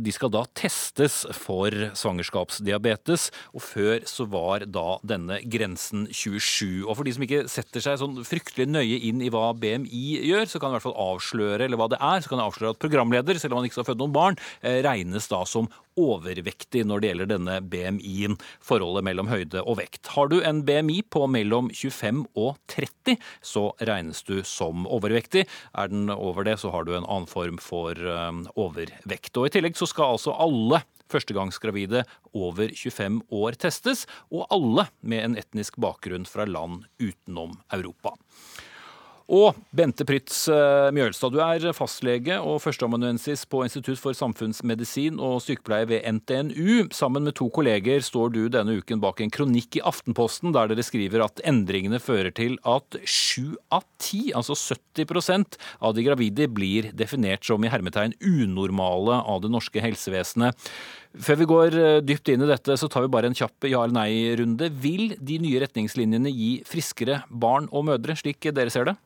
de 0.00 0.12
skal 0.14 0.32
da 0.32 0.46
testes 0.56 1.20
for 1.36 1.74
svangerskapsdiabetes. 2.00 3.28
Og 3.52 3.64
før 3.66 4.08
så 4.08 4.24
var 4.30 4.64
da 4.64 4.96
denne 5.04 5.40
grensen 5.44 6.08
27. 6.08 6.86
Og 6.86 6.96
for 6.96 7.04
de 7.04 7.14
som 7.16 7.28
ikke 7.28 7.44
setter 7.50 7.84
seg 7.84 8.00
sånn 8.00 8.18
fryktelig 8.24 8.70
nøye 8.70 9.02
inn 9.10 9.20
i 9.20 9.30
hva 9.32 9.50
BMI 9.52 10.04
gjør, 10.30 10.48
så 10.48 10.62
kan 10.62 10.72
i 10.72 10.78
hvert 10.78 10.88
fall 10.88 10.98
avsløre 11.10 11.66
eller 11.66 11.80
hva 11.80 11.90
det 11.92 12.00
er, 12.00 12.22
så 12.22 12.30
kan 12.32 12.40
jeg 12.40 12.52
avsløre 12.52 12.74
at 12.74 12.82
programleder, 12.82 13.40
selv 13.40 13.54
om 13.54 13.60
han 13.60 13.68
ikke 13.68 13.80
skal 13.80 13.88
føde 13.90 14.02
noen 14.02 14.16
barn, 14.16 14.38
eh, 14.62 14.80
regnes 14.86 15.28
da 15.30 15.42
som 15.48 15.70
overvektig 16.00 16.84
når 16.86 17.02
det 17.02 17.10
gjelder 17.10 17.30
denne 17.32 17.56
BMI-en, 17.72 18.38
forholdet 18.64 19.04
mellom 19.08 19.30
høyde 19.30 19.64
og 19.64 19.80
vekt. 19.80 20.12
Har 20.14 20.30
du 20.32 20.38
en 20.40 20.62
BMI 20.66 21.00
på 21.12 21.26
mellom 21.30 21.68
25 21.74 22.22
og 22.38 22.54
30, 22.72 23.18
så 23.42 23.66
regnes 23.90 24.22
du 24.28 24.40
som 24.46 24.86
overvektig. 24.88 25.46
Er 25.74 25.92
den 25.92 26.08
over 26.14 26.46
det, 26.46 26.58
så 26.62 26.72
har 26.74 26.86
du 26.86 26.94
en 26.94 27.04
annen 27.04 27.28
form 27.30 27.60
for 27.62 27.98
eh, 27.98 28.32
overvekt. 28.56 29.34
Og 29.36 29.50
I 29.50 29.54
tillegg 29.58 29.78
så 29.78 29.90
skal 29.90 30.16
altså 30.16 30.36
alle 30.38 30.84
førstegangsgravide 31.10 32.04
over 32.36 32.70
25 32.70 33.20
år 33.34 33.58
testes, 33.60 34.06
og 34.30 34.46
alle 34.54 34.86
med 35.00 35.24
en 35.24 35.38
etnisk 35.40 35.78
bakgrunn 35.82 36.28
fra 36.28 36.46
land 36.48 36.84
utenom 37.02 37.58
Europa. 37.74 38.14
Og 39.30 39.54
Bente 39.70 40.02
Prytz 40.02 40.48
eh, 40.50 40.88
Mjølstad, 40.90 41.30
du 41.30 41.38
er 41.38 41.68
fastlege 41.76 42.34
og 42.42 42.56
førsteamanuensis 42.64 43.44
på 43.46 43.60
Institutt 43.62 44.00
for 44.02 44.16
samfunnsmedisin 44.18 45.20
og 45.22 45.36
sykepleie 45.44 45.86
ved 45.86 46.06
NTNU. 46.16 46.88
Sammen 46.90 47.22
med 47.22 47.36
to 47.38 47.46
kolleger 47.54 48.02
står 48.02 48.32
du 48.34 48.40
denne 48.50 48.74
uken 48.80 48.98
bak 48.98 49.20
en 49.22 49.30
kronikk 49.30 49.78
i 49.78 49.82
Aftenposten 49.86 50.50
der 50.56 50.72
dere 50.72 50.82
skriver 50.82 51.22
at 51.22 51.38
endringene 51.46 52.00
fører 52.02 52.34
til 52.34 52.56
at 52.66 52.98
sju 53.06 53.54
av 53.70 53.84
ti, 54.02 54.32
altså 54.34 54.56
70% 54.58 55.60
av 55.78 55.94
de 55.94 56.04
gravide, 56.08 56.48
blir 56.50 56.88
definert 56.98 57.46
som 57.46 57.62
i 57.62 57.70
hermetegn 57.70 58.16
unormale 58.18 59.20
av 59.30 59.44
det 59.44 59.52
norske 59.54 59.84
helsevesenet. 59.84 60.58
Før 61.22 61.38
vi 61.38 61.48
går 61.52 61.76
eh, 61.78 62.00
dypt 62.02 62.32
inn 62.34 62.42
i 62.42 62.50
dette, 62.50 62.74
så 62.74 62.90
tar 62.90 63.06
vi 63.06 63.12
bare 63.14 63.30
en 63.30 63.38
kjapp 63.38 63.70
ja- 63.70 63.84
eller 63.84 63.94
nei-runde. 63.94 64.72
Vil 64.82 65.14
de 65.22 65.38
nye 65.46 65.62
retningslinjene 65.62 66.34
gi 66.34 66.50
friskere 66.66 67.20
barn 67.30 67.70
og 67.70 67.86
mødre, 67.92 68.18
slik 68.18 68.50
dere 68.50 68.74
ser 68.74 68.90
det? 68.90 68.96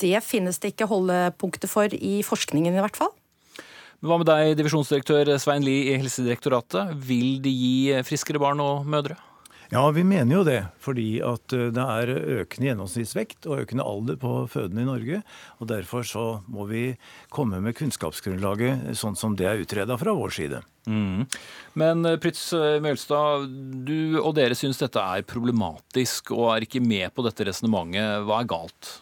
Det 0.00 0.16
finnes 0.24 0.58
det 0.62 0.72
ikke 0.72 0.88
holdepunkter 0.90 1.70
for 1.70 1.92
i 1.92 2.20
forskningen, 2.26 2.74
i 2.74 2.84
hvert 2.84 2.98
fall. 2.98 3.12
Hva 4.02 4.16
med 4.18 4.26
deg, 4.26 4.56
divisjonsdirektør 4.58 5.28
Svein 5.38 5.62
Lie 5.62 5.92
i 5.92 5.98
Helsedirektoratet. 6.00 6.96
Vil 7.06 7.36
det 7.44 7.52
gi 7.54 8.00
friskere 8.06 8.40
barn 8.42 8.62
og 8.64 8.88
mødre? 8.88 9.18
Ja, 9.72 9.86
vi 9.90 10.02
mener 10.04 10.36
jo 10.36 10.42
det. 10.44 10.58
Fordi 10.84 11.06
at 11.24 11.54
eh, 11.56 11.70
det 11.72 11.84
er 11.94 12.10
økende 12.42 12.68
gjennomsnittsvekt 12.68 13.46
og 13.48 13.62
økende 13.62 13.86
alder 13.88 14.18
på 14.20 14.32
fødende 14.52 14.84
i 14.84 14.88
Norge. 14.88 15.20
Og 15.64 15.70
derfor 15.70 16.04
så 16.04 16.24
må 16.52 16.66
vi 16.68 16.82
komme 17.32 17.62
med 17.64 17.78
kunnskapsgrunnlaget 17.78 18.92
sånn 19.00 19.16
som 19.16 19.38
det 19.38 19.48
er 19.48 19.62
utreda 19.62 19.96
fra 20.00 20.12
vår 20.18 20.36
side. 20.36 20.60
Mm. 20.84 21.24
Men 21.80 22.04
eh, 22.04 22.18
Prytz 22.20 22.50
eh, 22.58 22.82
Mjølstad, 22.84 23.48
du 23.88 24.20
og 24.20 24.34
dere 24.36 24.58
syns 24.58 24.82
dette 24.82 25.00
er 25.00 25.24
problematisk 25.24 26.34
og 26.36 26.50
er 26.52 26.68
ikke 26.68 26.84
med 26.84 27.08
på 27.16 27.24
dette 27.24 27.48
resonnementet. 27.48 28.26
Hva 28.28 28.42
er 28.42 28.52
galt? 28.52 28.92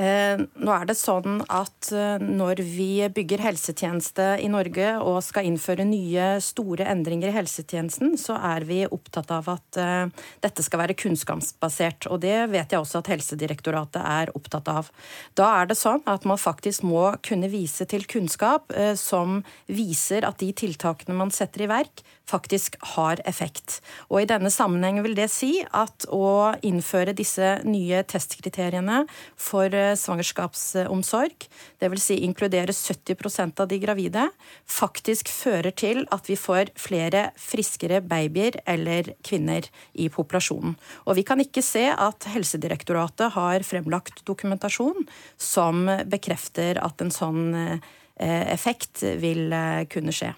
Eh, 0.00 0.40
nå 0.64 0.72
er 0.72 0.86
det 0.88 0.94
sånn 0.96 1.42
at 1.52 1.90
eh, 1.92 2.22
når 2.22 2.62
vi 2.64 3.02
bygger 3.12 3.42
helsetjeneste 3.44 4.28
i 4.40 4.48
Norge 4.48 4.94
og 5.04 5.18
skal 5.26 5.48
innføre 5.50 5.84
nye, 5.84 6.38
store 6.40 6.86
endringer 6.88 7.28
i 7.28 7.34
helsetjenesten, 7.34 8.14
så 8.20 8.38
er 8.38 8.64
vi 8.68 8.78
opptatt 8.86 9.32
av 9.34 9.50
at 9.52 9.80
eh, 9.80 10.06
dette 10.40 10.64
skal 10.64 10.84
være 10.84 10.96
kunnskapsbasert. 10.96 12.08
Og 12.08 12.22
det 12.24 12.38
vet 12.54 12.72
jeg 12.72 12.80
også 12.80 13.02
at 13.02 13.10
Helsedirektoratet 13.12 14.00
er 14.00 14.32
opptatt 14.38 14.70
av. 14.72 14.88
Da 15.36 15.50
er 15.58 15.68
det 15.68 15.76
sånn 15.76 16.00
at 16.08 16.24
man 16.28 16.40
faktisk 16.40 16.86
må 16.86 17.10
kunne 17.26 17.50
vise 17.52 17.84
til 17.90 18.06
kunnskap 18.08 18.72
som 18.96 19.40
viser 19.68 20.24
at 20.24 20.38
de 20.40 20.48
tiltakene 20.56 21.16
man 21.16 21.32
setter 21.34 21.66
i 21.66 21.68
verk, 21.70 22.02
faktisk 22.30 22.76
har 22.94 23.20
effekt. 23.28 23.80
Og 24.08 24.22
I 24.22 24.28
denne 24.30 24.52
sammenheng 24.54 25.00
vil 25.04 25.16
det 25.18 25.28
si 25.32 25.52
at 25.66 26.06
å 26.14 26.54
innføre 26.66 27.14
disse 27.16 27.56
nye 27.66 28.04
testkriteriene 28.08 29.02
for 29.34 29.74
svangerskapsomsorg, 29.98 31.46
dvs. 31.82 32.04
Si 32.10 32.18
inkludere 32.26 32.74
70% 32.74 33.62
av 33.62 33.68
de 33.70 33.78
gravide, 33.82 34.26
faktisk 34.66 35.30
fører 35.32 35.74
til 35.76 36.04
at 36.14 36.30
vi 36.30 36.36
får 36.38 36.72
flere 36.80 37.28
friskere 37.40 38.00
babyer 38.02 38.60
eller 38.70 39.12
kvinner 39.26 39.66
i 39.92 40.08
populasjonen. 40.12 40.76
Og 41.06 41.18
vi 41.18 41.24
kan 41.26 41.40
ikke 41.42 41.64
se 41.64 41.86
at 41.90 42.28
Helsedirektoratet 42.32 43.34
har 43.36 43.66
fremlagt 43.66 44.24
dokumentasjon 44.28 45.08
som 45.40 45.86
bekrefter 46.10 46.80
at 46.82 47.02
en 47.02 47.14
sånn 47.14 47.42
eh, 47.56 48.44
effekt 48.52 49.04
vil 49.20 49.52
eh, 49.52 49.86
kunne 49.90 50.14
skje. 50.14 50.34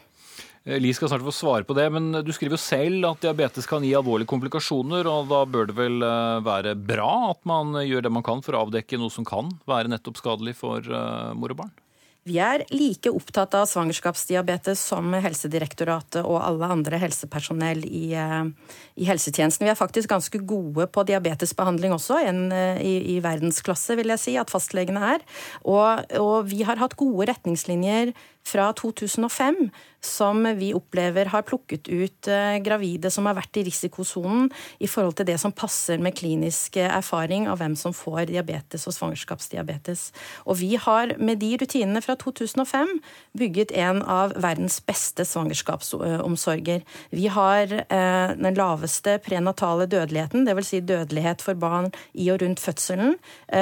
Eh, 0.65 0.79
Li 0.79 0.93
skal 0.95 1.11
snart 1.11 1.27
få 1.27 1.35
svare 1.35 1.67
på 1.67 1.75
det, 1.75 1.89
men 1.91 2.13
du 2.23 2.33
skriver 2.35 2.57
jo 2.57 2.63
selv 2.63 3.09
at 3.11 3.23
diabetes 3.25 3.67
kan 3.69 3.85
gi 3.85 3.95
alvorlige 3.99 4.31
komplikasjoner, 4.31 5.09
og 5.11 5.31
da 5.33 5.45
bør 5.49 5.71
det 5.71 5.79
vel 5.79 6.03
eh, 6.07 6.43
være 6.47 6.77
bra 6.79 7.13
at 7.33 7.43
man 7.49 7.75
gjør 7.83 8.07
det 8.07 8.15
man 8.15 8.27
kan 8.27 8.45
for 8.45 8.57
å 8.57 8.67
avdekke 8.67 9.01
noe 9.01 9.13
som 9.13 9.27
kan 9.27 9.51
være 9.69 9.91
nettopp 9.93 10.23
skadelig 10.23 10.59
for 10.61 10.87
eh, 10.87 11.33
mor 11.39 11.55
og 11.55 11.65
barn? 11.65 11.79
Vi 12.23 12.37
er 12.39 12.63
like 12.71 13.11
opptatt 13.11 13.57
av 13.59 13.65
svangerskapsdiabetes 13.67 14.79
som 14.93 15.09
Helsedirektoratet 15.25 16.21
og 16.23 16.37
alle 16.39 16.69
andre 16.71 17.01
helsepersonell 17.03 17.81
i, 17.83 18.13
i, 18.15 19.07
helsetjenesten. 19.09 19.67
Vi 19.67 19.73
er 19.73 19.81
faktisk 19.81 20.13
ganske 20.13 20.39
gode 20.47 20.87
på 20.95 21.03
diabetesbehandling 21.09 21.97
også, 21.97 22.21
en, 22.23 22.45
i, 22.79 23.17
i, 23.17 23.19
verdensklasse, 23.27 23.99
vil 23.99 24.15
jeg 24.15 24.23
si, 24.23 24.37
at 24.39 24.55
fastlegene 24.55 25.03
er. 25.17 25.27
Og, 25.67 26.15
og 26.23 26.47
vi 26.47 26.63
har 26.63 26.79
hatt 26.79 26.95
gode 27.01 27.27
retningslinjer 27.33 28.15
fra 28.47 28.73
2005 28.73 29.71
som 30.05 30.43
vi 30.59 30.75
opplever 30.75 31.31
har 31.31 31.43
plukket 31.47 31.89
ut 31.89 32.29
eh, 32.29 32.59
gravide 32.65 33.11
som 33.11 33.27
har 33.29 33.37
vært 33.39 33.61
i 33.61 33.65
risikosonen 33.69 34.49
i 34.83 34.89
forhold 34.91 35.15
til 35.19 35.29
det 35.29 35.39
som 35.39 35.55
passer 35.55 36.03
med 36.03 36.17
klinisk 36.19 36.77
eh, 36.81 36.91
erfaring 36.91 37.47
av 37.51 37.61
hvem 37.63 37.77
som 37.79 37.95
får 37.95 38.27
diabetes 38.33 38.89
og 38.91 38.97
svangerskapsdiabetes. 38.97 40.09
Og 40.47 40.59
vi 40.59 40.75
har 40.75 41.15
med 41.23 41.39
de 41.43 41.53
rutinene 41.61 42.03
fra 42.03 42.17
2005 42.19 42.97
bygget 43.39 43.75
en 43.79 44.03
av 44.03 44.35
verdens 44.43 44.81
beste 44.83 45.27
svangerskapsomsorger. 45.29 46.83
Vi 47.15 47.29
har 47.31 47.77
eh, 47.83 48.35
den 48.35 48.59
laveste 48.59 49.19
prenatale 49.23 49.87
dødeligheten, 49.87 50.49
dvs. 50.49 50.73
Si 50.73 50.81
dødelighet 50.81 51.43
for 51.45 51.59
barn 51.59 51.91
i 52.17 52.31
og 52.33 52.41
rundt 52.41 52.61
fødselen. 52.63 53.17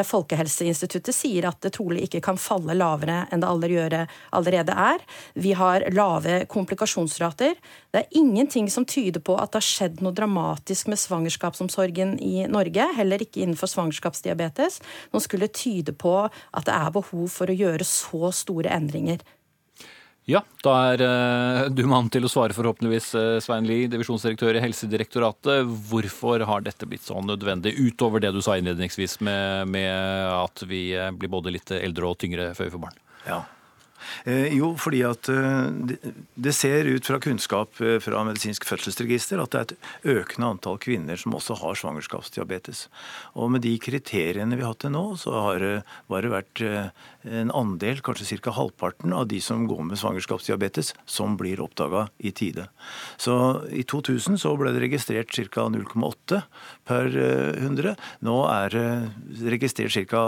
Folkehelseinstituttet 0.07 1.17
sier 1.17 1.49
at 1.49 1.59
det 1.65 1.73
trolig 1.75 2.05
ikke 2.07 2.21
kan 2.23 2.39
falle 2.39 2.77
lavere 2.77 3.25
enn 3.33 3.43
det 3.43 3.49
allerede 3.51 4.70
er. 4.75 5.03
Vi 5.35 5.55
har 5.59 5.87
lave 5.95 6.45
komplikasjonsrater. 6.51 7.57
Det 7.91 8.03
er 8.03 8.21
ingenting 8.21 8.71
som 8.73 8.87
tyder 8.89 9.23
på 9.25 9.37
at 9.41 9.53
det 9.53 9.61
har 9.63 9.69
skjedd 9.69 10.05
noe 10.05 10.17
dramatisk 10.17 10.91
med 10.91 11.01
svangerskapsomsorgen 11.01 12.17
i 12.23 12.47
Norge, 12.51 12.87
heller 12.97 13.23
ikke 13.23 13.45
innenfor 13.45 13.71
svangerskapsdiabetes. 13.73 14.81
Nå 15.15 15.23
skulle 15.25 15.51
tyde 15.53 15.97
på 15.97 16.17
at 16.27 16.67
det 16.67 16.77
er 16.77 16.95
behov 16.95 17.29
for 17.33 17.51
å 17.51 17.61
gjøre 17.61 17.87
så 17.87 18.33
store 18.35 18.73
endringer. 18.75 19.23
Ja, 20.29 20.43
da 20.63 20.73
er 20.93 21.03
uh, 21.03 21.69
du 21.73 21.83
mann 21.89 22.11
til 22.13 22.27
å 22.27 22.31
svare, 22.31 22.55
forhåpentligvis, 22.55 23.09
uh, 23.17 23.39
Svein 23.43 23.67
Lie, 23.67 23.89
divisjonsdirektør 23.91 24.59
i 24.59 24.63
Helsedirektoratet. 24.63 25.71
Hvorfor 25.91 26.45
har 26.47 26.67
dette 26.67 26.87
blitt 26.87 27.07
så 27.07 27.19
nødvendig, 27.25 27.73
utover 27.81 28.23
det 28.23 28.35
du 28.37 28.43
sa 28.45 28.59
innledningsvis 28.61 29.19
med, 29.27 29.73
med 29.73 29.91
at 30.37 30.67
vi 30.71 30.91
uh, 30.95 31.09
blir 31.17 31.33
både 31.33 31.57
litt 31.57 31.73
eldre 31.81 32.13
og 32.13 32.21
tyngre 32.21 32.53
før 32.55 32.69
vi 32.69 32.77
får 32.77 32.85
barn? 32.85 33.01
Ja, 33.27 33.41
Eh, 33.41 33.60
jo, 34.53 34.73
fordi 34.81 35.03
at 35.07 35.29
eh, 35.33 35.97
det 36.35 36.55
ser 36.57 36.89
ut 36.89 37.07
fra 37.07 37.21
kunnskap 37.23 37.81
eh, 37.85 37.99
fra 38.03 38.23
medisinsk 38.27 38.67
fødselsregister 38.69 39.41
at 39.43 39.55
det 39.55 39.61
er 39.61 39.67
et 39.69 40.17
økende 40.21 40.51
antall 40.55 40.79
kvinner 40.83 41.21
som 41.21 41.37
også 41.37 41.59
har 41.63 41.79
svangerskapsdiabetes. 41.81 42.87
Og 43.41 43.51
med 43.55 43.65
de 43.67 43.75
kriteriene 43.83 44.59
vi 44.59 44.65
har 44.65 44.75
hatt 44.75 44.83
til 44.85 44.95
nå, 44.95 45.05
så 45.21 45.35
har 45.47 45.63
det 45.63 45.75
bare 46.11 46.33
vært 46.33 46.63
en 46.65 47.53
andel, 47.57 48.01
kanskje 48.05 48.39
ca. 48.41 48.55
halvparten 48.57 49.13
av 49.17 49.27
de 49.31 49.41
som 49.45 49.67
går 49.69 49.83
med 49.91 50.01
svangerskapsdiabetes, 50.01 50.95
som 51.05 51.37
blir 51.41 51.61
oppdaga 51.63 52.09
i 52.19 52.33
tide. 52.37 52.69
Så 53.21 53.35
i 53.73 53.85
2000 53.85 54.41
så 54.41 54.55
ble 54.61 54.73
det 54.75 54.85
registrert 54.87 55.33
ca. 55.33 55.69
0,8 55.71 56.43
per 56.89 57.13
100. 57.17 57.97
Nå 58.27 58.39
er 58.49 58.77
det 58.77 59.53
registrert 59.57 60.11
ca. 60.11 60.25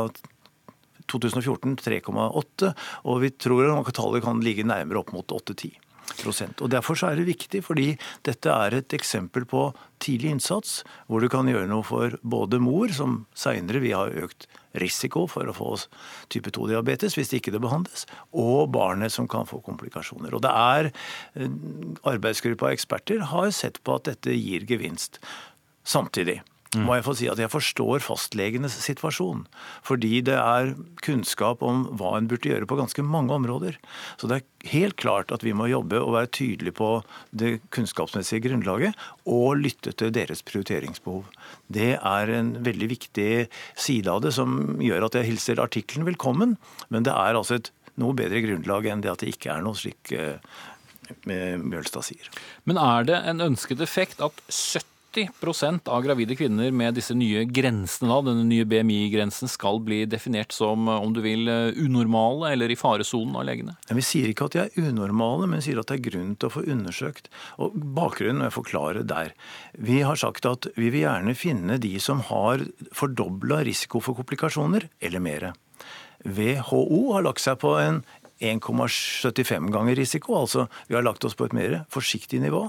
2014 1.10 1.78
3,8, 1.82 2.74
og 3.08 3.22
vi 3.24 3.32
tror 3.34 3.72
at 3.78 3.94
tallet 3.96 4.24
kan 4.24 4.42
ligge 4.44 4.66
nærmere 4.66 5.02
opp 5.02 5.14
mot 5.16 5.26
8-10% 5.26 5.82
og 6.60 6.70
Derfor 6.70 6.98
er 7.06 7.16
det 7.16 7.26
viktig, 7.26 7.62
fordi 7.64 7.92
dette 8.26 8.50
er 8.50 8.74
et 8.76 8.94
eksempel 8.94 9.46
på 9.48 9.70
tidlig 10.02 10.32
innsats, 10.36 10.82
hvor 11.06 11.22
du 11.22 11.28
kan 11.32 11.48
gjøre 11.48 11.70
noe 11.70 11.84
for 11.86 12.18
både 12.22 12.60
mor, 12.62 12.92
som 12.92 13.24
seinere 13.34 13.80
vil 13.82 13.96
ha 13.96 14.06
økt 14.24 14.46
risiko 14.78 15.26
for 15.28 15.48
å 15.48 15.56
få 15.56 15.72
type 16.32 16.52
2-diabetes 16.52 17.16
hvis 17.18 17.32
ikke 17.36 17.52
det 17.54 17.62
behandles, 17.62 18.06
og 18.32 18.70
barnet 18.74 19.12
som 19.12 19.28
kan 19.28 19.48
få 19.48 19.60
komplikasjoner. 19.64 20.34
Og 20.34 20.44
det 20.44 20.52
er 20.52 20.90
eh, 20.92 21.58
Arbeidsgruppa 22.08 22.72
eksperter 22.72 23.28
har 23.32 23.50
sett 23.54 23.82
på 23.84 23.98
at 23.98 24.08
dette 24.10 24.36
gir 24.36 24.66
gevinst. 24.68 25.20
Samtidig. 25.84 26.40
Må 26.80 26.96
jeg 26.96 27.04
få 27.04 27.14
si 27.18 27.26
at 27.28 27.40
jeg 27.40 27.52
forstår 27.52 28.00
fastlegenes 28.04 28.78
situasjon. 28.80 29.44
Fordi 29.84 30.22
det 30.24 30.38
er 30.38 30.72
kunnskap 31.04 31.60
om 31.66 31.84
hva 32.00 32.14
en 32.16 32.28
burde 32.30 32.48
gjøre 32.48 32.68
på 32.68 32.78
ganske 32.78 33.04
mange 33.04 33.34
områder. 33.36 33.76
Så 34.20 34.30
det 34.30 34.38
er 34.38 34.70
helt 34.72 34.96
klart 35.00 35.34
at 35.34 35.44
vi 35.44 35.52
må 35.56 35.68
jobbe 35.68 36.00
og 36.00 36.14
være 36.16 36.32
tydelige 36.32 36.76
på 36.78 36.90
det 37.36 37.58
kunnskapsmessige 37.76 38.46
grunnlaget, 38.48 38.96
og 39.28 39.60
lytte 39.60 39.92
til 39.92 40.14
deres 40.14 40.40
prioriteringsbehov. 40.48 41.28
Det 41.68 41.94
er 41.98 42.34
en 42.38 42.54
veldig 42.64 42.88
viktig 42.94 43.30
side 43.76 44.08
av 44.08 44.22
det 44.24 44.32
som 44.38 44.78
gjør 44.80 45.10
at 45.10 45.20
jeg 45.20 45.28
hilser 45.28 45.62
artikkelen 45.62 46.08
velkommen. 46.08 46.56
Men 46.88 47.04
det 47.04 47.12
er 47.12 47.36
altså 47.36 47.60
et 47.60 47.72
noe 48.00 48.16
bedre 48.16 48.40
grunnlag 48.40 48.88
enn 48.88 49.02
det 49.04 49.12
at 49.12 49.20
det 49.20 49.34
ikke 49.34 49.52
er 49.52 49.64
noe 49.64 49.76
slik 49.76 50.14
eh, 50.16 50.40
Mjølstad 51.28 52.06
sier. 52.06 52.28
Men 52.64 52.78
er 52.80 53.04
det 53.04 53.18
en 53.28 53.44
ønsket 53.44 53.82
effekt 53.84 54.22
at 54.24 54.38
70 54.48 54.91
80 55.12 55.88
av 55.92 56.02
gravide 56.02 56.36
kvinner 56.36 56.72
med 56.72 56.96
disse 56.96 57.14
nye 57.16 57.44
grensene, 57.44 58.08
da, 58.08 58.20
denne 58.30 58.46
nye 58.48 58.66
BMI-grensen, 58.68 59.50
skal 59.50 59.82
bli 59.84 60.02
definert 60.08 60.54
som 60.56 60.88
om 60.88 61.12
du 61.12 61.20
vil, 61.24 61.48
unormale 61.76 62.52
eller 62.54 62.72
i 62.72 62.78
faresonen 62.78 63.36
av 63.36 63.46
legene? 63.48 63.76
vi 63.92 64.04
sier 64.04 64.30
ikke 64.30 64.48
at 64.48 64.56
de 64.56 64.62
er 64.64 64.88
unormale, 64.88 65.48
men 65.50 65.62
sier 65.64 65.80
at 65.80 65.90
det 65.90 65.98
er 65.98 66.06
grunn 66.08 66.32
til 66.36 66.48
å 66.48 66.54
få 66.56 66.64
undersøkt. 66.64 67.28
Og 67.60 67.76
Bakgrunnen 67.76 68.40
må 68.40 68.48
jeg 68.48 68.56
forklare 68.56 69.04
der. 69.06 69.34
Vi 69.76 70.00
har 70.06 70.18
sagt 70.18 70.48
at 70.48 70.70
vi 70.78 70.88
vil 70.88 71.04
gjerne 71.04 71.36
finne 71.38 71.78
de 71.82 71.92
som 72.02 72.24
har 72.30 72.64
fordobla 72.96 73.62
risiko 73.68 74.00
for 74.00 74.18
komplikasjoner, 74.18 74.88
eller 75.02 75.22
mere. 75.22 75.52
WHO 76.22 77.12
har 77.12 77.26
lagt 77.26 77.42
seg 77.42 77.58
på 77.62 77.76
en 77.80 78.02
1,75 78.42 79.70
ganger 79.70 79.98
risiko, 79.98 80.40
altså 80.40 80.66
vi 80.88 80.96
har 80.96 81.04
lagt 81.06 81.24
oss 81.24 81.36
på 81.38 81.46
et 81.46 81.56
mer 81.56 81.82
forsiktig 81.92 82.40
nivå. 82.42 82.66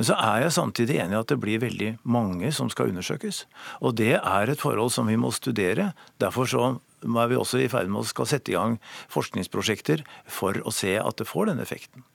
Men 0.00 0.06
så 0.08 0.14
er 0.16 0.46
jeg 0.46 0.52
samtidig 0.56 0.94
enig 0.96 1.12
i 1.12 1.18
at 1.18 1.28
det 1.28 1.36
blir 1.42 1.60
veldig 1.60 1.90
mange 2.08 2.48
som 2.56 2.70
skal 2.72 2.88
undersøkes. 2.88 3.42
Og 3.84 3.98
det 4.00 4.14
er 4.16 4.48
et 4.48 4.62
forhold 4.62 4.94
som 4.94 5.10
vi 5.12 5.18
må 5.20 5.28
studere. 5.36 5.90
Derfor 6.16 6.48
så 6.48 6.62
er 7.04 7.28
vi 7.28 7.36
også 7.36 7.60
i 7.60 7.68
ferd 7.68 7.92
med 7.92 8.00
å 8.00 8.08
skal 8.08 8.30
sette 8.30 8.48
i 8.48 8.56
gang 8.56 8.78
forskningsprosjekter 9.12 10.00
for 10.24 10.56
å 10.64 10.72
se 10.72 10.94
at 10.96 11.20
det 11.20 11.28
får 11.28 11.50
den 11.50 11.60
effekten. 11.60 12.06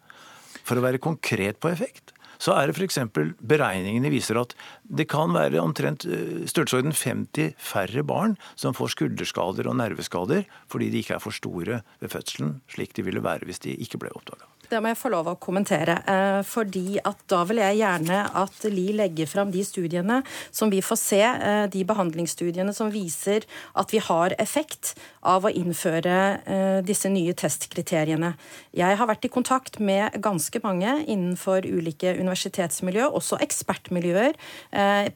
For 0.65 0.81
å 0.81 0.85
være 0.87 0.97
konkret 0.97 1.61
på 1.61 1.69
effekt 1.69 2.15
så 2.41 2.55
er 2.57 2.67
det 2.67 2.73
f.eks. 2.73 2.97
beregningene 3.37 4.09
viser 4.09 4.41
at 4.41 4.57
det 4.83 5.05
kan 5.13 5.37
være 5.37 5.61
omtrent 5.61 6.07
eh, 6.09 6.41
størrelsesorden 6.49 6.97
50 6.97 7.53
færre 7.61 8.01
barn 8.01 8.33
som 8.57 8.73
får 8.73 8.95
skulderskader 8.95 9.69
og 9.69 9.77
nerveskader 9.77 10.49
fordi 10.73 10.89
de 10.89 11.05
ikke 11.05 11.19
er 11.19 11.23
for 11.23 11.37
store 11.37 11.83
ved 12.01 12.11
fødselen, 12.17 12.57
slik 12.73 12.97
de 12.97 13.05
ville 13.05 13.23
være 13.23 13.45
hvis 13.45 13.61
de 13.69 13.77
ikke 13.85 14.01
ble 14.01 14.11
oppdaga. 14.17 14.49
Det 14.69 14.79
må 14.81 14.89
jeg 14.89 14.97
få 14.97 15.11
lov 15.13 15.27
å 15.29 15.35
kommentere. 15.41 15.99
Eh, 16.09 16.41
fordi 16.47 16.97
at 16.97 17.21
Da 17.29 17.43
vil 17.45 17.57
jeg 17.61 17.79
gjerne 17.79 18.17
at 18.41 18.65
Li 18.69 18.87
legger 18.93 19.27
fram 19.29 19.51
de 19.51 19.61
studiene 19.65 20.21
som 20.51 20.69
vi 20.69 20.81
får 20.81 20.97
se, 20.97 21.21
eh, 21.21 21.67
de 21.67 21.83
behandlingsstudiene 21.83 22.73
som 22.73 22.91
viser 22.91 23.45
at 23.75 23.91
vi 23.91 23.99
har 23.99 24.33
effekt 24.39 24.95
av 25.23 25.45
å 25.45 25.53
innføre 25.53 26.41
eh, 26.45 26.81
disse 26.81 27.09
nye 27.09 27.33
testkriteriene. 27.33 28.35
Jeg 28.73 28.97
har 28.97 29.07
vært 29.07 29.25
i 29.25 29.29
kontakt 29.29 29.79
med 29.79 30.13
ganske 30.21 30.61
mange 30.63 31.05
innenfor 31.05 31.65
ulike 31.65 32.15
universitetsmiljø, 32.17 33.09
også 33.09 33.39
ekspertmiljøer 33.41 34.35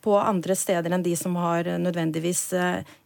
på 0.02 0.14
andre 0.18 0.56
steder 0.56 0.92
enn 0.94 1.04
de 1.04 1.16
som 1.16 1.36
har 1.36 1.64
nødvendigvis 1.64 2.54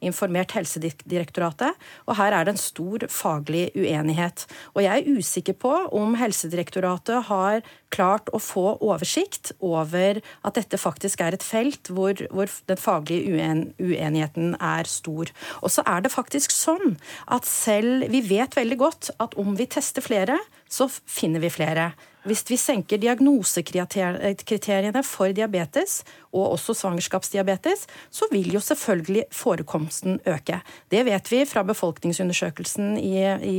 informert 0.01 0.51
Helsedirektoratet. 0.51 1.73
Og 2.07 2.15
her 2.17 2.33
er 2.33 2.45
det 2.45 2.53
en 2.53 2.61
stor 2.61 3.05
faglig 3.09 3.71
uenighet. 3.75 4.45
Og 4.75 4.83
jeg 4.83 5.03
er 5.03 5.17
usikker 5.17 5.57
på 5.59 5.73
om 5.91 6.15
Helsedirektoratet 6.15 6.32
Helsedirektoratet 6.34 7.27
har 7.29 7.61
klart 7.93 8.29
å 8.34 8.41
få 8.41 8.65
oversikt 8.81 9.51
over 9.61 10.19
at 10.41 10.57
dette 10.57 10.79
faktisk 10.81 11.21
er 11.21 11.38
et 11.38 11.45
felt 11.45 11.91
hvor, 11.93 12.17
hvor 12.34 12.49
den 12.69 12.79
faglige 12.81 13.38
uen, 13.38 13.67
uenigheten 13.77 14.55
er 14.57 14.89
stor. 14.89 15.29
Og 15.61 15.73
så 15.73 15.86
er 15.86 16.01
det 16.03 16.13
faktisk 16.13 16.53
sånn 16.55 16.97
at 17.31 17.45
selv 17.47 18.09
Vi 18.13 18.23
vet 18.25 18.55
veldig 18.57 18.77
godt 18.79 19.11
at 19.23 19.36
om 19.39 19.53
vi 19.57 19.67
tester 19.69 20.03
flere, 20.03 20.39
så 20.69 20.89
finner 20.89 21.43
vi 21.43 21.53
flere. 21.53 21.91
Hvis 22.24 22.43
vi 22.47 22.57
senker 22.59 23.01
diagnosekriteriene 23.01 25.03
for 25.03 25.34
diabetes, 25.36 26.01
og 26.34 26.55
også 26.55 26.74
svangerskapsdiabetes, 26.78 27.86
så 28.09 28.28
vil 28.32 28.55
jo 28.55 28.61
selvfølgelig 28.63 29.28
forekomsten 29.34 30.17
øke. 30.26 30.59
Det 30.89 31.03
vet 31.05 31.32
vi 31.32 31.43
fra 31.45 31.61
befolkningsundersøkelsen 31.67 32.95
i, 32.97 33.19
i 33.21 33.57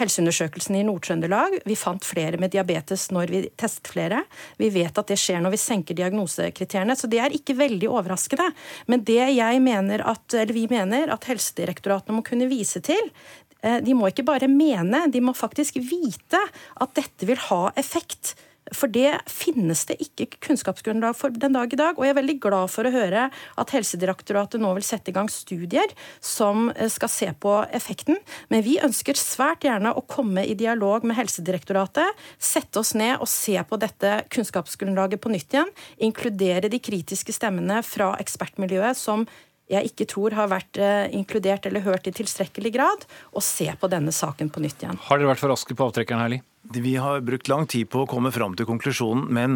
helseundersøkelsen 0.00 0.78
i 0.78 0.84
Nord-Trøndelag. 0.88 1.58
Vi 1.68 1.76
fant 1.76 2.06
flere 2.06 2.40
med 2.40 2.54
diabetes 2.54 3.10
når 3.12 3.34
vi 3.34 3.42
testet 3.60 3.92
flere. 3.92 4.22
Vi 4.60 4.70
vet 4.72 4.96
at 4.96 5.12
det 5.12 5.18
skjer 5.20 5.44
når 5.44 5.56
vi 5.56 5.60
senker 5.60 5.98
diagnosekriteriene, 5.98 6.96
så 6.96 7.10
det 7.10 7.20
er 7.20 7.36
ikke 7.36 7.58
veldig 7.58 7.90
overraskende. 7.90 8.48
Men 8.88 9.04
det 9.04 9.20
jeg 9.34 9.60
mener 9.66 10.06
at, 10.08 10.24
eller 10.32 10.56
vi 10.56 10.66
mener 10.70 11.12
at 11.12 11.28
Helsedirektoratet 11.28 12.16
må 12.16 12.24
kunne 12.26 12.48
vise 12.50 12.80
til, 12.84 13.12
de 13.60 13.94
må 13.96 14.08
ikke 14.08 14.24
bare 14.24 14.48
mene, 14.48 15.02
de 15.12 15.20
må 15.20 15.34
faktisk 15.36 15.76
vite 15.84 16.40
at 16.80 16.94
dette 16.96 17.28
vil 17.28 17.40
ha 17.50 17.66
effekt. 17.80 18.34
For 18.74 18.90
det 18.92 19.16
finnes 19.30 19.82
det 19.88 19.96
ikke 20.04 20.28
kunnskapsgrunnlag 20.46 21.16
for 21.18 21.34
den 21.34 21.56
dag 21.56 21.72
i 21.72 21.78
dag. 21.78 21.98
Og 21.98 22.06
jeg 22.06 22.14
er 22.14 22.18
veldig 22.20 22.36
glad 22.42 22.70
for 22.70 22.86
å 22.86 22.92
høre 22.94 23.26
at 23.30 23.74
Helsedirektoratet 23.74 24.62
nå 24.62 24.70
vil 24.76 24.86
sette 24.86 25.10
i 25.10 25.16
gang 25.16 25.30
studier 25.32 25.90
som 26.22 26.68
eh, 26.76 26.90
skal 26.92 27.10
se 27.10 27.30
på 27.42 27.56
effekten. 27.76 28.20
Men 28.52 28.64
vi 28.66 28.78
ønsker 28.82 29.18
svært 29.18 29.66
gjerne 29.66 29.94
å 29.96 30.04
komme 30.06 30.44
i 30.46 30.56
dialog 30.58 31.06
med 31.08 31.18
Helsedirektoratet, 31.18 32.14
sette 32.38 32.82
oss 32.82 32.94
ned 32.94 33.18
og 33.18 33.30
se 33.30 33.58
på 33.66 33.80
dette 33.80 34.20
kunnskapsgrunnlaget 34.30 35.22
på 35.22 35.34
nytt 35.34 35.56
igjen. 35.56 35.74
Inkludere 36.06 36.70
de 36.70 36.82
kritiske 36.82 37.34
stemmene 37.34 37.82
fra 37.86 38.12
ekspertmiljøet 38.22 38.98
som 38.98 39.26
jeg 39.70 39.92
ikke 39.92 40.06
tror 40.10 40.34
har 40.38 40.50
vært 40.50 40.80
eh, 40.82 41.06
inkludert 41.16 41.66
eller 41.68 41.84
hørt 41.86 42.08
i 42.10 42.14
tilstrekkelig 42.14 42.72
grad, 42.74 43.06
og 43.32 43.44
se 43.46 43.68
på 43.80 43.90
denne 43.92 44.14
saken 44.14 44.50
på 44.50 44.62
nytt 44.64 44.82
igjen. 44.82 44.98
Har 45.06 45.20
dere 45.20 45.30
vært 45.32 45.42
for 45.42 45.52
raske 45.54 45.76
på 45.76 45.90
avtrekkeren, 45.90 46.24
Herli? 46.24 46.40
Vi 46.72 46.96
har 46.96 47.20
brukt 47.20 47.48
lang 47.48 47.66
tid 47.66 47.88
på 47.90 48.04
å 48.04 48.06
komme 48.06 48.30
fram 48.30 48.52
til 48.54 48.68
konklusjonen, 48.68 49.24
men 49.34 49.54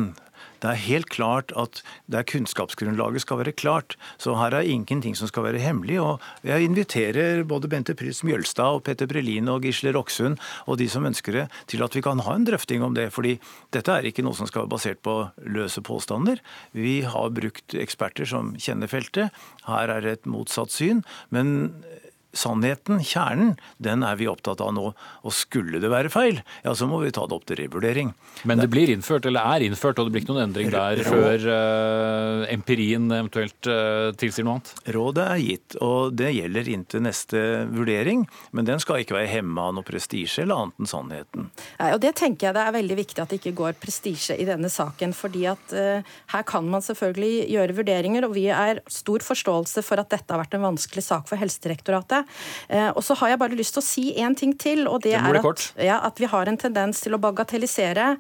det 0.59 0.71
er 0.73 0.81
helt 0.83 1.07
klart 1.15 1.53
at 1.55 1.79
det 2.11 2.19
er 2.19 2.27
kunnskapsgrunnlaget 2.27 3.23
skal 3.23 3.39
være 3.39 3.53
klart. 3.55 3.95
Så 4.19 4.35
her 4.35 4.57
er 4.57 4.67
ingenting 4.67 5.15
som 5.15 5.31
skal 5.31 5.47
være 5.47 5.61
hemmelig. 5.62 6.01
og 6.03 6.25
Jeg 6.43 6.67
inviterer 6.67 7.45
både 7.47 7.71
Bente 7.71 7.95
Prytz 7.95 8.25
Mjølstad 8.27 8.81
og 8.81 8.83
Petter 8.89 9.07
Prelin 9.07 9.47
og 9.53 9.62
Gisle 9.62 9.93
Roksund 9.95 10.43
og 10.67 10.81
de 10.81 10.89
som 10.91 11.07
ønsker 11.07 11.39
det, 11.39 11.47
til 11.71 11.87
at 11.87 11.95
vi 11.95 12.03
kan 12.03 12.19
ha 12.19 12.35
en 12.35 12.49
drøfting 12.49 12.83
om 12.83 12.99
det. 12.99 13.12
fordi 13.12 13.39
dette 13.71 13.93
er 13.95 14.11
ikke 14.11 14.25
noe 14.27 14.35
som 14.35 14.51
skal 14.51 14.65
være 14.65 14.75
basert 14.75 15.03
på 15.07 15.31
løse 15.47 15.85
påstander. 15.87 16.43
Vi 16.73 17.03
har 17.03 17.31
brukt 17.31 17.79
eksperter 17.79 18.27
som 18.27 18.57
kjenner 18.59 18.91
feltet. 18.91 19.31
Her 19.71 19.87
er 19.89 20.01
det 20.01 20.19
et 20.19 20.27
motsatt 20.27 20.75
syn. 20.75 21.05
men 21.31 21.85
sannheten, 22.39 23.01
kjernen, 23.05 23.55
den 23.82 24.05
er 24.07 24.18
vi 24.20 24.28
opptatt 24.30 24.62
av 24.64 24.72
nå. 24.76 24.91
Og 25.24 25.35
skulle 25.35 25.80
det 25.82 25.91
være 25.93 26.12
feil, 26.12 26.41
ja 26.64 26.74
så 26.76 26.89
må 26.91 27.01
vi 27.03 27.12
ta 27.14 27.26
det 27.28 27.37
opp 27.37 27.47
til 27.49 27.59
revurdering. 27.62 28.12
Men 28.45 28.61
det 28.61 28.68
blir 28.72 28.91
innført, 28.93 29.26
eller 29.28 29.47
er 29.55 29.66
innført, 29.66 29.99
og 29.99 30.09
det 30.09 30.14
blir 30.14 30.24
ikke 30.24 30.35
noen 30.35 30.49
endring 30.49 30.72
der 30.74 31.03
før 31.07 31.47
uh, 31.49 32.45
empirien 32.53 33.07
eventuelt 33.09 33.70
uh, 33.70 34.11
tilsier 34.18 34.47
noe 34.47 34.59
annet? 34.59 34.72
Rådet 34.95 35.26
er 35.26 35.43
gitt, 35.43 35.78
og 35.85 36.14
det 36.18 36.32
gjelder 36.37 36.70
inntil 36.74 37.05
neste 37.07 37.43
vurdering. 37.72 38.26
Men 38.57 38.68
den 38.68 38.82
skal 38.82 39.03
ikke 39.03 39.16
være 39.16 39.32
hemma 39.32 39.68
av 39.70 39.78
noe 39.78 39.87
prestisje 39.87 40.45
eller 40.45 40.64
annet 40.64 40.82
enn 40.82 40.91
sannheten. 40.91 41.51
Nei, 41.80 41.93
og 41.95 42.03
Det 42.05 42.14
tenker 42.18 42.49
jeg 42.49 42.57
det 42.57 42.64
er 42.64 42.76
veldig 42.76 42.99
viktig 42.99 43.22
at 43.22 43.32
det 43.32 43.41
ikke 43.41 43.57
går 43.62 43.78
prestisje 43.80 44.37
i 44.41 44.49
denne 44.49 44.70
saken. 44.72 45.14
fordi 45.14 45.47
at 45.51 45.74
uh, 45.76 46.14
her 46.35 46.47
kan 46.49 46.68
man 46.70 46.85
selvfølgelig 46.85 47.49
gjøre 47.55 47.78
vurderinger, 47.78 48.26
og 48.26 48.35
vi 48.37 48.49
er 48.53 48.82
stor 48.91 49.24
forståelse 49.24 49.85
for 49.87 50.03
at 50.03 50.11
dette 50.12 50.30
har 50.32 50.43
vært 50.43 50.57
en 50.59 50.66
vanskelig 50.68 51.05
sak 51.07 51.28
for 51.30 51.41
Helsedirektoratet. 51.41 52.24
Eh, 52.68 52.91
og 52.91 53.03
så 53.05 53.16
har 53.20 53.35
jeg 53.35 53.43
bare 53.43 53.59
lyst 53.59 53.77
til 53.77 53.83
å 53.83 53.87
si 53.87 54.07
en 54.22 54.35
ting 54.39 54.55
til, 54.59 54.87
og 54.91 55.03
det 55.05 55.14
er 55.18 55.41
at, 55.41 55.68
ja, 55.83 56.01
at 56.07 56.20
vi 56.20 56.31
har 56.31 56.51
en 56.51 56.61
tendens 56.61 57.03
til 57.05 57.16
å 57.16 57.22
bagatellisere 57.22 58.14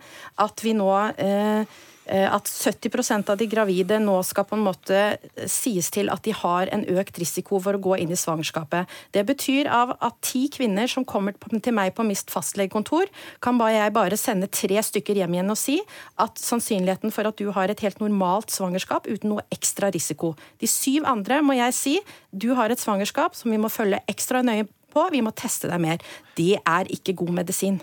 at 0.44 0.64
vi 0.64 0.76
nå 0.76 0.92
Eh, 1.24 1.64
at 2.06 2.48
70% 2.50 3.30
av 3.32 3.38
de 3.40 3.46
gravide 3.48 3.98
nå 4.02 4.16
skal 4.26 4.46
på 4.48 4.58
en 4.58 4.64
måte 4.66 4.96
eh, 4.96 5.46
sies 5.50 5.88
til 5.94 6.10
at 6.12 6.24
de 6.26 6.34
har 6.36 6.70
en 6.74 6.84
økt 6.98 7.18
risiko 7.22 7.60
for 7.62 7.76
å 7.76 7.82
gå 7.82 7.98
inn 8.02 8.12
i 8.12 8.18
svangerskapet. 8.18 8.90
Det 9.16 9.24
betyr 9.28 9.70
av 9.72 9.94
at 9.98 10.18
ti 10.24 10.46
kvinner 10.52 10.90
som 10.90 11.06
kommer 11.08 11.36
til 11.54 11.76
meg 11.76 11.94
på 11.96 12.04
MIST 12.06 12.32
fastlegekontor, 12.34 13.10
kan 13.44 13.60
bare 13.60 13.78
jeg 13.78 13.96
bare 13.96 14.20
sende 14.20 14.50
tre 14.52 14.82
stykker 14.84 15.22
hjem 15.22 15.38
igjen 15.38 15.54
og 15.54 15.60
si 15.60 15.78
at 16.20 16.40
sannsynligheten 16.40 17.14
for 17.14 17.28
at 17.28 17.40
du 17.40 17.48
har 17.56 17.72
et 17.72 17.84
helt 17.84 18.00
normalt 18.02 18.52
svangerskap 18.52 19.08
uten 19.08 19.34
noe 19.34 19.46
ekstra 19.54 19.90
risiko. 19.94 20.34
De 20.60 20.68
syv 20.70 21.08
andre 21.08 21.40
må 21.44 21.56
jeg 21.58 21.76
si 21.76 21.98
du 22.30 22.52
har 22.58 22.72
et 22.72 22.80
svangerskap 22.80 23.36
som 23.38 23.52
vi 23.52 23.60
må 23.60 23.72
følge 23.72 24.02
ekstra 24.10 24.44
nøye 24.44 24.68
på, 24.94 25.04
vi 25.12 25.22
må 25.24 25.34
teste 25.36 25.70
deg 25.70 25.82
mer. 25.82 26.04
Det 26.38 26.54
er 26.60 26.90
ikke 26.94 27.16
god 27.20 27.34
medisin. 27.42 27.80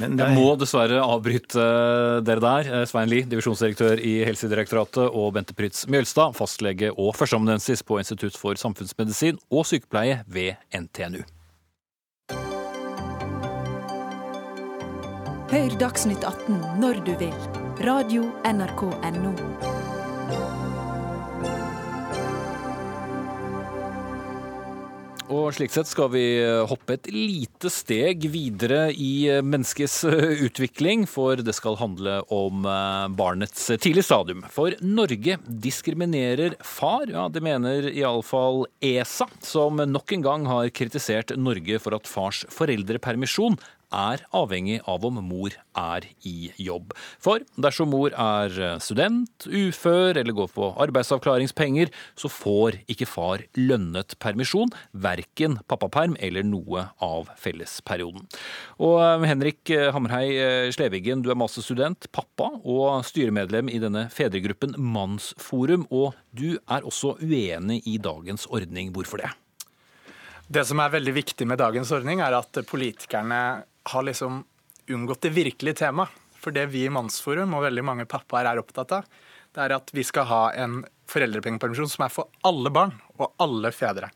Men 0.00 0.16
Jeg 0.16 0.36
må 0.38 0.54
dessverre 0.56 1.02
avbryte 1.04 1.66
dere 2.24 2.42
der. 2.44 2.70
Eh, 2.80 2.86
Svein 2.88 3.10
Lie, 3.12 3.26
divisjonsdirektør 3.28 4.00
i 4.00 4.14
Helsedirektoratet, 4.28 5.04
og 5.10 5.34
Bente 5.36 5.56
Prytz 5.58 5.84
Mjølstad, 5.90 6.36
fastlege 6.38 6.92
og 6.96 7.12
førsteamanuensis 7.18 7.84
på 7.84 8.00
Institutt 8.00 8.38
for 8.40 8.56
samfunnsmedisin 8.60 9.40
og 9.52 9.68
sykepleie 9.68 10.22
ved 10.26 10.56
NTNU. 10.72 11.22
Hør 15.52 15.74
Dagsnytt 15.76 16.24
18 16.24 16.80
når 16.80 17.02
du 17.04 17.12
vil. 17.20 17.36
Radio 17.84 18.24
NRK 18.48 18.88
Radio.nrk.no. 18.88 19.71
Og 25.32 25.54
slik 25.56 25.72
sett 25.72 25.88
skal 25.88 26.10
vi 26.12 26.22
eh, 26.42 26.60
hoppe 26.68 26.98
et 26.98 27.08
lite 27.12 27.70
steg 27.72 28.26
videre 28.32 28.90
i 28.92 29.28
eh, 29.32 29.40
menneskets 29.40 30.02
eh, 30.04 30.42
utvikling, 30.44 31.06
for 31.08 31.40
det 31.40 31.54
skal 31.56 31.78
handle 31.80 32.18
om 32.32 32.66
barnets 33.16 33.70
tidlige 33.80 34.04
stadium. 34.06 34.42
For 34.52 34.76
Norge 34.84 35.38
diskriminerer 35.46 36.58
far, 36.66 37.06
ja 37.08 37.28
det 37.32 37.42
mener 37.44 37.88
iallfall 37.92 38.66
ESA, 38.84 39.28
som 39.44 39.80
nok 39.80 40.12
en 40.16 40.26
gang 40.26 40.48
har 40.50 40.72
kritisert 40.74 41.32
Norge 41.40 41.80
for 41.82 41.96
at 41.96 42.10
fars 42.10 42.44
foreldrepermisjon 42.52 43.56
er 43.92 44.24
avhengig 44.34 44.80
av 44.88 45.04
om 45.06 45.20
mor 45.22 45.54
er 45.78 46.08
i 46.28 46.50
jobb. 46.60 46.92
For 47.22 47.44
dersom 47.60 47.92
mor 47.92 48.14
er 48.16 48.56
student, 48.82 49.46
ufør 49.46 50.18
eller 50.18 50.36
går 50.36 50.50
på 50.54 50.72
arbeidsavklaringspenger, 50.86 51.92
så 52.18 52.30
får 52.32 52.80
ikke 52.90 53.08
far 53.08 53.44
lønnet 53.58 54.16
permisjon, 54.22 54.72
verken 54.92 55.58
pappaperm 55.70 56.16
eller 56.20 56.46
noe 56.46 56.86
av 57.02 57.30
fellesperioden. 57.40 58.26
Og 58.82 58.98
eh, 59.02 59.26
Henrik 59.30 59.72
Hammerhei 59.94 60.26
eh, 60.36 60.70
Sleviggen, 60.74 61.24
du 61.24 61.30
er 61.32 61.38
masterstudent, 61.38 62.08
pappa 62.14 62.50
og 62.62 63.04
styremedlem 63.08 63.70
i 63.72 63.80
denne 63.82 64.08
fedregruppen 64.12 64.76
Mannsforum, 64.78 65.86
og 65.90 66.18
du 66.32 66.56
er 66.62 66.86
også 66.86 67.16
uenig 67.22 67.82
i 67.88 67.98
dagens 68.02 68.48
ordning. 68.50 68.92
Hvorfor 68.94 69.22
det? 69.22 69.32
Det 70.52 70.64
som 70.68 70.82
er 70.82 70.92
veldig 70.92 71.14
viktig 71.16 71.46
med 71.48 71.60
dagens 71.62 71.92
ordning, 71.94 72.20
er 72.20 72.34
at 72.36 72.58
politikerne 72.68 73.62
har 73.90 74.06
liksom 74.06 74.42
unngått 74.90 75.26
det 75.26 75.34
virkelige 75.36 75.82
temaet. 75.84 76.18
For 76.42 76.50
det 76.50 76.66
vi 76.72 76.84
i 76.86 76.90
Mannsforum 76.90 77.54
og 77.54 77.62
veldig 77.68 77.84
mange 77.86 78.06
pappaer 78.10 78.48
er 78.50 78.58
opptatt 78.58 78.96
av, 78.96 79.04
det 79.54 79.60
er 79.62 79.74
at 79.76 79.92
vi 79.94 80.02
skal 80.02 80.26
ha 80.26 80.42
en 80.58 80.80
foreldrepengepermisjon 81.12 81.90
som 81.92 82.06
er 82.06 82.10
for 82.10 82.32
alle 82.48 82.72
barn 82.74 82.96
og 83.20 83.28
alle 83.42 83.70
fedre. 83.74 84.08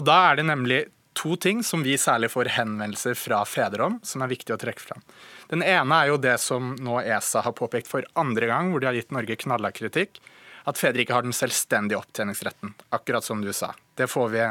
Og 0.00 0.06
da 0.06 0.16
er 0.30 0.38
det 0.38 0.46
nemlig 0.48 0.78
to 1.16 1.34
ting 1.40 1.62
som 1.64 1.82
vi 1.84 1.96
særlig 2.00 2.30
får 2.32 2.52
henvendelser 2.56 3.16
fra 3.16 3.40
fedre 3.48 3.88
om, 3.88 3.98
som 4.04 4.22
er 4.22 4.32
viktig 4.32 4.52
å 4.54 4.58
trekke 4.60 4.82
fram. 4.82 5.04
Den 5.52 5.64
ene 5.64 6.00
er 6.00 6.12
jo 6.12 6.18
det 6.20 6.36
som 6.42 6.74
nå 6.76 7.00
ESA 7.00 7.42
har 7.46 7.56
påpekt 7.56 7.88
for 7.88 8.06
andre 8.20 8.48
gang, 8.50 8.70
hvor 8.72 8.84
de 8.84 8.90
har 8.90 8.98
gitt 8.98 9.14
Norge 9.16 9.38
knallhard 9.40 9.76
kritikk. 9.76 10.20
At 10.66 10.80
fedre 10.80 11.04
ikke 11.04 11.14
har 11.14 11.24
den 11.24 11.36
selvstendige 11.36 12.00
opptjeningsretten, 12.00 12.74
akkurat 12.96 13.24
som 13.24 13.44
du 13.44 13.52
sa. 13.54 13.70
Det 13.96 14.10
får 14.10 14.32
vi 14.32 14.46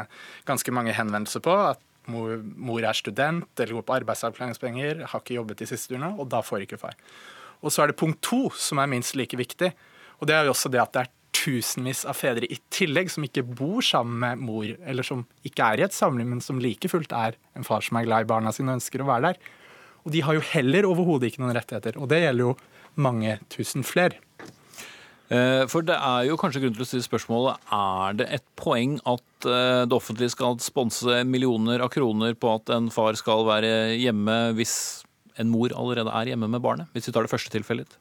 ganske 0.48 0.74
mange 0.74 0.94
henvendelser 0.96 1.44
på. 1.44 1.54
At 1.74 1.82
mor, 2.10 2.36
mor, 2.56 2.82
er 2.84 2.96
student 2.96 3.62
eller 3.62 3.78
går 3.78 3.86
på 3.86 3.96
arbeidsavklaringspenger, 4.00 5.04
har 5.10 5.22
ikke 5.22 5.36
jobbet 5.38 5.62
de 5.62 5.68
siste 5.70 5.92
turene, 5.92 6.12
og 6.16 6.30
da 6.32 6.42
får 6.44 6.66
ikke 6.66 6.80
far. 6.80 6.96
Og 7.64 7.72
så 7.72 7.82
er 7.82 7.90
det 7.90 8.00
punkt 8.00 8.20
to 8.24 8.46
som 8.54 8.80
er 8.82 8.90
minst 8.90 9.16
like 9.18 9.38
viktig. 9.38 9.72
Og 10.20 10.28
det 10.28 10.36
er 10.36 10.46
jo 10.46 10.54
også 10.54 10.70
det 10.72 10.82
at 10.82 10.94
det 10.94 11.04
er 11.04 11.12
tusenvis 11.36 12.04
av 12.08 12.16
fedre 12.16 12.48
i 12.48 12.58
tillegg 12.72 13.10
som 13.12 13.24
ikke 13.26 13.44
bor 13.46 13.84
sammen 13.84 14.18
med 14.22 14.42
mor, 14.46 14.70
eller 14.88 15.06
som 15.06 15.26
ikke 15.46 15.66
er 15.66 15.82
i 15.82 15.86
et 15.86 15.96
samliv, 15.96 16.28
men 16.28 16.42
som 16.44 16.60
like 16.62 16.88
fullt 16.90 17.12
er 17.16 17.36
en 17.58 17.66
far 17.66 17.84
som 17.84 17.98
er 18.00 18.06
glad 18.08 18.24
i 18.24 18.30
barna 18.30 18.52
sine 18.54 18.72
og 18.72 18.80
ønsker 18.80 19.04
å 19.04 19.08
være 19.10 19.32
der. 19.32 19.50
Og 20.06 20.14
de 20.14 20.22
har 20.22 20.38
jo 20.38 20.44
heller 20.52 20.86
overhodet 20.88 21.32
ikke 21.32 21.42
noen 21.42 21.56
rettigheter. 21.56 21.98
Og 21.98 22.08
det 22.10 22.22
gjelder 22.22 22.48
jo 22.48 22.56
mange 23.02 23.36
tusen 23.52 23.84
flere. 23.86 24.22
Eh, 25.26 25.64
for 25.66 25.82
det 25.82 25.96
er 25.96 26.28
jo 26.28 26.36
kanskje 26.38 26.62
grunn 26.62 26.76
til 26.76 26.84
å 26.84 26.86
stille 26.86 27.06
spørsmålet 27.06 27.72
er 27.74 28.18
det 28.20 28.28
et 28.36 28.44
poeng 28.58 28.94
at 29.10 29.48
eh, 29.48 29.82
det 29.88 29.96
offentlige 29.96 30.36
skal 30.36 30.60
sponse 30.62 31.24
millioner 31.26 31.82
av 31.82 31.90
kroner 31.94 32.36
på 32.38 32.52
at 32.54 32.70
en 32.76 32.86
far 32.94 33.18
skal 33.18 33.42
være 33.48 33.96
hjemme 33.98 34.36
hvis 34.58 34.76
en 35.42 35.50
mor 35.50 35.74
allerede 35.74 36.14
er 36.14 36.30
hjemme 36.32 36.48
med 36.48 36.62
barnet, 36.64 36.90
hvis 36.94 37.10
vi 37.10 37.14
tar 37.16 37.26
det 37.26 37.32
første 37.32 37.50
tilfellet? 37.52 37.98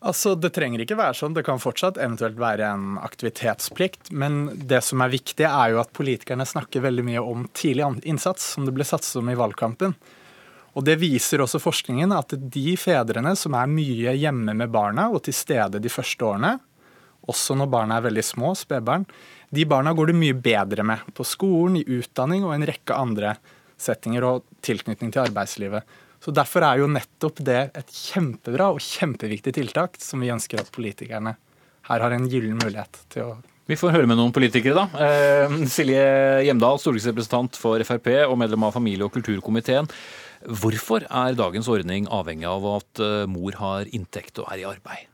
Altså, 0.00 0.32
Det 0.34 0.48
trenger 0.56 0.80
ikke 0.80 0.96
være 0.96 1.18
sånn. 1.18 1.34
Det 1.36 1.44
kan 1.44 1.60
fortsatt 1.60 2.00
eventuelt 2.00 2.38
være 2.40 2.70
en 2.72 2.96
aktivitetsplikt. 3.04 4.08
Men 4.16 4.46
det 4.56 4.80
som 4.86 5.02
er 5.04 5.12
viktig, 5.12 5.44
er 5.44 5.74
jo 5.74 5.82
at 5.82 5.92
politikerne 5.92 6.46
snakker 6.48 6.86
veldig 6.86 7.04
mye 7.04 7.20
om 7.20 7.44
tidlig 7.52 7.84
innsats, 8.08 8.54
som 8.54 8.64
det 8.64 8.72
ble 8.72 8.86
satset 8.88 9.20
om 9.20 9.28
i 9.28 9.36
valgkampen. 9.36 9.92
Og 10.78 10.84
Det 10.86 10.96
viser 11.00 11.42
også 11.42 11.60
forskningen 11.62 12.12
at 12.14 12.34
de 12.38 12.74
fedrene 12.78 13.34
som 13.38 13.56
er 13.58 13.70
mye 13.70 14.14
hjemme 14.14 14.54
med 14.54 14.70
barna 14.70 15.08
og 15.10 15.24
til 15.26 15.34
stede 15.34 15.82
de 15.82 15.90
første 15.90 16.26
årene, 16.26 16.58
også 17.30 17.56
når 17.58 17.70
barna 17.70 17.98
er 17.98 18.06
veldig 18.06 18.24
små, 18.24 18.52
spedbarn, 18.56 19.04
de 19.50 19.66
barna 19.68 19.92
går 19.94 20.10
det 20.10 20.18
mye 20.20 20.36
bedre 20.38 20.86
med 20.86 21.02
på 21.14 21.26
skolen, 21.26 21.80
i 21.80 21.98
utdanning 21.98 22.46
og 22.46 22.54
en 22.54 22.68
rekke 22.70 22.96
andre 22.96 23.34
settinger 23.80 24.24
og 24.26 24.46
tilknytning 24.64 25.10
til 25.12 25.24
arbeidslivet. 25.24 25.98
Så 26.20 26.32
Derfor 26.36 26.64
er 26.66 26.80
jo 26.80 26.90
nettopp 26.90 27.40
det 27.44 27.60
et 27.76 27.94
kjempebra 27.96 28.70
og 28.74 28.82
kjempeviktig 28.84 29.54
tiltak 29.56 29.96
som 30.00 30.22
vi 30.22 30.32
ønsker 30.32 30.60
at 30.60 30.72
politikerne 30.74 31.34
her 31.88 32.04
har 32.04 32.14
en 32.14 32.28
gyllen 32.30 32.60
mulighet 32.60 33.02
til 33.12 33.32
å 33.32 33.38
vi 33.70 33.76
får 33.78 33.92
høre 33.94 34.08
med 34.10 34.18
noen 34.18 34.32
politikere, 34.34 34.74
da. 34.74 35.04
Eh, 35.06 35.52
Silje 35.70 36.00
Hjemdal, 36.42 36.80
stortingsrepresentant 36.82 37.54
for 37.54 37.78
Frp 37.86 38.08
og 38.24 38.34
medlem 38.40 38.64
av 38.66 38.74
familie- 38.74 39.06
og 39.06 39.12
kulturkomiteen. 39.14 39.86
Hvorfor 40.40 41.04
er 41.04 41.36
dagens 41.36 41.68
ordning 41.68 42.06
avhengig 42.08 42.48
av 42.48 42.64
at 42.78 43.00
eh, 43.04 43.28
mor 43.28 43.56
har 43.60 43.88
inntekt 43.92 44.40
og 44.40 44.48
er 44.48 44.62
i 44.62 44.68
arbeid? 44.68 45.06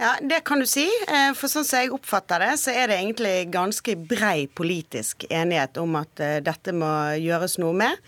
Ja, 0.00 0.14
Det 0.24 0.40
kan 0.48 0.62
du 0.62 0.64
si. 0.64 0.86
Eh, 0.88 1.32
for 1.36 1.52
sånn 1.52 1.66
som 1.68 1.82
jeg 1.82 1.92
oppfatter 1.92 2.40
det, 2.40 2.54
så 2.62 2.72
er 2.72 2.88
det 2.88 3.00
egentlig 3.02 3.50
ganske 3.52 3.96
brei 4.00 4.46
politisk 4.48 5.26
enighet 5.28 5.76
om 5.82 5.98
at 6.00 6.22
eh, 6.24 6.38
dette 6.40 6.72
må 6.72 6.88
gjøres 7.20 7.58
noe 7.60 7.76
med. 7.76 8.00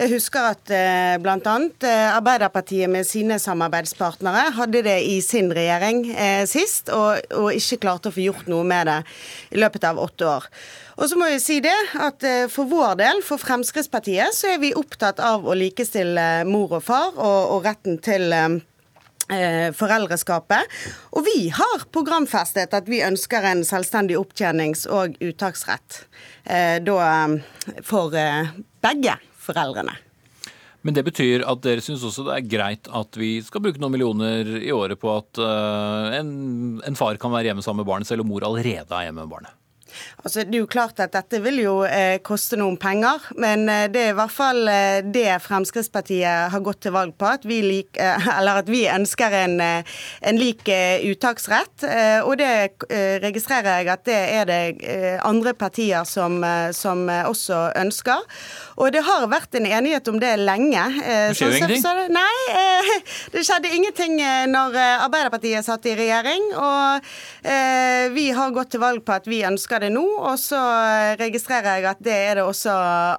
Jeg 0.00 0.14
husker 0.14 0.54
at 0.54 0.70
bl.a. 1.20 1.54
Arbeiderpartiet 2.14 2.88
med 2.88 3.04
sine 3.04 3.36
samarbeidspartnere 3.42 4.46
hadde 4.56 4.80
det 4.86 4.94
i 5.04 5.18
sin 5.20 5.50
regjering 5.52 6.06
sist, 6.48 6.88
og, 6.94 7.20
og 7.36 7.50
ikke 7.52 7.82
klarte 7.82 8.08
å 8.08 8.14
få 8.14 8.22
gjort 8.24 8.48
noe 8.48 8.64
med 8.64 8.88
det 8.88 8.96
i 9.52 9.60
løpet 9.60 9.84
av 9.90 10.00
åtte 10.00 10.30
år. 10.30 10.46
Og 11.00 11.08
så 11.08 11.16
må 11.16 11.30
jeg 11.30 11.40
si 11.40 11.58
det, 11.64 11.76
at 11.96 12.24
eh, 12.28 12.46
For 12.52 12.68
vår 12.68 12.98
del, 13.00 13.22
for 13.24 13.40
Fremskrittspartiet, 13.40 14.36
så 14.36 14.54
er 14.54 14.58
vi 14.60 14.74
opptatt 14.76 15.20
av 15.24 15.46
å 15.48 15.56
likestille 15.56 16.44
mor 16.48 16.76
og 16.76 16.84
far 16.84 17.14
og, 17.14 17.54
og 17.54 17.64
retten 17.64 17.96
til 18.04 18.28
eh, 18.36 18.58
eh, 19.32 19.68
foreldreskapet. 19.76 20.74
Og 21.16 21.24
vi 21.24 21.48
har 21.56 21.86
programfestet 21.94 22.76
at 22.76 22.90
vi 22.90 23.00
ønsker 23.06 23.48
en 23.48 23.64
selvstendig 23.64 24.18
opptjenings- 24.20 24.84
og 24.90 25.16
uttaksrett 25.24 26.04
da, 26.84 27.08
for 27.86 28.14
begge 28.82 29.12
foreldrene. 29.38 29.92
Men 30.82 30.96
det 30.96 31.04
betyr 31.06 31.44
at 31.46 31.60
dere 31.62 31.84
syns 31.84 32.02
også 32.08 32.24
det 32.26 32.38
er 32.38 32.48
greit 32.48 32.88
at 32.96 33.18
vi 33.20 33.34
skal 33.44 33.62
bruke 33.62 33.80
noen 33.80 33.94
millioner 33.94 34.48
i 34.58 34.72
året 34.72 34.98
på 35.00 35.12
at 35.12 35.40
en, 36.16 36.32
en 36.80 36.98
far 36.98 37.20
kan 37.20 37.32
være 37.36 37.52
hjemme 37.52 37.64
sammen 37.64 37.84
med 37.84 37.90
barnet, 37.92 38.08
selv 38.08 38.24
om 38.24 38.32
mor 38.32 38.48
allerede 38.48 38.88
er 38.88 39.10
hjemme 39.10 39.22
med 39.22 39.34
barnet? 39.36 39.59
Altså, 40.24 40.44
det 40.44 40.58
er 40.58 40.64
jo 40.64 40.70
klart 40.70 41.00
at 41.00 41.14
dette 41.14 41.40
vil 41.44 41.60
jo 41.62 41.76
eh, 41.86 42.18
koste 42.24 42.58
noen 42.60 42.76
penger, 42.80 43.24
men 43.40 43.68
eh, 43.68 43.86
det 43.92 44.02
er 44.06 44.12
i 44.14 44.18
hvert 44.18 44.34
fall 44.34 44.68
eh, 44.68 45.00
det 45.04 45.28
Fremskrittspartiet 45.44 46.50
har 46.52 46.64
gått 46.64 46.82
til 46.84 46.94
valg 46.94 47.14
på. 47.18 47.28
At 47.30 47.46
vi, 47.48 47.60
lik, 47.64 47.96
eh, 48.00 48.28
eller 48.38 48.62
at 48.62 48.70
vi 48.70 48.84
ønsker 48.90 49.36
en, 49.44 49.56
eh, 49.64 49.98
en 50.30 50.40
lik 50.40 50.68
eh, 50.68 51.02
uttaksrett. 51.10 51.84
og 52.24 52.36
det 52.38 52.50
registrerer 53.22 53.80
jeg 53.80 53.88
at 53.92 54.02
det 54.06 54.18
er 54.36 54.48
det 54.48 55.18
andre 55.24 55.52
partier 55.54 56.04
som, 56.08 56.40
som 56.76 57.08
også 57.08 57.58
ønsker. 57.80 58.24
Og 58.80 58.92
det 58.92 59.02
har 59.06 59.26
vært 59.30 59.54
en 59.58 59.66
enighet 59.66 60.08
om 60.08 60.18
det 60.20 60.32
lenge. 60.40 60.82
Det 61.00 61.36
skjer 61.38 61.54
jo 61.54 61.60
ingenting? 61.60 62.12
nei, 62.14 62.36
det 63.34 63.44
skjedde 63.46 63.72
ingenting 63.76 64.18
når 64.52 64.76
Arbeiderpartiet 65.06 65.66
satt 65.66 65.88
i 65.88 65.96
regjering. 65.98 66.50
Og 66.60 67.10
vi 68.16 68.26
har 68.36 68.54
gått 68.56 68.74
til 68.74 68.84
valg 68.84 69.04
på 69.06 69.16
at 69.16 69.28
vi 69.30 69.42
ønsker 69.48 69.79
det 69.82 69.90
nå, 69.94 70.02
og 70.20 70.36
så 70.40 70.58
registrerer 71.20 71.78
jeg 71.80 71.86
at 71.90 72.00
det 72.04 72.14
er 72.14 72.38
det 72.38 72.44
også 72.46 72.72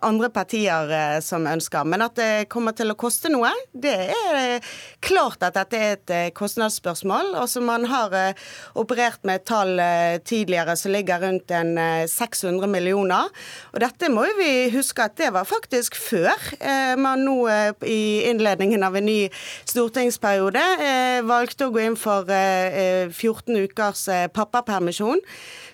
andre 0.05 0.29
partier 0.33 0.91
eh, 0.95 1.17
som 1.23 1.47
ønsker. 1.49 1.87
Men 1.87 2.05
at 2.05 2.17
det 2.19 2.49
kommer 2.51 2.75
til 2.77 2.93
å 2.93 2.97
koste 2.99 3.31
noe, 3.31 3.51
det 3.73 3.95
er 4.11 4.73
klart 5.03 5.43
at 5.45 5.57
dette 5.57 5.79
er 5.79 5.95
et 5.95 6.13
eh, 6.15 6.29
kostnadsspørsmål. 6.37 7.33
Og 7.41 7.47
som 7.51 7.67
man 7.69 7.87
har 7.91 8.15
eh, 8.17 8.43
operert 8.79 9.23
med 9.27 9.41
et 9.41 9.47
tall 9.49 9.73
tidligere 10.27 10.75
som 10.79 10.93
ligger 10.93 11.21
rundt 11.23 11.51
en 11.55 11.73
600 12.09 12.69
millioner. 12.71 13.31
Og 13.73 13.81
dette 13.83 14.11
må 14.13 14.25
jo 14.29 14.37
vi 14.39 14.51
huske 14.73 15.05
at 15.05 15.17
det 15.19 15.31
var 15.35 15.47
faktisk 15.49 15.97
før 15.99 16.35
man 17.01 17.23
nå 17.25 17.35
i 17.87 18.27
innledningen 18.29 18.83
av 18.85 18.95
en 18.97 19.07
ny 19.07 19.19
stortingsperiode 19.69 20.61
valgte 21.27 21.67
å 21.67 21.73
gå 21.73 21.83
inn 21.83 21.97
for 21.99 22.29
14 22.29 23.57
ukers 23.65 24.05
pappapermisjon. 24.35 25.21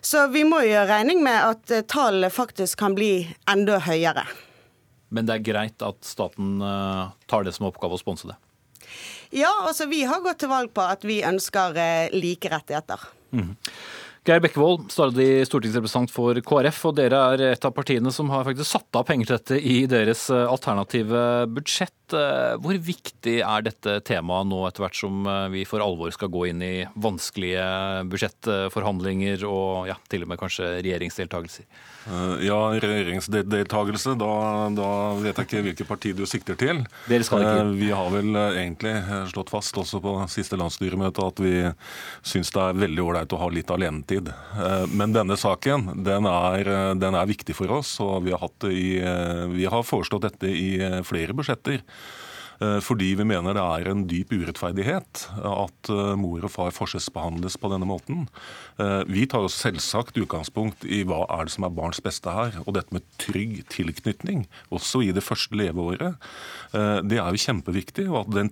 Så 0.01 0.27
vi 0.33 0.43
må 0.47 0.61
gjøre 0.65 0.87
regning 0.91 1.23
med 1.25 1.37
at 1.37 1.65
tallene 1.67 1.85
tallet 1.97 2.33
faktisk 2.33 2.79
kan 2.79 2.95
bli 2.95 3.27
enda 3.49 3.79
høyere. 3.83 4.25
Men 5.09 5.27
det 5.27 5.37
er 5.37 5.45
greit 5.45 5.83
at 5.85 6.03
staten 6.05 6.61
eh, 6.61 7.13
tar 7.27 7.45
det 7.47 7.55
som 7.55 7.67
oppgave 7.69 7.95
å 7.95 8.01
sponse 8.01 8.27
det? 8.29 8.35
Ja, 9.35 9.51
altså 9.67 9.87
vi 9.91 10.03
har 10.07 10.23
gått 10.23 10.41
til 10.43 10.51
valg 10.51 10.73
på 10.75 10.83
at 10.83 11.05
vi 11.07 11.21
ønsker 11.25 11.77
eh, 11.79 12.15
like 12.15 12.51
rettigheter. 12.51 13.07
Mm. 13.31 13.55
Geir 14.27 14.41
Bekkevold, 14.43 14.89
stadig 14.91 15.45
stortingsrepresentant 15.47 16.11
for 16.11 16.35
KrF, 16.43 16.81
og 16.89 16.97
dere 16.97 17.19
er 17.31 17.43
et 17.53 17.67
av 17.67 17.71
partiene 17.75 18.11
som 18.11 18.27
har 18.33 18.43
faktisk 18.43 18.67
satt 18.67 18.99
av 18.99 19.05
penger 19.07 19.29
til 19.29 19.37
dette 19.39 19.59
i 19.63 19.77
deres 19.87 20.25
alternative 20.35 21.21
budsjett. 21.55 22.06
Hvor 22.13 22.79
viktig 22.87 23.39
er 23.41 23.65
dette 23.65 23.97
temaet 24.07 24.47
nå 24.49 24.61
etter 24.67 24.85
hvert 24.85 24.97
som 24.99 25.27
vi 25.53 25.65
for 25.67 25.83
alvor 25.83 26.13
skal 26.15 26.31
gå 26.31 26.47
inn 26.51 26.63
i 26.63 26.73
vanskelige 26.95 27.67
budsjettforhandlinger 28.11 29.43
og 29.49 29.89
ja, 29.89 29.97
til 30.11 30.23
og 30.25 30.31
med 30.31 30.41
kanskje 30.41 30.77
regjeringsdeltakelser? 30.79 31.67
Eh, 32.07 32.45
ja, 32.47 32.57
regjeringsdeltakelse. 32.71 34.15
Da, 34.19 34.31
da, 34.75 34.89
vet 35.19 35.39
jeg 35.39 35.47
ikke 35.47 35.63
hvilket 35.65 35.89
parti 35.89 36.13
du 36.15 36.23
sikter 36.29 36.57
til. 36.59 36.83
Dere 37.09 37.27
skal 37.27 37.43
ikke. 37.43 37.63
Eh, 37.65 37.71
vi 37.81 37.89
har 37.91 38.11
vel 38.13 38.31
eh, 38.31 38.59
egentlig 38.61 38.93
slått 39.33 39.51
fast 39.51 39.77
også 39.79 39.99
på 40.03 40.13
siste 40.31 40.59
landsstyremøte 40.59 41.27
at 41.27 41.41
vi 41.43 41.55
syns 42.25 42.53
det 42.55 42.63
er 42.63 42.79
veldig 42.85 43.03
ålreit 43.03 43.35
å 43.35 43.41
ha 43.41 43.49
litt 43.51 43.71
alenetid. 43.73 44.31
Men 44.93 45.13
denne 45.15 45.35
saken 45.39 45.89
den 46.05 46.27
er, 46.29 46.69
den 46.99 47.17
er 47.17 47.29
viktig 47.29 47.55
for 47.57 47.71
oss, 47.79 47.97
og 48.03 48.23
vi 48.27 48.33
har, 48.35 48.53
i, 48.71 48.87
vi 49.53 49.67
har 49.69 49.85
foreslått 49.85 50.27
dette 50.29 50.51
i 50.51 50.69
flere 51.07 51.35
budsjetter. 51.37 51.81
Eh, 52.57 52.79
fordi 52.81 53.11
vi 53.19 53.25
mener 53.27 53.55
det 53.57 53.63
er 53.63 53.89
en 53.91 54.05
dyp 54.09 54.33
urettferdighet 54.33 55.23
at 55.45 55.91
eh, 55.93 56.13
mor 56.17 56.45
og 56.45 56.53
far 56.53 56.73
forskjellsbehandles 56.73 57.57
på 57.61 57.71
denne 57.73 57.87
måten. 57.89 58.25
Eh, 58.81 59.03
vi 59.09 59.27
tar 59.29 59.45
oss 59.45 59.59
selvsagt 59.61 60.17
utgangspunkt 60.17 60.85
i 60.85 61.03
hva 61.07 61.23
er 61.37 61.47
det 61.47 61.53
som 61.53 61.67
er 61.67 61.75
barns 61.77 62.01
beste 62.03 62.33
her. 62.33 62.57
Og 62.65 62.73
dette 62.77 62.95
med 62.95 63.05
trygg 63.21 63.61
tilknytning, 63.73 64.47
også 64.73 65.03
i 65.05 65.13
det 65.13 65.25
første 65.25 65.57
leveåret, 65.57 66.17
det 67.07 67.17
er 67.19 67.33
jo 67.33 67.41
kjempeviktig. 67.41 68.07
og 68.09 68.25
at 68.25 68.33
den 68.35 68.49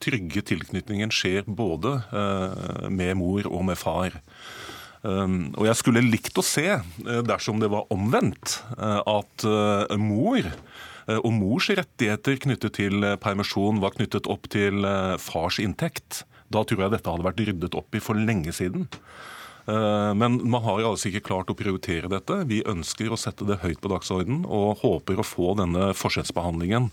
trygge 0.00 0.42
tilknytningen 0.46 1.10
skjer 1.12 1.44
både 1.46 1.98
med 2.88 3.18
mor 3.20 3.48
og 3.50 3.64
med 3.68 3.78
far. 3.78 4.16
Og 5.04 5.64
jeg 5.66 5.78
skulle 5.78 6.04
likt 6.04 6.38
å 6.38 6.44
se, 6.46 6.78
dersom 7.28 7.60
det 7.60 7.70
var 7.72 7.90
omvendt, 7.94 8.60
at 8.78 9.46
mor 10.00 10.48
og 11.16 11.32
mors 11.32 11.70
rettigheter 11.72 12.36
knyttet 12.44 12.76
til 12.76 13.04
eh, 13.06 13.16
permisjon 13.20 13.80
var 13.82 13.94
knyttet 13.96 14.28
opp 14.30 14.48
til 14.52 14.84
eh, 14.84 15.16
fars 15.22 15.60
inntekt. 15.62 16.22
Da 16.52 16.64
tror 16.64 16.84
jeg 16.84 16.96
dette 16.96 17.12
hadde 17.12 17.26
vært 17.26 17.42
ryddet 17.44 17.76
opp 17.78 17.96
i 17.96 18.02
for 18.02 18.18
lenge 18.18 18.52
siden. 18.56 18.88
Men 19.68 20.38
man 20.48 20.62
har 20.64 20.80
altså 20.88 21.10
ikke 21.10 21.26
klart 21.26 21.50
å 21.52 21.56
prioritere 21.58 22.08
dette. 22.08 22.38
Vi 22.48 22.62
ønsker 22.64 23.12
å 23.12 23.18
sette 23.20 23.44
det 23.44 23.58
høyt 23.60 23.82
på 23.82 23.90
dagsordenen 23.92 24.46
og 24.48 24.80
håper 24.80 25.20
å 25.20 25.26
få 25.26 25.52
denne 25.58 25.90
forskjellsbehandlingen 25.98 26.88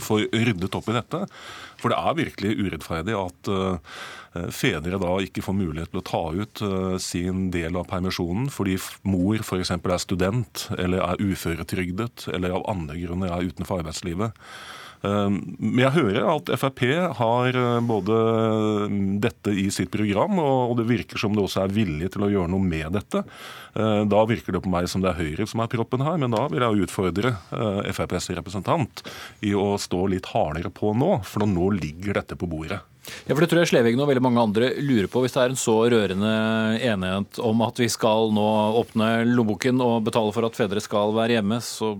for 0.00 0.24
ryddet 0.32 0.78
opp 0.80 0.88
i 0.88 0.96
dette. 0.96 1.20
For 1.78 1.92
det 1.92 2.00
er 2.00 2.18
virkelig 2.22 2.56
urettferdig 2.62 3.18
at 3.18 3.52
Eh, 4.36 4.48
fedre 4.52 4.98
da 5.00 5.12
ikke 5.24 5.42
får 5.44 5.56
mulighet 5.56 5.92
til 5.92 6.02
å 6.02 6.06
ta 6.06 6.22
ut 6.36 6.62
eh, 6.64 6.96
sin 7.00 7.48
del 7.54 7.78
av 7.80 7.86
permisjonen 7.88 8.50
fordi 8.52 8.76
mor 9.08 9.40
f.eks. 9.40 9.72
er 9.72 10.02
student 10.02 10.66
eller 10.76 11.00
er 11.04 11.22
uføretrygdet 11.22 12.28
eller 12.34 12.58
av 12.58 12.66
andre 12.68 12.98
grunner 13.00 13.32
er 13.32 13.48
utenfor 13.48 13.80
arbeidslivet. 13.80 14.36
Eh, 15.02 15.28
men 15.30 15.82
jeg 15.84 15.94
hører 15.96 16.28
at 16.34 16.52
Frp 16.60 16.84
har 17.20 17.58
både 17.86 18.18
dette 19.22 19.54
i 19.54 19.68
sitt 19.74 19.92
program, 19.94 20.38
og 20.42 20.76
det 20.80 20.88
virker 20.88 21.20
som 21.20 21.36
det 21.36 21.44
også 21.44 21.64
er 21.64 21.74
vilje 21.76 22.12
til 22.14 22.26
å 22.26 22.32
gjøre 22.32 22.52
noe 22.52 22.64
med 22.64 22.92
dette. 22.98 23.24
Da 23.78 24.20
virker 24.26 24.56
det 24.56 24.62
på 24.64 24.70
meg 24.72 24.88
som 24.90 25.04
det 25.04 25.12
er 25.12 25.20
Høyre 25.20 25.44
som 25.46 25.60
er 25.62 25.70
proppen 25.70 26.02
her, 26.02 26.16
men 26.18 26.32
da 26.34 26.48
vil 26.50 26.64
jeg 26.64 26.88
utfordre 26.88 27.30
FrPs 27.92 28.30
representant 28.34 29.04
i 29.46 29.52
å 29.54 29.76
stå 29.78 30.00
litt 30.10 30.26
hardere 30.32 30.72
på 30.74 30.90
nå, 30.98 31.20
for 31.28 31.46
nå 31.46 31.68
ligger 31.76 32.18
dette 32.18 32.34
på 32.38 32.48
bordet. 32.50 32.80
Ja, 33.26 33.34
for 33.34 33.42
Det 33.42 33.50
tror 33.50 33.62
jeg 33.62 33.72
Slevegen 33.72 34.02
og 34.02 34.10
veldig 34.10 34.24
mange 34.24 34.42
andre 34.42 34.70
lurer 34.84 35.08
på. 35.10 35.22
Hvis 35.24 35.34
det 35.36 35.42
er 35.42 35.54
en 35.54 35.60
så 35.60 35.76
rørende 35.90 36.32
enighet 36.84 37.40
om 37.44 37.62
at 37.66 37.80
vi 37.80 37.88
skal 37.92 38.32
nå 38.34 38.48
åpne 38.82 39.10
lommeboken 39.28 39.82
og 39.84 40.02
betale 40.08 40.34
for 40.36 40.48
at 40.48 40.58
fedre 40.58 40.82
skal 40.84 41.14
være 41.16 41.38
hjemme, 41.38 41.60
så 41.64 41.94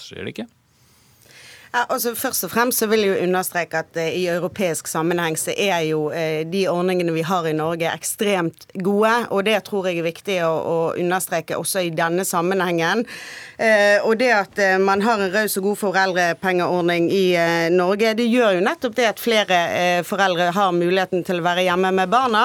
skjer 0.00 0.24
det 0.24 0.34
ikke? 0.34 0.48
Ja, 1.74 1.80
altså 1.90 2.12
Først 2.14 2.44
og 2.46 2.52
fremst 2.52 2.78
så 2.78 2.86
vil 2.86 3.00
jeg 3.02 3.08
jo 3.10 3.22
understreke 3.24 3.80
at 3.82 3.96
eh, 3.98 4.12
i 4.14 4.28
europeisk 4.30 4.86
sammenheng 4.86 5.34
så 5.34 5.50
er 5.58 5.80
jo 5.88 6.04
eh, 6.14 6.44
de 6.46 6.68
ordningene 6.70 7.10
vi 7.16 7.24
har 7.26 7.48
i 7.50 7.54
Norge 7.56 7.88
ekstremt 7.90 8.68
gode, 8.78 9.14
og 9.34 9.42
det 9.48 9.56
tror 9.66 9.88
jeg 9.90 9.98
er 9.98 10.06
viktig 10.06 10.36
å, 10.46 10.52
å 10.54 10.76
understreke 10.94 11.58
også 11.58 11.82
i 11.82 11.90
denne 11.90 12.22
sammenhengen. 12.28 13.02
Eh, 13.58 13.98
og 14.06 14.20
det 14.20 14.30
at 14.36 14.60
eh, 14.62 14.76
man 14.78 15.02
har 15.02 15.18
en 15.24 15.32
raus 15.34 15.58
og 15.58 15.66
god 15.66 15.80
foreldrepengeordning 15.80 17.08
i 17.10 17.24
eh, 17.42 17.66
Norge, 17.74 18.14
det 18.22 18.28
gjør 18.30 18.60
jo 18.60 18.62
nettopp 18.68 18.94
det 19.00 19.08
at 19.10 19.24
flere 19.24 19.58
eh, 19.74 19.98
foreldre 20.06 20.52
har 20.54 20.78
muligheten 20.78 21.26
til 21.26 21.42
å 21.42 21.46
være 21.48 21.66
hjemme 21.66 21.90
med 21.94 22.14
barna. 22.14 22.44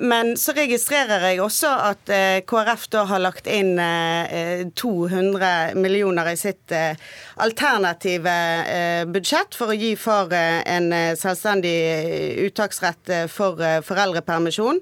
men 0.00 0.32
så 0.38 0.52
registrerer 0.56 1.22
jeg 1.28 1.40
også 1.42 1.68
at 1.90 2.10
KrF 2.48 2.86
da 2.92 3.04
har 3.10 3.22
lagt 3.22 3.46
inn 3.50 3.78
200 4.74 5.74
millioner 5.78 6.30
i 6.32 6.36
sitt 6.38 6.72
alternative 7.36 8.29
budsjett 9.10 9.56
for 9.56 9.72
å 9.72 9.76
gi 9.76 9.92
far 9.98 10.32
eh, 10.36 10.60
en 10.70 10.90
eh, 10.94 11.12
selvstendig 11.18 11.74
uttaksrett 12.46 13.12
for 13.32 13.60
foreldrepermisjon. 13.86 14.80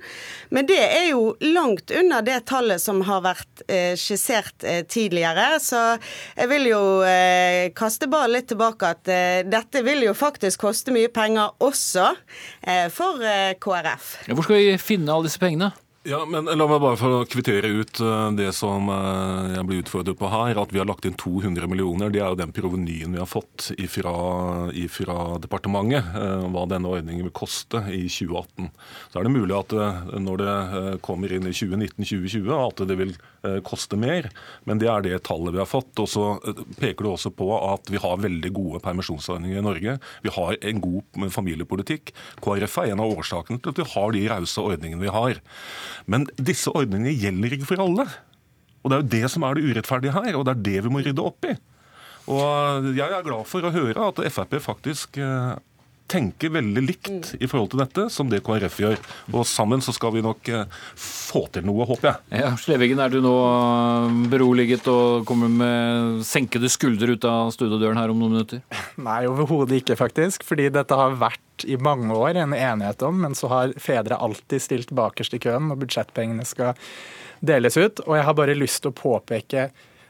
Men 0.54 0.68
det 0.68 0.80
er 0.80 1.08
jo 1.10 1.34
langt 1.44 1.92
under 1.94 2.24
det 2.26 2.40
tallet 2.50 2.82
som 2.82 3.00
har 3.08 3.24
vært 3.24 3.64
skissert 3.98 4.64
tidligere. 4.90 5.58
Så 5.62 5.80
jeg 6.36 6.50
vil 6.50 6.68
jo 6.70 6.82
kaste 7.76 8.08
ballen 8.10 8.38
litt 8.38 8.48
tilbake 8.52 8.92
at 8.94 9.10
dette 9.48 9.82
vil 9.86 10.06
jo 10.06 10.14
faktisk 10.16 10.64
koste 10.66 10.94
mye 10.94 11.10
penger 11.12 11.52
også 11.64 12.12
for 12.94 13.26
KrF. 13.60 14.14
Hvor 14.30 14.46
skal 14.46 14.62
vi 14.62 14.78
finne 14.80 15.14
alle 15.14 15.28
disse 15.28 15.42
pengene? 15.42 15.72
Ja, 16.08 16.22
men 16.24 16.46
La 16.56 16.64
meg 16.64 16.78
bare 16.80 16.96
få 16.96 17.08
kvittere 17.28 17.68
ut 17.68 17.98
eh, 18.00 18.28
det 18.38 18.48
som 18.56 18.86
eh, 18.88 19.56
jeg 19.58 19.64
blir 19.68 19.82
utfordret 19.82 20.16
på 20.16 20.30
her. 20.32 20.56
At 20.56 20.70
vi 20.72 20.80
har 20.80 20.88
lagt 20.88 21.04
inn 21.04 21.18
200 21.20 21.68
millioner. 21.68 22.08
Det 22.08 22.22
er 22.22 22.32
jo 22.32 22.38
den 22.38 22.54
provenyen 22.56 23.12
vi 23.12 23.20
har 23.20 23.28
fått 23.28 23.66
ifra, 23.76 24.14
ifra 24.72 25.36
departementet. 25.42 26.08
Eh, 26.16 26.46
hva 26.54 26.64
denne 26.70 26.88
ordningen 26.88 27.28
vil 27.28 27.34
koste 27.36 27.82
i 27.92 28.06
2018. 28.08 28.70
Så 29.12 29.20
er 29.20 29.28
det 29.28 29.34
mulig 29.34 29.58
at 29.58 29.76
når 30.16 30.40
det 30.40 30.56
kommer 31.04 31.34
inn 31.34 31.50
i 31.50 31.52
2019-2020, 31.52 32.56
at 32.56 32.82
det 32.88 32.96
vil 33.02 33.12
koste 33.66 33.98
mer. 34.00 34.28
Men 34.68 34.80
det 34.82 34.88
er 34.90 35.04
det 35.04 35.20
tallet 35.28 35.54
vi 35.54 35.60
har 35.62 35.68
fått. 35.70 35.92
Og 36.02 36.08
så 36.10 36.24
peker 36.80 37.06
du 37.06 37.10
også 37.12 37.32
på 37.34 37.48
at 37.56 37.90
vi 37.92 38.00
har 38.02 38.22
veldig 38.22 38.52
gode 38.56 38.82
permisjonsordninger 38.84 39.60
i 39.60 39.64
Norge. 39.64 39.98
Vi 40.24 40.34
har 40.34 40.58
en 40.58 40.82
god 40.84 41.28
familiepolitikk. 41.34 42.12
KrF 42.44 42.78
er 42.82 42.92
en 42.92 43.04
av 43.04 43.14
årsakene 43.14 43.62
til 43.62 43.74
at 43.74 43.82
vi 43.82 43.90
har 43.94 44.14
de 44.14 44.24
rause 44.32 44.64
ordningene 44.64 45.04
vi 45.06 45.14
har. 45.14 45.42
Men 46.06 46.26
disse 46.36 46.72
ordningene 46.74 47.14
gjelder 47.14 47.58
ikke 47.58 47.70
for 47.72 47.84
alle. 47.86 48.08
Og 48.82 48.90
Det 48.90 48.96
er 48.96 49.02
jo 49.02 49.12
det 49.16 49.32
som 49.32 49.44
er 49.44 49.58
det 49.58 49.66
urettferdige 49.68 50.14
her, 50.14 50.36
og 50.38 50.46
det 50.46 50.54
er 50.54 50.64
det 50.68 50.78
vi 50.86 50.92
må 50.92 51.02
rydde 51.04 51.24
opp 51.24 51.48
i. 51.48 51.56
Og 52.28 52.88
Jeg 52.96 53.08
er 53.08 53.24
glad 53.24 53.48
for 53.48 53.64
å 53.64 53.72
høre 53.72 54.10
at 54.10 54.20
Frp 54.32 54.58
faktisk 54.60 55.18
eh, 55.20 55.56
tenker 56.08 56.52
veldig 56.54 56.82
likt 56.84 57.32
i 57.38 57.48
forhold 57.48 57.72
til 57.72 57.82
dette 57.82 58.06
som 58.12 58.30
det 58.32 58.40
KrF 58.46 58.78
gjør. 58.82 59.00
Og 59.34 59.44
sammen 59.48 59.82
så 59.84 59.92
skal 59.94 60.14
vi 60.14 60.24
nok 60.24 60.48
eh, 60.52 60.78
få 60.98 61.44
til 61.52 61.66
noe, 61.68 61.86
håper 61.88 62.10
jeg. 62.10 62.42
Ja, 62.42 62.52
Sleveggen, 62.60 63.02
er 63.02 63.12
du 63.12 63.20
nå 63.24 63.34
eh, 63.44 64.16
beroliget 64.32 64.88
og 64.90 65.26
kommer 65.28 65.52
med 65.52 66.22
senkede 66.28 66.70
skuldre 66.72 67.16
ut 67.16 67.28
av 67.28 67.52
studiodøren 67.54 68.00
her 68.00 68.14
om 68.14 68.22
noen 68.22 68.38
minutter? 68.38 68.64
Nei, 69.08 69.20
overhodet 69.30 69.82
ikke, 69.82 69.98
faktisk. 70.00 70.46
Fordi 70.48 70.70
dette 70.74 70.98
har 70.98 71.18
vært 71.20 71.68
i 71.68 71.76
mange 71.82 72.14
år 72.14 72.38
en 72.38 72.56
enighet 72.56 73.04
om, 73.06 73.22
men 73.26 73.36
så 73.36 73.50
har 73.52 73.76
fedre 73.82 74.18
alltid 74.18 74.64
stilt 74.64 74.94
bakerst 74.94 75.36
i 75.36 75.42
køen 75.42 75.70
når 75.70 75.82
budsjettpengene 75.84 76.46
skal 76.48 76.74
deles 77.44 77.76
ut. 77.78 78.02
Og 78.06 78.16
jeg 78.18 78.26
har 78.26 78.36
bare 78.38 78.58
lyst 78.58 78.82
til 78.84 78.92
å 78.92 78.98
påpeke 78.98 79.68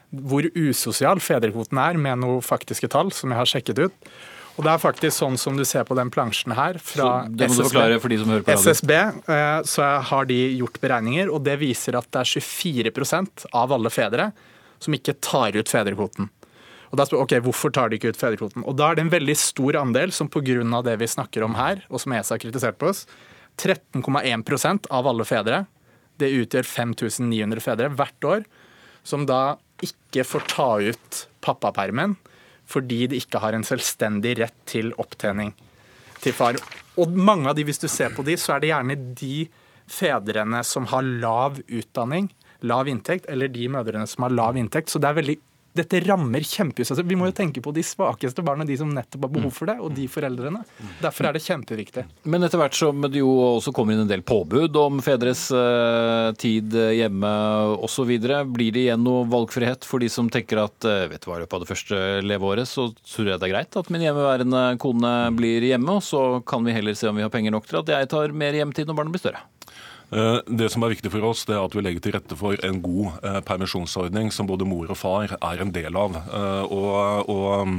hvor 0.09 0.45
usosial 0.57 1.19
fedrekvoten 1.21 1.77
er, 1.81 1.97
med 2.01 2.23
noen 2.23 2.45
faktiske 2.45 2.89
tall 2.89 3.11
som 3.13 3.29
jeg 3.29 3.37
har 3.41 3.49
sjekket 3.49 3.81
ut. 3.85 4.13
Og 4.59 4.65
det 4.65 4.73
er 4.73 4.81
faktisk 4.81 5.15
sånn 5.15 5.37
som 5.39 5.55
du 5.55 5.63
ser 5.63 5.85
på 5.87 5.95
den 5.95 6.09
plansjen 6.11 6.51
her 6.51 6.75
fra 6.83 7.23
SSB, 7.31 7.99
for 8.03 8.11
de 8.11 8.17
som 8.19 8.33
hører 8.33 8.43
på. 8.43 8.55
SSB, 8.59 8.91
eh, 8.91 9.59
så 9.63 9.85
har 10.09 10.27
de 10.27 10.39
gjort 10.59 10.81
beregninger, 10.83 11.31
og 11.31 11.45
det 11.45 11.55
viser 11.61 11.95
at 11.95 12.09
det 12.11 12.25
er 12.25 12.43
24% 12.43 13.45
av 13.55 13.71
alle 13.71 13.91
fedre 13.93 14.33
som 14.83 14.97
ikke 14.97 15.15
tar 15.23 15.55
ut 15.55 15.71
fedrekvoten. 15.71 16.27
Og 16.89 16.99
da 16.99 17.05
spør, 17.07 17.23
ok, 17.23 17.37
Hvorfor 17.45 17.71
tar 17.71 17.87
de 17.87 17.99
ikke 17.99 18.11
ut 18.11 18.19
fedrekvoten? 18.19 18.65
Og 18.67 18.75
Da 18.75 18.89
er 18.89 18.99
det 18.99 19.05
en 19.05 19.15
veldig 19.15 19.37
stor 19.39 19.79
andel 19.79 20.11
som 20.11 20.27
pga. 20.27 20.83
det 20.83 20.99
vi 20.99 21.07
snakker 21.07 21.43
om 21.43 21.55
her, 21.55 21.85
og 21.89 22.01
som 22.01 22.11
ESA 22.11 22.35
har 22.35 22.39
kritisert 22.39 22.77
på 22.77 22.89
oss, 22.89 23.05
13,1% 23.57 24.87
av 24.91 25.07
alle 25.07 25.23
fedre, 25.23 25.67
det 26.17 26.35
utgjør 26.35 26.65
5900 26.65 27.61
fedre 27.61 27.89
hvert 27.95 28.21
år, 28.27 28.43
som 29.03 29.25
da 29.25 29.55
ikke 29.79 30.25
får 30.27 30.47
ta 30.51 30.79
ut 30.79 31.27
pappapermen 31.39 32.17
fordi 32.69 33.07
de 33.09 33.19
ikke 33.19 33.41
har 33.41 33.55
en 33.57 33.65
selvstendig 33.65 34.35
rett 34.43 34.57
til 34.69 34.93
opptjening 35.01 35.55
til 36.23 36.35
far. 36.35 36.59
Og 36.99 37.15
mange 37.15 37.49
av 37.49 37.57
de, 37.57 37.65
hvis 37.67 37.81
du 37.81 37.87
ser 37.89 38.13
på 38.13 38.25
de, 38.27 38.35
så 38.37 38.55
er 38.55 38.63
det 38.63 38.71
gjerne 38.73 38.97
de 39.19 39.35
fedrene 39.89 40.61
som 40.67 40.85
har 40.91 41.05
lav 41.05 41.59
utdanning, 41.65 42.29
lav 42.61 42.89
inntekt, 42.91 43.29
eller 43.31 43.49
de 43.51 43.69
mødrene 43.71 44.07
som 44.09 44.27
har 44.27 44.35
lav 44.35 44.59
inntekt. 44.59 44.91
Så 44.91 45.01
det 45.01 45.09
er 45.09 45.19
veldig 45.21 45.37
dette 45.79 46.01
rammer 46.05 46.43
kjempeutsatte. 46.45 47.05
Vi 47.07 47.17
må 47.19 47.29
jo 47.29 47.35
tenke 47.35 47.63
på 47.63 47.73
de 47.75 47.83
svakeste 47.85 48.43
barna, 48.45 48.67
de 48.67 48.77
som 48.79 48.91
nettopp 48.93 49.27
har 49.27 49.33
behov 49.37 49.53
for 49.55 49.71
det, 49.71 49.77
og 49.83 49.93
de 49.95 50.07
foreldrene. 50.11 50.61
Derfor 51.01 51.29
er 51.29 51.37
det 51.37 51.43
kjempeviktig. 51.45 52.05
Men 52.29 52.45
etter 52.45 52.61
hvert 52.61 52.77
som 52.77 53.07
det 53.07 53.21
jo 53.21 53.31
også 53.59 53.73
kommer 53.75 53.95
inn 53.95 54.03
en 54.05 54.11
del 54.11 54.23
påbud 54.27 54.77
om 54.79 55.01
fedres 55.03 55.47
uh, 55.55 56.31
tid 56.39 56.75
hjemme 56.75 57.33
osv., 57.79 58.15
blir 58.49 58.73
det 58.75 58.85
igjen 58.85 59.03
noe 59.05 59.27
valgfrihet 59.29 59.87
for 59.87 60.03
de 60.03 60.09
som 60.11 60.29
tenker 60.31 60.61
at 60.63 60.87
uh, 60.87 61.07
vet 61.11 61.23
du 61.23 61.29
hva, 61.29 61.39
i 61.39 61.43
løpet 61.43 61.57
av 61.57 61.63
det 61.63 61.69
første 61.69 62.01
leveåret 62.25 62.69
så 62.69 62.89
tror 62.97 63.33
jeg 63.33 63.41
det 63.41 63.49
er 63.49 63.53
greit 63.53 63.79
at 63.79 63.91
min 63.93 64.03
hjemmeværende 64.03 64.63
kone 64.81 65.13
blir 65.37 65.65
hjemme, 65.71 65.99
og 65.99 66.05
så 66.05 66.23
kan 66.47 66.65
vi 66.65 66.75
heller 66.75 66.97
se 66.97 67.09
om 67.09 67.17
vi 67.17 67.25
har 67.25 67.33
penger 67.33 67.55
nok 67.55 67.69
til 67.69 67.81
at 67.81 67.93
jeg 67.95 68.11
tar 68.11 68.35
mer 68.35 68.57
hjemtid 68.57 68.89
når 68.89 68.99
barnet 68.99 69.15
blir 69.15 69.23
større. 69.23 69.43
Eh, 70.11 70.39
det 70.47 70.71
som 70.73 70.83
er 70.83 70.95
viktig 70.95 71.11
for 71.13 71.29
oss, 71.29 71.45
det 71.47 71.55
er 71.57 71.65
at 71.65 71.75
vi 71.75 71.83
legger 71.85 72.05
til 72.05 72.15
rette 72.17 72.37
for 72.39 72.57
en 72.65 72.81
god 72.85 73.19
eh, 73.21 73.41
permisjonsordning 73.45 74.33
som 74.33 74.49
både 74.49 74.67
mor 74.69 74.89
og 74.89 74.97
far 74.97 75.35
er 75.37 75.61
en 75.61 75.73
del 75.75 75.99
av. 75.99 76.17
Eh, 76.17 76.65
og, 76.73 77.29
og 77.29 77.77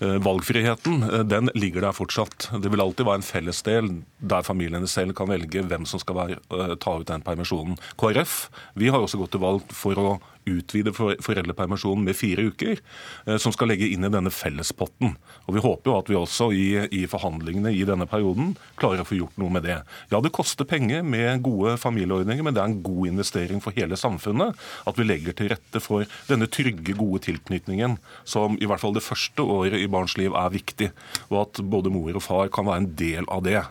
Valgfriheten 0.00 1.02
den 1.28 1.50
ligger 1.52 1.84
der 1.84 1.92
fortsatt. 1.92 2.46
Det 2.64 2.70
vil 2.72 2.80
alltid 2.80 3.04
være 3.04 3.20
en 3.20 3.26
fellesdel 3.26 3.90
der 4.32 4.46
familiene 4.46 4.88
selv 4.88 5.12
kan 5.18 5.28
velge 5.28 5.60
hvem 5.60 5.84
som 5.84 6.00
skal 6.00 6.16
være, 6.16 6.38
ta 6.80 6.94
ut 6.96 7.10
den 7.10 7.20
permisjonen. 7.20 7.76
KrF 8.00 8.46
vi 8.80 8.88
har 8.88 8.96
også 8.96 9.20
gått 9.20 9.34
til 9.36 9.42
valg 9.44 9.74
for 9.76 10.00
å 10.00 10.14
utvide 10.50 10.92
foreldrepermisjonen 10.94 12.06
med 12.06 12.18
fire 12.18 12.48
uker, 12.50 12.80
eh, 13.26 13.38
som 13.40 13.54
skal 13.54 13.70
legge 13.72 13.88
inn 13.90 14.06
i 14.06 14.12
denne 14.12 14.32
fellespotten. 14.34 15.16
Og 15.46 15.54
Vi 15.54 15.64
håper 15.64 15.90
jo 15.90 15.98
at 15.98 16.10
vi 16.10 16.18
også 16.18 16.50
i, 16.56 16.66
i, 16.90 17.04
forhandlingene 17.10 17.72
i 17.74 17.84
denne 17.88 18.06
perioden 18.10 18.54
klarer 18.80 19.02
å 19.02 19.08
få 19.08 19.18
gjort 19.18 19.38
noe 19.40 19.52
med 19.52 19.66
det. 19.66 19.80
Ja, 20.12 20.20
det 20.20 20.32
koster 20.36 20.68
penger 20.68 21.02
med 21.02 21.42
gode 21.46 21.76
familieordninger, 21.80 22.44
men 22.46 22.56
det 22.56 22.62
er 22.62 22.70
en 22.70 22.82
god 22.82 23.10
investering 23.12 23.62
for 23.64 23.76
hele 23.76 23.98
samfunnet 23.98 24.58
at 24.86 24.98
vi 24.98 25.06
legger 25.06 25.36
til 25.36 25.50
rette 25.52 25.82
for 25.82 26.06
denne 26.30 26.48
trygge, 26.50 26.96
gode 26.98 27.22
tilknytningen 27.26 27.98
som 28.24 28.56
i 28.60 28.68
hvert 28.68 28.82
fall 28.82 28.94
det 28.96 29.04
første 29.04 29.42
året 29.42 29.80
i 29.80 29.90
barns 29.90 30.16
liv 30.20 30.34
er 30.36 30.54
viktig, 30.54 30.90
og 31.30 31.42
at 31.44 31.62
både 31.72 31.92
mor 31.92 32.14
og 32.14 32.24
far 32.24 32.52
kan 32.52 32.68
være 32.68 32.84
en 32.84 32.94
del 32.98 33.28
av 33.30 33.44
det. 33.46 33.62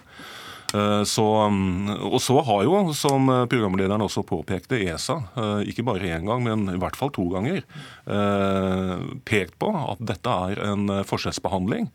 Eh, 0.73 1.03
så, 1.03 1.25
mm, 1.49 1.89
og 2.11 2.19
så 2.21 2.37
har 2.45 2.65
jo, 2.67 2.77
som 2.97 3.29
programlederen 3.49 4.03
også 4.05 4.21
påpekte, 4.27 4.77
ESA 4.85 5.17
eh, 5.39 5.69
ikke 5.71 5.85
bare 5.87 6.11
én 6.13 6.27
gang, 6.27 6.43
men 6.45 6.67
i 6.75 6.77
hvert 6.81 6.97
fall 6.99 7.11
to 7.15 7.25
ganger 7.33 7.63
eh, 7.63 8.93
pekt 9.25 9.57
på 9.61 9.71
at 9.73 10.03
dette 10.11 10.35
er 10.49 10.61
en 10.69 10.87
forskjellsbehandling 11.07 11.89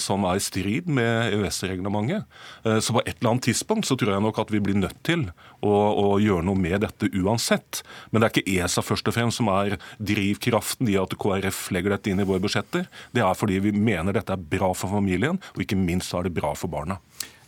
som 0.00 0.24
er 0.26 0.38
i 0.38 0.42
strid 0.42 0.88
med 0.90 1.34
EØS-reglementet. 1.34 2.26
Så 2.82 2.94
på 2.94 3.02
et 3.02 3.18
eller 3.18 3.32
annet 3.32 3.46
tidspunkt 3.48 3.88
så 3.88 3.96
tror 3.98 4.14
jeg 4.14 4.24
nok 4.24 4.40
at 4.42 4.52
vi 4.52 4.60
blir 4.62 4.78
nødt 4.78 4.98
til 5.06 5.26
å, 5.64 5.70
å, 5.70 6.06
gjøre 6.22 6.44
noe 6.46 6.58
med 6.58 6.80
dette 6.84 7.10
uansett. 7.14 7.82
Men 8.10 8.20
det 8.20 8.28
er 8.28 8.34
ikke 8.34 8.56
ESA 8.56 8.84
først 8.84 9.10
og 9.10 9.16
fremst 9.16 9.40
som 9.40 9.50
er 9.52 9.76
drivkraften 9.98 10.90
i 10.90 10.98
at 11.00 11.14
KrF 11.20 11.66
legger 11.74 11.96
dette 11.96 12.12
inn 12.12 12.22
i 12.22 12.28
våre 12.28 12.42
budsjetter. 12.42 12.88
Det 13.14 13.24
er 13.24 13.38
fordi 13.38 13.60
vi 13.68 13.74
mener 13.76 14.16
dette 14.16 14.34
er 14.34 14.48
bra 14.56 14.72
for 14.74 14.92
familien, 14.92 15.40
og 15.54 15.66
ikke 15.66 15.78
minst 15.78 16.14
er 16.16 16.26
det 16.26 16.34
bra 16.36 16.54
for 16.58 16.72
barna. 16.72 16.98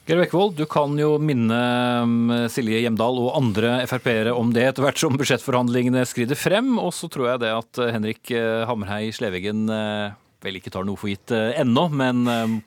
Geir 0.03 0.19
Bekkevold, 0.19 0.57
du 0.59 0.65
kan 0.67 0.97
jo 0.99 1.13
minne 1.23 1.59
um, 2.03 2.33
Silje 2.51 2.81
Hjemdal 2.83 3.21
og 3.23 3.37
andre 3.39 3.85
Frp-ere 3.87 4.33
om 4.35 4.51
det 4.51 4.65
etter 4.67 4.83
hvert 4.83 4.99
som 4.99 5.15
budsjettforhandlingene 5.15 6.03
skrider 6.11 6.35
frem. 6.39 6.73
Og 6.83 6.91
så 6.97 7.07
tror 7.07 7.29
jeg 7.31 7.43
det 7.45 7.53
at 7.55 7.79
uh, 7.79 7.91
Henrik 7.95 8.33
uh, 8.35 8.67
Hammerhei 8.67 9.13
Sleveggen 9.15 9.71
uh, 9.71 10.11
vel 10.43 10.59
ikke 10.59 10.75
tar 10.75 10.83
noe 10.89 10.99
for 10.99 11.13
gitt 11.13 11.31
ennå, 11.31 11.87
men 11.95 12.27
um, 12.27 12.59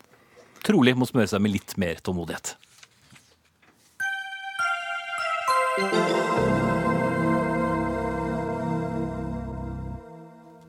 trolig 0.64 0.96
må 0.96 1.10
smøre 1.10 1.28
seg 1.28 1.44
med 1.44 1.58
litt 1.58 1.76
mer 1.82 2.00
tålmodighet. 2.00 2.56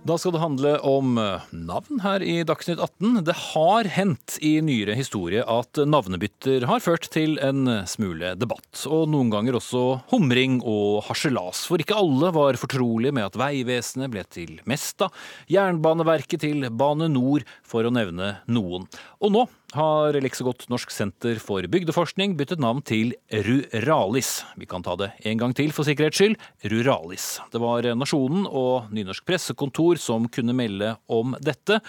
Da 0.06 0.14
skal 0.20 0.36
det 0.36 0.38
handle 0.42 0.72
om 0.86 1.16
eh, 1.18 1.46
navn 1.50 1.98
her 2.04 2.22
i 2.22 2.36
Dagsnytt 2.46 2.78
18. 2.78 3.24
Det 3.26 3.34
har 3.40 3.88
hendt 3.90 4.36
i 4.44 4.52
nyere 4.62 4.94
historie 4.94 5.42
at 5.42 5.80
navnebytter 5.82 6.62
har 6.70 6.84
ført 6.84 7.08
til 7.10 7.34
en 7.42 7.66
smule 7.90 8.36
debatt, 8.38 8.84
og 8.86 9.08
noen 9.10 9.32
ganger 9.32 9.58
også 9.58 9.82
humring 10.12 10.60
og 10.62 11.00
harselas. 11.08 11.64
For 11.66 11.82
ikke 11.82 11.98
alle 11.98 12.30
var 12.36 12.60
fortrolige 12.60 13.16
med 13.16 13.26
at 13.26 13.40
Vegvesenet 13.40 14.12
ble 14.12 14.22
til 14.30 14.60
Mesta, 14.70 15.10
Jernbaneverket 15.50 16.44
til 16.44 16.68
Bane 16.70 17.10
Nor, 17.10 17.42
for 17.66 17.88
å 17.88 17.94
nevne 17.96 18.36
noen. 18.46 18.86
Og 19.18 19.34
nå 19.34 19.48
har 19.74 20.16
Leksegodt 20.22 20.68
Norsk 20.70 20.92
senter 20.94 21.40
for 21.42 21.66
bygdeforskning 21.70 22.36
byttet 22.38 22.60
navn 22.62 22.82
til 22.86 23.14
Ruralis. 23.32 24.44
Vi 24.60 24.68
kan 24.70 24.84
ta 24.86 24.94
det 25.00 25.10
en 25.26 25.40
gang 25.40 25.54
til 25.56 25.72
for 25.74 25.88
sikkerhets 25.88 26.20
skyld. 26.20 26.36
Ruralis. 26.70 27.26
Det 27.50 27.60
var 27.62 27.88
Nasjonen 27.98 28.46
og 28.46 28.92
Nynorsk 28.94 29.26
pressekontor 29.26 29.98
som 29.98 30.28
kunne 30.30 30.54
melde 30.56 30.94
om 31.10 31.34
dette. 31.42 31.80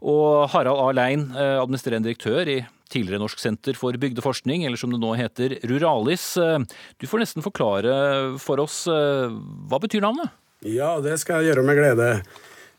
Og 0.00 0.48
Harald 0.54 0.80
A. 0.80 1.06
Eh, 1.06 1.58
administrerende 1.60 2.08
direktør 2.08 2.48
i 2.48 2.58
tidligere 2.92 3.20
Norsk 3.20 3.40
senter 3.42 3.76
for 3.76 3.92
bygdeforskning, 4.00 4.64
eller 4.64 4.80
som 4.80 4.92
det 4.94 5.02
nå 5.02 5.12
heter 5.18 5.58
Ruralis. 5.66 6.36
Eh, 6.40 6.64
du 7.00 7.06
får 7.10 7.24
nesten 7.24 7.44
forklare 7.44 8.38
for 8.42 8.62
oss, 8.64 8.86
eh, 8.86 9.28
hva 9.68 9.80
betyr 9.82 10.04
navnet? 10.04 10.32
Ja, 10.64 10.96
det 11.00 11.18
skal 11.20 11.42
jeg 11.42 11.52
gjøre 11.52 11.66
med 11.66 11.76
glede. 11.76 12.10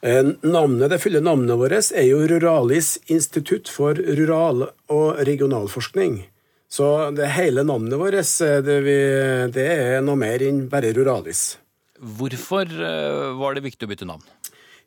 Eh, 0.02 0.24
navnet, 0.41 0.89
Det 0.89 1.00
fulle 1.02 1.22
navnet 1.22 1.58
vårt 1.58 1.91
er 1.91 2.06
jo 2.06 2.22
Ruralis 2.30 2.98
institutt 3.10 3.68
for 3.70 3.95
rural- 3.95 4.70
og 4.89 5.18
regionalforskning. 5.26 6.28
Så 6.70 7.16
det 7.16 7.34
hele 7.34 7.64
navnet 7.64 7.98
vårt 7.98 8.14
eh, 8.14 8.62
det, 8.62 8.82
vi, 8.86 8.98
det 9.50 9.66
er 9.66 10.02
noe 10.06 10.16
mer 10.16 10.43
enn 10.45 10.68
bare 10.70 10.93
Ruralis. 10.93 11.58
Hvorfor 11.98 12.70
eh, 12.70 13.34
var 13.41 13.58
det 13.58 13.66
viktig 13.66 13.88
å 13.88 13.89
bytte 13.89 14.06
navn? 14.06 14.22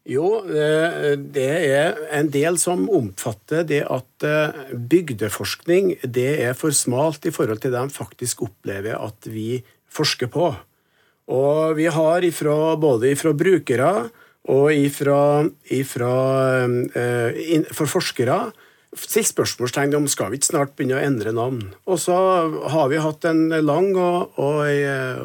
Jo, 0.06 0.40
det 0.48 1.44
er 1.44 1.98
en 2.16 2.30
del 2.32 2.56
som 2.58 2.86
omfatter 2.88 3.66
det 3.68 3.82
at 3.84 4.24
bygdeforskning 4.72 5.90
det 6.00 6.40
er 6.40 6.56
for 6.56 6.72
smalt 6.72 7.28
i 7.28 7.32
forhold 7.34 7.60
til 7.60 7.74
det 7.74 7.82
de 7.84 7.92
faktisk 7.92 8.46
opplever 8.46 8.96
at 8.96 9.28
vi 9.28 9.60
forsker 9.92 10.32
på. 10.32 10.48
Og 11.36 11.76
vi 11.76 11.90
har 11.92 12.24
ifra, 12.24 12.56
både 12.80 13.12
fra 13.20 13.34
brukere 13.36 13.92
og 14.48 14.72
ifra, 14.72 15.44
ifra 15.68 16.14
eh, 16.96 17.66
for 17.76 17.90
forskere 17.90 18.40
stilt 18.96 19.28
spørsmålstegn 19.28 19.94
om 19.94 20.08
skal 20.10 20.32
vi 20.32 20.40
ikke 20.40 20.48
snart 20.48 20.72
begynne 20.74 20.96
å 20.98 21.04
endre 21.04 21.34
navn. 21.36 21.60
Og 21.86 22.00
så 22.02 22.16
har 22.72 22.88
vi 22.90 23.02
hatt 23.02 23.26
en 23.28 23.44
lang 23.62 23.92
og, 23.94 24.32
og, 24.40 24.64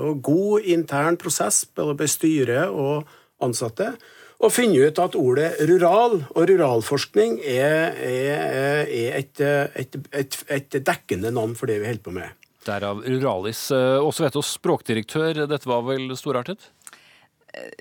og 0.03 0.20
god 0.26 0.68
intern 0.76 1.18
prosess 1.18 1.63
både 1.66 1.97
med 1.97 2.68
og 2.70 3.09
ansatte 3.41 3.95
og 4.43 4.51
funnet 4.51 4.91
ut 4.91 5.01
at 5.01 5.18
ordet 5.18 5.51
rural 5.70 6.18
og 6.28 6.47
ruralforskning 6.49 7.38
er, 7.41 7.95
er, 8.03 8.41
er 8.86 9.20
et, 9.22 9.41
et, 9.41 9.99
et, 10.11 10.39
et, 10.51 10.80
dekkende 10.86 11.32
navn 11.34 11.55
for 11.57 11.72
det 11.72 11.80
vi 11.82 11.89
holder 11.89 12.03
på 12.03 12.16
med. 12.16 12.41
Derav 12.66 13.03
Ruralis. 13.05 13.68
Åse 13.72 14.26
Vetås, 14.26 14.55
språkdirektør, 14.57 15.45
dette 15.47 15.70
var 15.70 15.86
vel 15.88 16.09
storartet? 16.18 16.68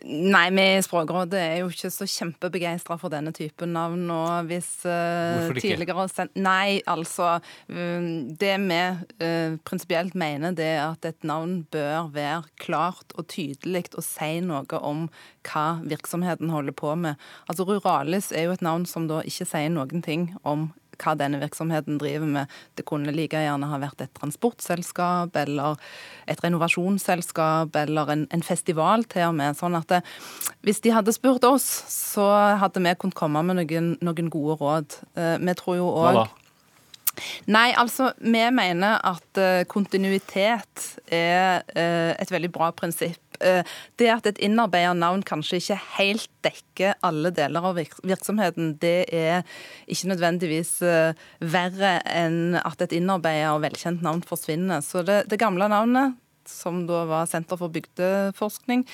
Nei, 0.05 0.49
vi 0.55 0.65
i 0.77 0.83
Språkrådet 0.85 1.39
er 1.41 1.55
jo 1.63 1.71
ikke 1.73 1.91
så 1.93 2.07
kjempebegeistra 2.09 2.97
for 3.01 3.13
denne 3.13 3.33
typen 3.35 3.73
navn. 3.75 4.05
og 4.13 4.49
hvis 4.51 4.69
uh, 4.87 5.51
tidligere 5.57 6.07
sendt, 6.13 6.37
Nei, 6.37 6.81
altså 6.91 7.39
um, 7.69 8.29
Det 8.39 8.55
vi 8.61 8.81
uh, 9.25 9.57
prinsipielt 9.67 10.15
mener, 10.15 10.55
det 10.55 10.69
er 10.77 10.85
at 10.91 11.09
et 11.09 11.27
navn 11.27 11.63
bør 11.73 12.11
være 12.15 12.43
klart 12.61 13.17
og 13.19 13.29
tydelig 13.33 13.87
og 13.95 14.05
si 14.07 14.39
noe 14.45 14.81
om 14.81 15.09
hva 15.45 15.67
virksomheten 15.85 16.53
holder 16.53 16.77
på 16.77 16.95
med. 16.95 17.21
Altså 17.49 17.67
Ruralis 17.69 18.31
er 18.33 18.49
jo 18.49 18.55
et 18.55 18.65
navn 18.65 18.87
som 18.89 19.09
da 19.11 19.23
ikke 19.25 19.49
sier 19.49 19.73
noen 19.73 20.05
ting 20.05 20.31
om 20.45 20.71
hva 21.01 21.17
denne 21.19 21.41
virksomheten 21.43 21.99
driver 22.01 22.29
med. 22.37 22.55
Det 22.79 22.87
kunne 22.89 23.15
like 23.15 23.41
gjerne 23.41 23.71
ha 23.71 23.81
vært 23.83 24.05
et 24.05 24.15
transportselskap 24.19 25.37
eller 25.45 25.81
et 26.31 26.45
renovasjonsselskap 26.45 27.77
eller 27.85 28.15
en, 28.15 28.27
en 28.35 28.47
festival 28.47 29.07
til 29.11 29.29
og 29.31 29.37
med. 29.41 29.59
Sånn 29.59 29.79
at 29.79 29.91
det, 29.91 30.03
hvis 30.67 30.83
de 30.85 30.95
hadde 30.95 31.15
spurt 31.17 31.45
oss, 31.49 31.67
så 31.91 32.29
hadde 32.61 32.83
vi 32.85 32.95
kunnet 32.99 33.19
komme 33.19 33.45
med 33.47 33.63
noen, 33.63 33.95
noen 34.05 34.33
gode 34.33 34.59
råd. 34.63 34.99
Eh, 35.19 35.37
vi 35.45 35.59
tror 35.61 35.81
jo 35.81 35.93
òg 35.93 36.25
Nei, 37.47 37.69
altså, 37.79 38.11
vi 38.19 38.43
mener 38.51 38.99
at 39.07 39.39
eh, 39.39 39.63
kontinuitet 39.71 40.87
er 41.13 41.63
eh, 41.77 42.11
et 42.19 42.33
veldig 42.33 42.51
bra 42.55 42.73
prinsipp. 42.75 43.24
Det 43.41 44.09
at 44.11 44.27
et 44.31 44.41
innarbeida 44.45 44.93
navn 44.97 45.23
kanskje 45.27 45.61
ikke 45.61 45.79
helt 45.99 46.29
dekker 46.47 46.99
alle 47.05 47.33
deler 47.35 47.67
av 47.71 47.79
virksomheten, 47.79 48.75
det 48.83 49.07
er 49.15 49.43
ikke 49.91 50.11
nødvendigvis 50.13 50.77
verre 51.41 51.97
enn 52.11 52.59
at 52.63 52.85
et 52.85 52.95
innarbeida 52.99 53.55
og 53.57 53.65
velkjent 53.67 54.05
navn 54.05 54.23
forsvinner. 54.27 54.85
Så 54.85 55.03
det, 55.07 55.25
det 55.33 55.41
gamle 55.43 55.69
navnet, 55.73 56.19
som 56.49 56.85
da 56.89 57.05
var 57.09 57.29
Senter 57.31 57.57
for 57.61 57.73
bygdeforskning, 57.73 58.85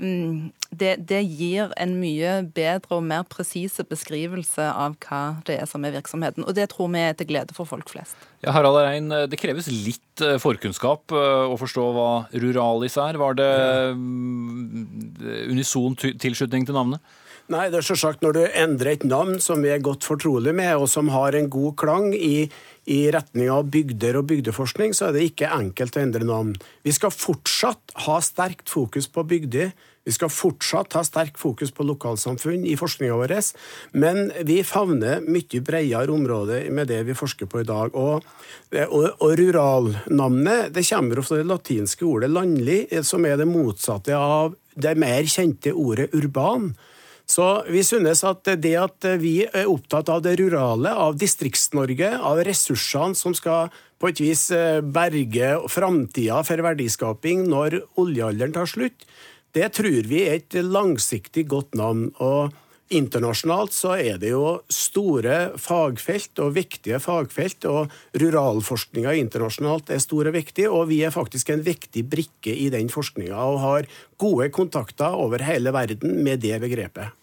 det, 0.00 0.94
det, 1.10 1.20
gir 1.28 1.72
en 1.80 1.92
mye 2.00 2.38
bedre 2.56 2.96
og 2.96 3.04
mer 3.04 3.26
presise 3.28 3.84
beskrivelse 3.84 4.64
av 4.64 4.96
hva 5.04 5.20
det 5.46 5.58
er 5.60 5.68
som 5.68 5.84
er 5.84 5.94
virksomheten. 5.98 6.46
Og 6.46 6.56
det 6.56 6.70
tror 6.72 6.88
vi 6.94 7.02
er 7.04 7.16
til 7.18 7.28
glede 7.28 7.56
for 7.56 7.68
folk 7.68 7.90
flest. 7.92 8.16
Ja, 8.40 8.54
Harald 8.56 8.78
Rein, 8.80 9.10
det 9.28 9.40
kreves 9.40 9.68
litt 9.68 10.24
eh, 10.24 10.38
forkunnskap 10.40 11.12
eh, 11.12 11.52
å 11.52 11.58
forstå 11.60 11.86
hva 11.96 12.10
ruralis 12.32 12.96
er. 13.00 13.20
Var 13.20 13.36
det 13.40 13.50
mm, 13.98 15.50
unison 15.52 15.98
tilslutning 16.00 16.64
til 16.68 16.78
navnet? 16.78 17.04
Nei, 17.50 17.64
det 17.66 17.80
er 17.80 17.86
selvsagt 17.88 18.20
når 18.22 18.36
du 18.36 18.42
endrer 18.46 18.92
et 18.92 19.04
navn 19.10 19.40
som 19.42 19.64
vi 19.64 19.72
er 19.74 19.82
godt 19.82 20.04
fortrolig 20.06 20.52
med, 20.54 20.70
og 20.78 20.86
som 20.90 21.08
har 21.10 21.34
en 21.34 21.48
god 21.50 21.72
klang 21.82 22.12
i, 22.14 22.44
i 22.86 22.98
retning 23.10 23.48
av 23.50 23.64
bygder 23.74 24.20
og 24.20 24.28
bygdeforskning, 24.30 24.92
så 24.94 25.08
er 25.08 25.16
det 25.16 25.24
ikke 25.32 25.48
enkelt 25.56 25.98
å 25.98 26.02
endre 26.04 26.28
navn. 26.28 26.52
Vi 26.86 26.94
skal 26.94 27.10
fortsatt 27.10 27.96
ha 28.06 28.20
sterkt 28.22 28.70
fokus 28.70 29.10
på 29.10 29.24
bygder. 29.32 29.72
Vi 30.06 30.14
skal 30.14 30.30
fortsatt 30.30 30.94
ha 30.94 31.02
sterkt 31.04 31.40
fokus 31.42 31.74
på 31.74 31.88
lokalsamfunn 31.88 32.62
i 32.70 32.76
forskninga 32.78 33.18
vår, 33.18 33.34
men 33.98 34.30
vi 34.46 34.60
favner 34.62 35.18
mye 35.26 35.64
bredere 35.66 36.14
områder 36.14 36.70
med 36.70 36.86
det 36.92 37.00
vi 37.10 37.18
forsker 37.18 37.50
på 37.50 37.64
i 37.64 37.66
dag. 37.66 37.98
Og, 37.98 38.30
og, 38.86 39.08
og 39.10 39.34
ruralnavnet 39.42 40.70
det 40.78 40.86
kommer 40.86 41.24
fra 41.26 41.42
det 41.42 41.50
latinske 41.50 42.06
ordet 42.06 42.30
'landlig', 42.30 43.02
som 43.02 43.26
er 43.26 43.42
det 43.42 43.50
motsatte 43.50 44.14
av 44.14 44.54
det 44.78 44.94
mer 44.94 45.26
kjente 45.26 45.74
ordet 45.74 46.12
'urban'. 46.14 46.70
Så 47.30 47.46
vi 47.70 47.84
synes 47.86 48.24
at 48.26 48.48
det 48.58 48.74
at 48.80 49.06
vi 49.22 49.44
er 49.46 49.68
opptatt 49.70 50.10
av 50.10 50.24
det 50.24 50.34
rurale, 50.40 50.90
av 50.90 51.14
Distrikts-Norge, 51.20 52.16
av 52.18 52.42
ressursene 52.46 53.14
som 53.14 53.36
skal 53.38 53.70
på 54.00 54.10
et 54.10 54.22
vis 54.24 54.48
berge 54.90 55.52
framtida 55.70 56.40
for 56.48 56.64
verdiskaping 56.64 57.44
når 57.52 57.82
oljealderen 58.00 58.56
tar 58.56 58.66
slutt, 58.66 59.06
det 59.54 59.68
tror 59.76 60.08
vi 60.10 60.24
er 60.24 60.40
et 60.40 60.58
langsiktig 60.64 61.46
godt 61.50 61.78
navn. 61.78 62.10
og 62.18 62.56
Internasjonalt 62.90 63.70
så 63.70 63.92
er 64.02 64.16
det 64.18 64.32
jo 64.32 64.56
store 64.72 65.52
fagfelt 65.62 66.40
og 66.42 66.56
viktige 66.56 66.98
fagfelt, 66.98 67.62
og 67.70 68.18
ruralforskninga 68.18 69.14
internasjonalt 69.20 69.92
er 69.94 70.02
stor 70.02 70.26
og 70.26 70.34
viktig, 70.34 70.66
og 70.66 70.88
vi 70.90 70.98
er 71.06 71.14
faktisk 71.14 71.52
en 71.54 71.62
viktig 71.62 72.02
brikke 72.10 72.50
i 72.50 72.66
den 72.74 72.90
forskninga 72.90 73.38
og 73.38 73.62
har 73.62 73.90
gode 74.18 74.50
kontakter 74.50 75.14
over 75.14 75.46
hele 75.46 75.70
verden 75.74 76.18
med 76.26 76.42
det 76.42 76.58
begrepet. 76.66 77.19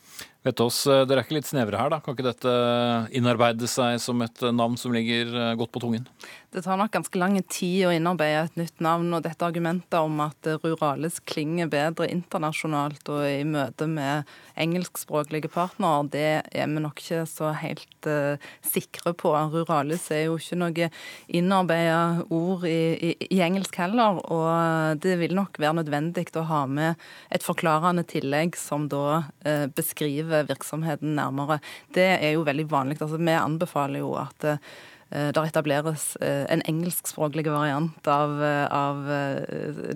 Vetås, 0.47 0.79
dere 0.87 1.19
er 1.19 1.25
ikke 1.25 1.37
litt 1.37 1.49
snevre 1.49 1.79
her, 1.79 1.91
da? 1.91 1.99
Kan 2.03 2.15
ikke 2.15 2.29
dette 2.29 2.53
innarbeide 3.17 3.67
seg 3.69 3.99
som 4.03 4.21
et 4.23 4.43
navn 4.55 4.77
som 4.79 4.95
ligger 4.95 5.55
godt 5.59 5.73
på 5.75 5.83
tungen? 5.83 6.07
Det 6.51 6.61
tar 6.63 6.77
nok 6.79 6.93
ganske 6.93 7.19
lang 7.19 7.33
tid 7.51 7.89
å 7.89 7.89
innarbeide 7.91 8.45
et 8.45 8.55
nytt 8.55 8.79
navn. 8.79 9.09
og 9.11 9.25
Dette 9.25 9.43
argumentet 9.43 9.97
om 9.99 10.21
at 10.23 10.47
Ruralis 10.63 11.19
klinger 11.27 11.67
bedre 11.67 12.07
internasjonalt 12.07 13.11
og 13.11 13.25
i 13.27 13.43
møte 13.43 13.83
med 13.91 14.23
engelskspråklige 14.55 15.51
partnere, 15.51 16.07
det 16.15 16.31
er 16.55 16.71
vi 16.71 16.85
nok 16.85 17.03
ikke 17.03 17.25
så 17.27 17.51
helt 17.51 18.07
uh, 18.07 18.39
sikre 18.63 19.11
på. 19.11 19.35
Ruralis 19.51 20.07
er 20.15 20.29
jo 20.29 20.39
ikke 20.39 20.61
noe 20.63 20.89
innarbeida 21.27 22.23
ord 22.31 22.63
i, 22.63 22.79
i, 22.95 23.13
i, 23.27 23.43
engelsk 23.43 23.75
heller. 23.83 24.23
Og 24.31 25.03
det 25.03 25.19
vil 25.19 25.35
nok 25.35 25.59
være 25.59 25.81
nødvendig 25.83 26.29
å 26.39 26.47
ha 26.47 26.63
med 26.63 26.95
et 27.27 27.43
forklarende 27.43 28.07
tillegg 28.07 28.55
som 28.55 28.87
da 28.87 29.25
uh, 29.27 29.65
beskriver 29.67 30.47
virksomheten 30.47 31.19
nærmere. 31.19 31.59
Det 31.91 32.13
er 32.21 32.37
jo 32.37 32.47
veldig 32.47 32.71
vanlig. 32.71 33.01
Altså, 33.01 33.19
vi 33.19 33.35
anbefaler 33.35 34.07
jo 34.07 34.15
at 34.23 34.53
uh, 34.55 34.77
der 35.09 35.45
etableres 35.47 36.15
eh, 36.19 36.43
en 36.51 36.63
engelskspråklig 36.67 37.45
variant 37.47 38.09
av, 38.11 38.33
eh, 38.43 38.65
av 38.67 39.05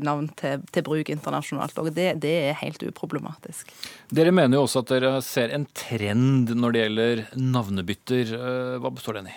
navn 0.04 0.30
til, 0.40 0.64
til, 0.72 0.86
bruk 0.88 1.12
internasjonalt. 1.12 1.78
og 1.78 1.92
det, 1.96 2.22
det, 2.24 2.36
er 2.52 2.62
helt 2.62 2.84
uproblematisk. 2.84 3.74
Dere 4.10 4.32
mener 4.32 4.58
jo 4.58 4.68
også 4.68 4.86
at 4.86 4.94
dere 4.94 5.18
ser 5.26 5.52
en 5.56 5.68
trend 5.76 6.54
når 6.56 6.72
det 6.72 6.86
gjelder 6.86 7.26
navnebytter. 7.36 8.38
Hva 8.80 8.94
består 8.96 9.20
den 9.20 9.34
i? 9.34 9.36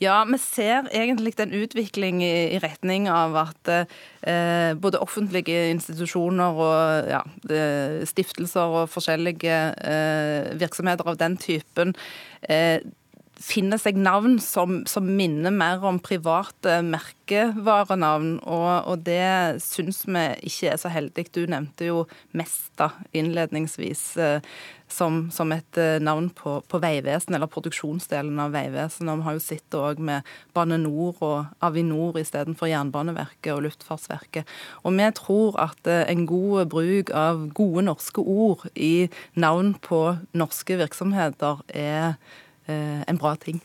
Ja, 0.00 0.22
vi 0.24 0.38
ser 0.40 0.86
egentlig 0.96 1.34
en 1.42 1.52
utvikling 1.52 2.22
i, 2.24 2.56
i 2.56 2.60
retning 2.62 3.10
av 3.12 3.34
at 3.36 3.68
eh, 3.68 4.72
både 4.80 5.00
offentlige 5.04 5.66
institusjoner 5.74 6.56
og 6.56 7.10
ja, 7.10 7.20
stiftelser 8.08 8.78
og 8.80 8.88
forskjellige 8.94 9.58
eh, 9.84 10.48
virksomheter 10.62 11.10
av 11.12 11.20
den 11.20 11.36
typen 11.40 11.92
eh, 12.48 12.80
finner 13.40 13.80
seg 13.80 13.96
navn 13.96 14.36
som, 14.42 14.82
som, 14.88 15.06
minner 15.16 15.52
mer 15.54 15.80
om 15.88 15.98
private 16.04 16.80
merkevarenavn, 16.84 18.34
og, 18.44 18.68
og 18.90 19.06
det 19.06 19.62
syns 19.64 20.02
vi 20.04 20.26
ikke 20.50 20.74
er 20.74 20.80
så 20.80 20.92
heldig. 20.92 21.24
Du 21.32 21.46
nevnte 21.48 21.88
jo 21.88 22.02
Mesta 22.36 22.90
innledningsvis 23.16 24.04
eh, 24.20 24.50
som, 24.92 25.22
som, 25.32 25.54
et 25.56 25.80
eh, 25.80 25.96
navn 26.02 26.28
på, 26.36 26.58
på 26.68 26.80
Vegvesenet, 26.82 27.38
eller 27.38 27.50
produksjonsdelen 27.50 28.42
av 28.44 28.52
Vegvesenet. 28.54 29.22
Vi 29.22 29.26
har 29.28 29.38
jo 29.38 29.44
sett 29.44 29.64
det 29.72 29.80
òg 29.80 30.04
med 30.10 30.28
Bane 30.56 30.76
Nor 30.82 31.24
og 31.24 31.64
Avinor 31.64 32.20
istedenfor 32.20 32.68
Jernbaneverket 32.68 33.54
og 33.54 33.64
Luftfartsverket. 33.68 34.52
Og 34.84 34.96
vi 34.98 35.08
tror 35.16 35.56
at 35.64 35.88
eh, 35.88 36.04
en 36.12 36.28
god 36.28 36.68
bruk 36.76 37.14
av 37.16 37.48
gode 37.56 37.88
norske 37.88 38.20
ord 38.20 38.68
i 38.76 39.08
navn 39.32 39.74
på 39.80 40.04
norske 40.36 40.76
virksomheter 40.84 41.64
er 41.72 42.20
en 42.70 43.20
bra 43.20 43.34
ting. 43.40 43.60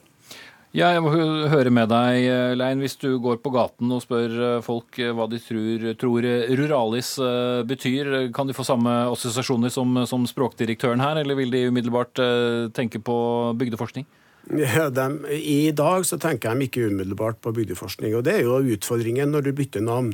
Ja, 0.76 0.90
jeg 0.92 1.06
må 1.06 1.14
høre 1.48 1.72
med 1.72 1.88
deg, 1.88 2.26
Lein. 2.60 2.82
Hvis 2.84 2.98
du 3.00 3.14
går 3.24 3.38
på 3.40 3.52
gaten 3.56 3.94
og 3.96 4.02
spør 4.04 4.34
eh, 4.34 4.64
folk 4.66 4.98
eh, 5.00 5.14
hva 5.16 5.24
de 5.32 5.40
tror, 5.40 5.86
tror 6.02 6.26
ruralis 6.60 7.14
betyr, 7.70 8.10
kan 8.36 8.50
de 8.50 8.56
få 8.58 8.66
samme 8.68 8.92
assosiasjoner 9.14 9.72
som, 9.72 10.02
som, 10.04 10.26
språkdirektøren 10.28 11.00
her, 11.00 11.22
eller 11.22 11.40
vil 11.40 11.54
de 11.54 11.64
umiddelbart 11.70 12.20
tenke 12.76 13.00
på 13.00 13.18
bygdeforskning? 13.56 14.08
Ja, 14.52 14.90
de, 14.92 15.08
I 15.40 15.72
dag 15.74 16.04
så 16.06 16.20
tenker 16.22 16.52
de 16.52 16.68
ikke 16.68 16.90
umiddelbart 16.92 17.40
på 17.42 17.56
bygdeforskning, 17.56 18.12
og 18.18 18.28
det 18.28 18.36
er 18.36 18.44
jo 18.44 18.60
utfordringen 18.76 19.32
når 19.32 19.48
du 19.48 19.54
bytter 19.56 19.86
navn. 19.86 20.12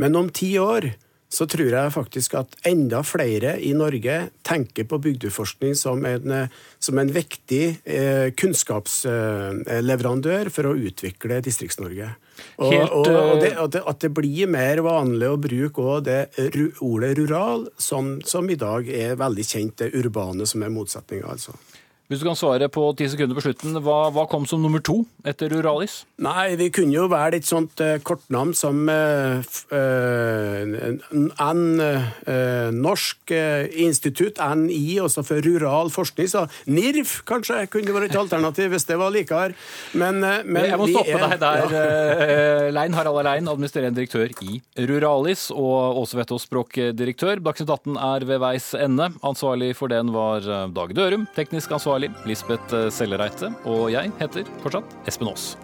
Men 0.00 0.16
om 0.16 0.32
ti 0.32 0.54
år 0.62 0.94
så 1.28 1.44
tror 1.50 1.68
jeg 1.68 1.92
faktisk 1.92 2.34
at 2.40 2.54
enda 2.68 3.02
flere 3.04 3.60
i 3.60 3.74
Norge 3.76 4.30
tenker 4.46 4.84
på 4.88 4.98
bygdeforskning 5.04 5.74
som 5.76 6.04
en, 6.08 6.48
som 6.80 6.98
en 6.98 7.12
viktig 7.12 7.76
eh, 7.84 8.32
kunnskapsleverandør 8.32 10.48
for 10.54 10.66
å 10.70 10.76
utvikle 10.88 11.42
Distrikts-Norge. 11.44 12.08
Og, 12.56 12.72
og, 12.72 13.06
og 13.06 13.40
det, 13.42 13.52
eh, 13.52 13.60
at, 13.60 13.72
det, 13.74 13.82
at 13.92 14.00
det 14.06 14.12
blir 14.16 14.46
mer 14.50 14.80
vanlig 14.86 15.28
å 15.28 15.42
bruke 15.42 16.00
det 16.06 16.20
ordet 16.84 17.18
rural, 17.20 17.68
som, 17.76 18.20
som, 18.24 18.48
i 18.48 18.56
dag 18.58 18.88
er 18.88 19.16
veldig 19.20 19.44
kjent, 19.44 19.78
det 19.82 19.94
urbane 19.98 20.46
som 20.48 20.62
er 20.64 20.70
motsetninga, 20.72 21.28
altså. 21.36 21.52
Hvis 22.08 22.22
du 22.22 22.24
kan 22.24 22.38
svare 22.40 22.70
på 22.72 22.86
ti 22.96 23.04
sekunder 23.12 23.36
på 23.36 23.42
slutten, 23.44 23.74
hva, 23.84 24.08
hva, 24.16 24.22
kom 24.32 24.46
som 24.48 24.62
nummer 24.64 24.80
to 24.80 25.02
etter 25.28 25.50
Ruralis? 25.52 26.06
Nei, 26.24 26.54
vi 26.56 26.70
kunne 26.72 26.94
jo 26.94 27.02
være 27.12 27.36
et 27.36 27.44
sånt 27.44 27.82
uh, 27.84 27.98
kortnavn 28.00 28.54
som 28.56 28.78
uh, 28.88 29.44
uh, 29.44 30.62
N, 31.52 31.82
Norsk 32.78 33.34
institutt, 33.84 34.40
NI, 34.40 34.96
også 35.04 35.20
for 35.28 35.44
rural 35.44 35.92
forskning. 35.92 36.30
Så 36.32 36.46
NIRF 36.72 37.18
kanskje 37.28 37.66
kunne 37.74 37.92
vært 37.92 38.14
et 38.14 38.20
alternativ 38.22 38.72
hvis 38.72 38.88
det 38.88 38.96
var 39.02 39.12
likere. 39.12 39.52
Men, 39.92 40.24
men 40.48 40.64
Jeg 40.64 40.80
må 40.80 40.88
stoppe 40.88 41.12
er, 41.12 41.26
deg 41.26 41.44
der, 41.44 41.76
ja. 41.76 42.72
Lein 42.72 42.96
Harald 42.96 43.20
Lein, 43.28 43.52
administrerende 43.52 44.00
direktør 44.00 44.32
i 44.48 44.62
Ruralis, 44.88 45.50
og 45.52 46.00
Åse 46.00 46.16
Vetås, 46.16 46.48
språkdirektør. 46.48 47.44
Dagsnytt 47.44 47.76
18 47.76 48.00
er 48.14 48.26
ved 48.32 48.42
veis 48.46 48.72
ende. 48.80 49.12
Ansvarlig 49.20 49.74
for 49.76 49.92
den 49.92 50.16
var 50.16 50.48
Dag 50.72 50.96
Dørum. 50.96 51.28
Teknisk 51.36 51.76
ansvarlig 51.76 51.97
Lisbeth 52.28 52.74
Sellereite. 52.94 53.50
Og 53.66 53.90
jeg 53.92 54.12
heter 54.20 54.46
fortsatt 54.62 54.94
Espen 55.10 55.28
Aas. 55.32 55.56